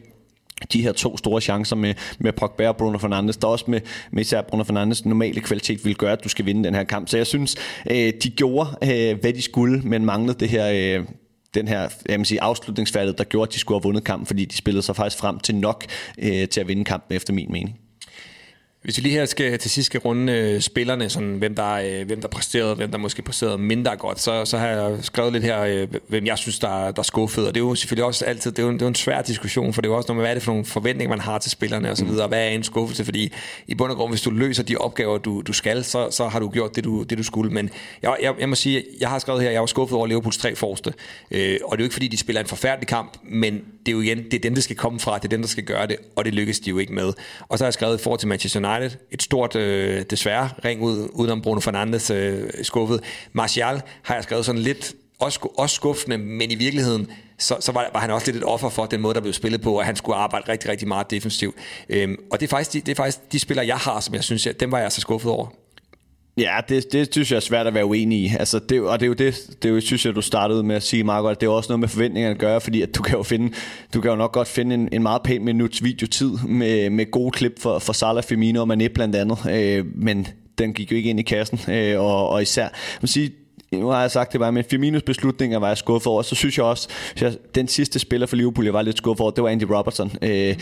[0.72, 3.80] de her to store chancer med, med Pogba og Bruno Fernandes, der også med,
[4.10, 7.08] med især Bruno Fernandes normale kvalitet vil gøre, at du skal vinde den her kamp.
[7.08, 7.56] Så jeg synes,
[7.90, 11.04] øh, de gjorde, øh, hvad de skulle, men manglede det her, øh,
[11.54, 14.44] den her jeg vil sige, afslutningsfaldet, der gjorde, at de skulle have vundet kampen, fordi
[14.44, 15.84] de spillede sig faktisk frem til nok
[16.18, 17.81] øh, til at vinde kampen, efter min mening.
[18.82, 22.06] Hvis vi lige her skal til sidst skal runde øh, spillerne, sådan, hvem, der, øh,
[22.06, 25.44] hvem der præsterede, hvem der måske præsterede mindre godt, så, så har jeg skrevet lidt
[25.44, 27.46] her, øh, hvem jeg synes, der, der er skuffet.
[27.46, 29.22] Og det er jo selvfølgelig også altid det er jo, det er jo en svær
[29.22, 31.20] diskussion, for det er jo også noget med, hvad er det for nogle forventninger, man
[31.20, 33.32] har til spillerne osv., og, hvad er en skuffelse, fordi
[33.66, 36.40] i bund og grund, hvis du løser de opgaver, du, du skal, så, så har
[36.40, 37.52] du gjort det, du, det, du skulle.
[37.52, 37.70] Men
[38.02, 40.54] jeg, jeg, jeg må sige, jeg har skrevet her, jeg var skuffet over Liverpools tre
[40.54, 40.92] forreste.
[41.30, 43.92] Øh, og det er jo ikke, fordi de spiller en forfærdelig kamp, men det er
[43.92, 45.86] jo igen, det er dem, der skal komme fra, det er dem, der skal gøre
[45.86, 47.12] det, og det lykkes de jo ikke med.
[47.48, 51.08] Og så har jeg skrevet for til Manchester United, et stort, øh, desværre, ring ud,
[51.12, 53.00] udenom Bruno Fernandes øh, skuffet.
[53.32, 57.90] Martial har jeg skrevet sådan lidt, også, også skuffende, men i virkeligheden, så, så var,
[57.92, 59.96] var han også lidt et offer for den måde, der blev spillet på, og han
[59.96, 61.56] skulle arbejde rigtig, rigtig meget defensivt.
[61.88, 64.24] Øhm, og det er, faktisk de, det er faktisk de spillere, jeg har, som jeg
[64.24, 65.46] synes, jeg, dem var jeg så skuffet over.
[66.36, 68.32] Ja, det, det synes jeg er svært at være uenig i.
[68.38, 70.76] Altså, det, og det er jo det, det er jo, synes jeg, du startede med
[70.76, 73.02] at sige Marco, at Det er også noget med forventningerne at gøre, fordi at du
[73.02, 73.52] kan jo finde,
[73.94, 77.30] du kan jo nok godt finde en, en meget pæn minuts videotid med, med gode
[77.30, 79.38] klip for, for Salah, Firmino og Mané blandt andet.
[79.50, 80.26] Øh, men
[80.58, 82.68] den gik jo ikke ind i kassen, øh, og, og især,
[83.00, 83.32] man sige,
[83.72, 86.22] nu har jeg sagt det bare, men Firminos beslutninger var jeg skuffet over.
[86.22, 89.30] Så synes jeg også, at den sidste spiller for Liverpool, jeg var lidt skuffet over,
[89.30, 90.12] det var Andy Robertson.
[90.22, 90.56] Øh,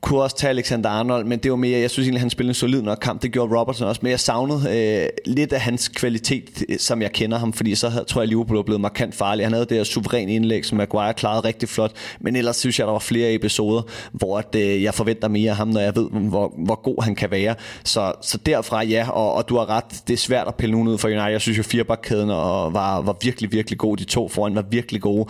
[0.00, 2.54] kunne også tage Alexander Arnold, men det var mere, jeg synes egentlig, han spillede en
[2.54, 3.22] solid nok kamp.
[3.22, 4.60] Det gjorde Robertson også, men jeg savnede
[5.04, 8.56] øh, lidt af hans kvalitet, som jeg kender ham, fordi så havde, tror jeg, Liverpool
[8.56, 9.46] var blevet markant farlig.
[9.46, 12.86] Han havde det her suveræne indlæg, som Maguire klarede rigtig flot, men ellers synes jeg,
[12.86, 13.82] der var flere episoder,
[14.12, 17.14] hvor at, øh, jeg forventer mere af ham, når jeg ved, hvor, hvor god han
[17.14, 17.54] kan være.
[17.84, 20.88] Så, så derfra ja, og, og du har ret, det er svært at pille nogen
[20.88, 21.30] ud for United.
[21.30, 23.96] Jeg synes jo, firebakkæden var, var virkelig, virkelig god.
[23.96, 25.26] De to foran var virkelig gode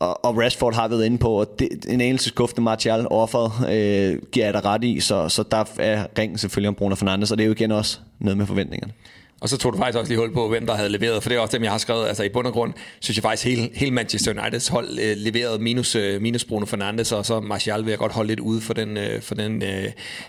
[0.00, 4.22] og, og Rashford har været inde på, at det, en anelse skuffende Martial offeret øh,
[4.32, 7.38] giver jeg dig ret i, så, så der er ringen selvfølgelig om Bruno Fernandes, og
[7.38, 8.92] det er jo igen også noget med forventningerne.
[9.40, 11.36] Og så tog du faktisk også lige hul på, hvem der havde leveret, for det
[11.36, 12.08] er også dem, jeg har skrevet.
[12.08, 15.58] Altså i bund og grund, synes jeg faktisk, hele, hele Manchester Uniteds hold øh, leverede
[15.58, 18.74] minus, øh, minus Bruno Fernandes, og så Martial vil jeg godt holde lidt ude for,
[18.74, 19.84] den, øh, for, den, øh,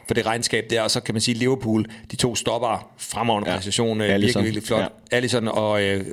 [0.07, 0.81] for det regnskab der.
[0.81, 3.55] Og så kan man sige, Liverpool, de to stopper fremragende ja.
[3.55, 4.81] præstation, øh, virkelig, virkelig flot.
[4.81, 4.87] Ja.
[5.11, 6.05] Allison og øh,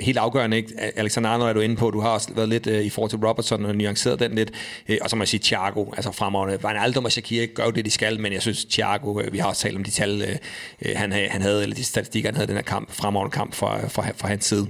[0.00, 0.72] helt afgørende, ikke?
[0.96, 3.18] Alexander Arnold er du inde på, du har også været lidt øh, i forhold til
[3.18, 4.50] Robertson og nuanceret den lidt.
[4.88, 6.64] Øh, og så må jeg sige Thiago, altså fremragende.
[6.64, 9.48] Wijnaldum og Shakir gør jo det, de skal, men jeg synes Thiago, øh, vi har
[9.48, 10.36] også talt om de tal, øh,
[10.82, 13.88] øh han, han havde, eller de statistikker, han havde den her kamp, fremragende kamp fra,
[13.88, 14.66] fra, fra hans side.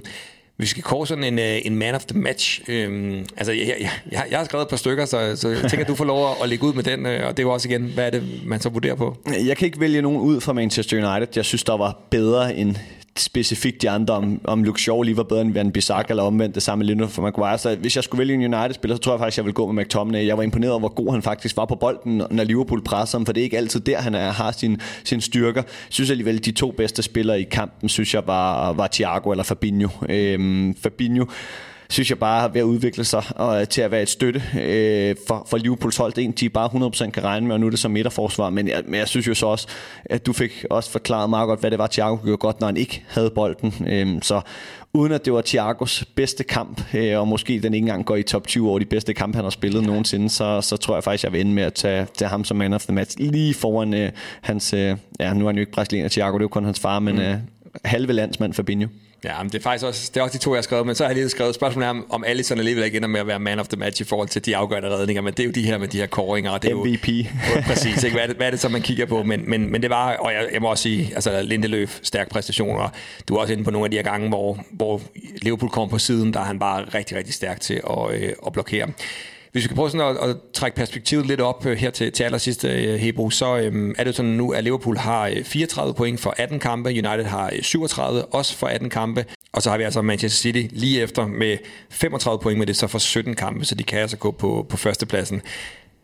[0.59, 2.61] Vi skal kåre sådan en, øh, en man of the match.
[2.67, 5.79] Øhm, altså, jeg, jeg, jeg, jeg har skrevet et par stykker, så, så jeg tænker,
[5.79, 7.69] at du får lov at lægge ud med den, øh, og det er jo også
[7.69, 9.17] igen, hvad er det, man så vurderer på?
[9.45, 11.27] Jeg kan ikke vælge nogen ud fra Manchester United.
[11.35, 12.75] Jeg synes, der var bedre end
[13.19, 16.55] specifikt de andre, om, om Luke Shaw lige var bedre end Van Bissaka, eller omvendt
[16.55, 17.57] det samme med for Maguire.
[17.57, 19.83] Så hvis jeg skulle vælge en United-spiller, så tror jeg faktisk, jeg vil gå med
[19.83, 20.27] McTominay.
[20.27, 23.25] Jeg var imponeret over, hvor god han faktisk var på bolden, når Liverpool presser ham,
[23.25, 25.61] for det er ikke altid der, han er, har sin, sin styrker.
[25.61, 29.43] Jeg synes alligevel, de to bedste spillere i kampen, synes jeg var, var Thiago eller
[29.43, 29.89] Fabinho.
[30.09, 31.25] Øhm, Fabinho
[31.89, 35.47] synes jeg bare ved at udvikle sig og til at være et støtte øh, for,
[35.49, 36.13] for Liverpools hold.
[36.13, 38.49] Det er en, de bare 100% kan regne med, og nu er det som midterforsvar.
[38.49, 39.67] Men jeg, men jeg synes jo så også,
[40.05, 42.77] at du fik også forklaret meget godt, hvad det var, Thiago gjorde godt, når han
[42.77, 43.73] ikke havde bolden.
[43.87, 44.41] Øh, så
[44.93, 48.23] uden at det var Thiagos bedste kamp, øh, og måske den ikke engang går i
[48.23, 49.87] top 20 over de bedste kampe, han har spillet ja.
[49.87, 52.57] nogensinde, så, så tror jeg faktisk, jeg vil ende med at tage, tage ham som
[52.57, 54.11] man of the match, lige foran øh,
[54.41, 56.79] hans, øh, ja, nu er han jo ikke brasilianer, Thiago, det er jo kun hans
[56.79, 57.21] far, men mm.
[57.21, 57.37] øh,
[57.85, 58.87] halve landsmand Fabinho.
[59.23, 60.95] Ja, men det er faktisk også, det er også de to, jeg har skrevet, men
[60.95, 63.39] så har jeg lige skrevet spørgsmålet om, om Alisson alligevel ikke ender med at være
[63.39, 65.61] man of the match i forhold til de afgørende redninger, men det er jo de
[65.61, 66.51] her med de her koringer.
[66.51, 67.07] Og det er MVP.
[67.09, 68.15] Jo, præcis, ikke?
[68.15, 69.23] Hvad, er det, hvad er det så, man kigger på?
[69.23, 72.89] Men, men, men det var, og jeg, jeg må også sige, altså Lindeløf, stærk præstationer.
[73.27, 75.01] Du er også inde på nogle af de her gange, hvor, hvor
[75.41, 78.53] Liverpool kom på siden, der er han bare rigtig, rigtig stærk til at, øh, at
[78.53, 78.87] blokere.
[79.57, 82.23] Hvis vi skal prøve sådan at, at trække perspektivet lidt op øh, her til, til
[82.23, 86.19] allersidst, øh, Hebro, så øhm, er det sådan nu, at Liverpool har øh, 34 point
[86.19, 90.01] for 18 kampe, United har 37 også for 18 kampe, og så har vi altså
[90.01, 91.57] Manchester City lige efter med
[91.89, 94.77] 35 point med det så for 17 kampe, så de kan altså gå på, på
[94.77, 95.41] førstepladsen.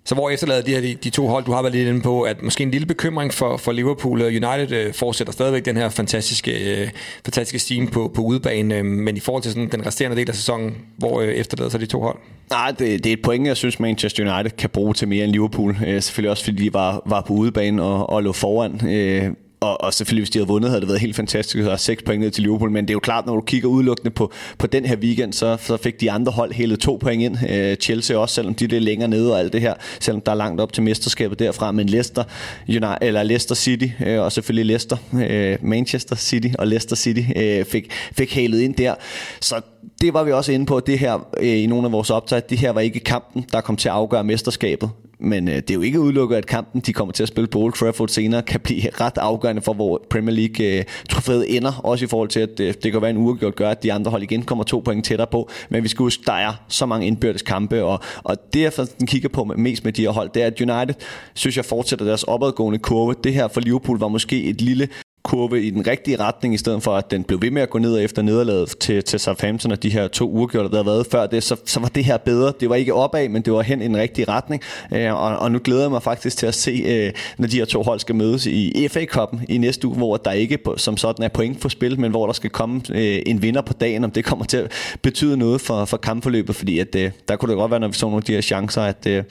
[0.05, 2.21] Så hvor efterlader de her de, de to hold, du har været lidt inde på,
[2.21, 5.89] at måske en lille bekymring for, for Liverpool og United øh, fortsætter stadigvæk den her
[5.89, 6.89] fantastiske, øh,
[7.25, 10.35] fantastiske steam på, på udebane, øh, men i forhold til sådan den resterende del af
[10.35, 12.17] sæsonen, hvor øh, efterlader sig de to hold?
[12.49, 15.31] Nej, det, det er et point, jeg synes Manchester United kan bruge til mere end
[15.31, 15.77] Liverpool.
[15.87, 18.87] Øh, selvfølgelig også fordi de var, var på udebane og, og lå foran.
[18.89, 19.29] Øh,
[19.63, 22.03] og, og selvfølgelig, hvis de havde vundet, havde det været helt fantastisk at have seks
[22.03, 22.71] point ned til Liverpool.
[22.71, 25.57] Men det er jo klart, når du kigger udelukkende på, på den her weekend, så,
[25.59, 27.37] så fik de andre hold hele to point ind.
[27.49, 29.73] Øh, Chelsea også, selvom de er lidt længere nede og alt det her.
[29.99, 31.71] Selvom der er langt op til mesterskabet derfra.
[31.71, 32.23] Men Leicester,
[32.69, 37.65] United, eller Leicester City, øh, og selvfølgelig Leicester, øh, Manchester City og Leicester City øh,
[37.65, 38.95] fik, fik halet ind der.
[39.41, 39.61] Så
[40.03, 42.57] det var vi også inde på, det her øh, i nogle af vores optag, Det
[42.57, 44.89] her var ikke kampen, der kom til at afgøre mesterskabet
[45.19, 47.59] men øh, det er jo ikke udelukket, at kampen, de kommer til at spille på
[47.59, 51.81] Old Trafford senere, kan blive ret afgørende for, hvor Premier League øh, trofæet ender.
[51.83, 54.11] Også i forhold til, at øh, det kan være en uafgjort gør, at de andre
[54.11, 55.49] hold igen kommer to point tættere på.
[55.69, 59.07] Men vi skal huske, der er så mange indbyrdes kampe, og, og det jeg den
[59.07, 60.95] kigger på mest med de her hold, det er, at United,
[61.33, 63.15] synes jeg, fortsætter deres opadgående kurve.
[63.23, 64.87] Det her for Liverpool var måske et lille
[65.23, 67.79] kurve i den rigtige retning, i stedet for at den blev ved med at gå
[67.79, 71.27] ned efter nederlaget til, til Southampton og de her to uger, der havde været før
[71.27, 72.53] det, så, så var det her bedre.
[72.59, 74.61] Det var ikke opad, men det var hen i den rigtige retning.
[74.93, 77.65] Øh, og, og nu glæder jeg mig faktisk til at se, øh, når de her
[77.65, 81.25] to hold skal mødes i FA Cup'en i næste uge, hvor der ikke som sådan
[81.25, 84.11] er point for spil, men hvor der skal komme øh, en vinder på dagen, om
[84.11, 84.71] det kommer til at
[85.01, 87.93] betyde noget for, for kampforløbet, fordi at, øh, der kunne det godt være, når vi
[87.93, 89.23] så nogle af de her chancer, at øh,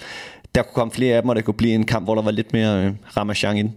[0.54, 2.30] der kunne komme flere af dem, og der kunne blive en kamp, hvor der var
[2.30, 3.70] lidt mere øh, ramachan ind.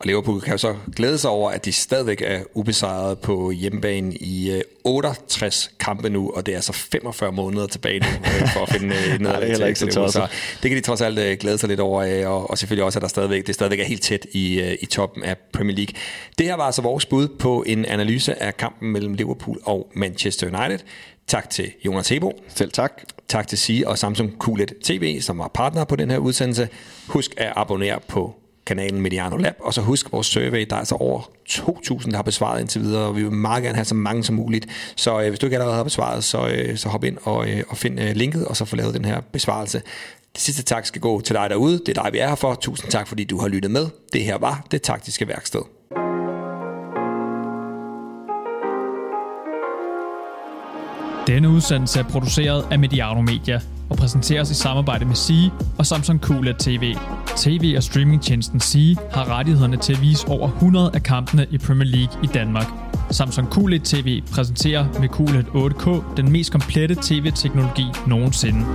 [0.00, 4.14] Og Liverpool kan jo så glæde sig over, at de stadigvæk er ubesejret på hjemmebane
[4.14, 8.62] i 68 øh, kampe nu, og det er altså 45 måneder tilbage nu øh, for
[8.62, 10.26] at finde øh, noget det, ikke så, så
[10.62, 13.08] det kan de trods alt glæde sig lidt over, og, og selvfølgelig også, at der
[13.08, 15.94] stadigvæk, det stadigvæk er helt tæt i, i toppen af Premier League.
[16.38, 20.46] Det her var altså vores bud på en analyse af kampen mellem Liverpool og Manchester
[20.46, 20.78] United.
[21.26, 22.32] Tak til Jonas Hebo.
[22.48, 23.02] Selv tak.
[23.28, 26.68] Tak til Sige og Samsung QLED TV, som var partner på den her udsendelse.
[27.08, 28.39] Husk at abonnere på
[28.70, 31.20] kanalen Mediano Lab, og så husk vores survey, der er altså over
[31.50, 34.36] 2.000, der har besvaret indtil videre, og vi vil meget gerne have så mange som
[34.36, 34.66] muligt.
[34.96, 37.62] Så øh, hvis du ikke allerede har besvaret, så, øh, så hop ind og, øh,
[37.68, 39.82] og find øh, linket, og så få lavet den her besvarelse.
[40.32, 41.78] Det sidste tak skal gå til dig derude.
[41.86, 42.54] Det er dig, vi er her for.
[42.54, 43.86] Tusind tak, fordi du har lyttet med.
[44.12, 45.60] Det her var Det Taktiske Værksted.
[51.26, 53.60] Denne udsendelse er produceret af Mediano Media
[53.90, 56.94] og præsenteres i samarbejde med Sige og Samsung QLED TV.
[57.36, 61.88] TV- og streamingtjenesten Sige har rettighederne til at vise over 100 af kampene i Premier
[61.88, 62.66] League i Danmark.
[63.10, 68.66] Samsung QLED TV præsenterer med QLED 8K den mest komplette tv-teknologi nogensinde.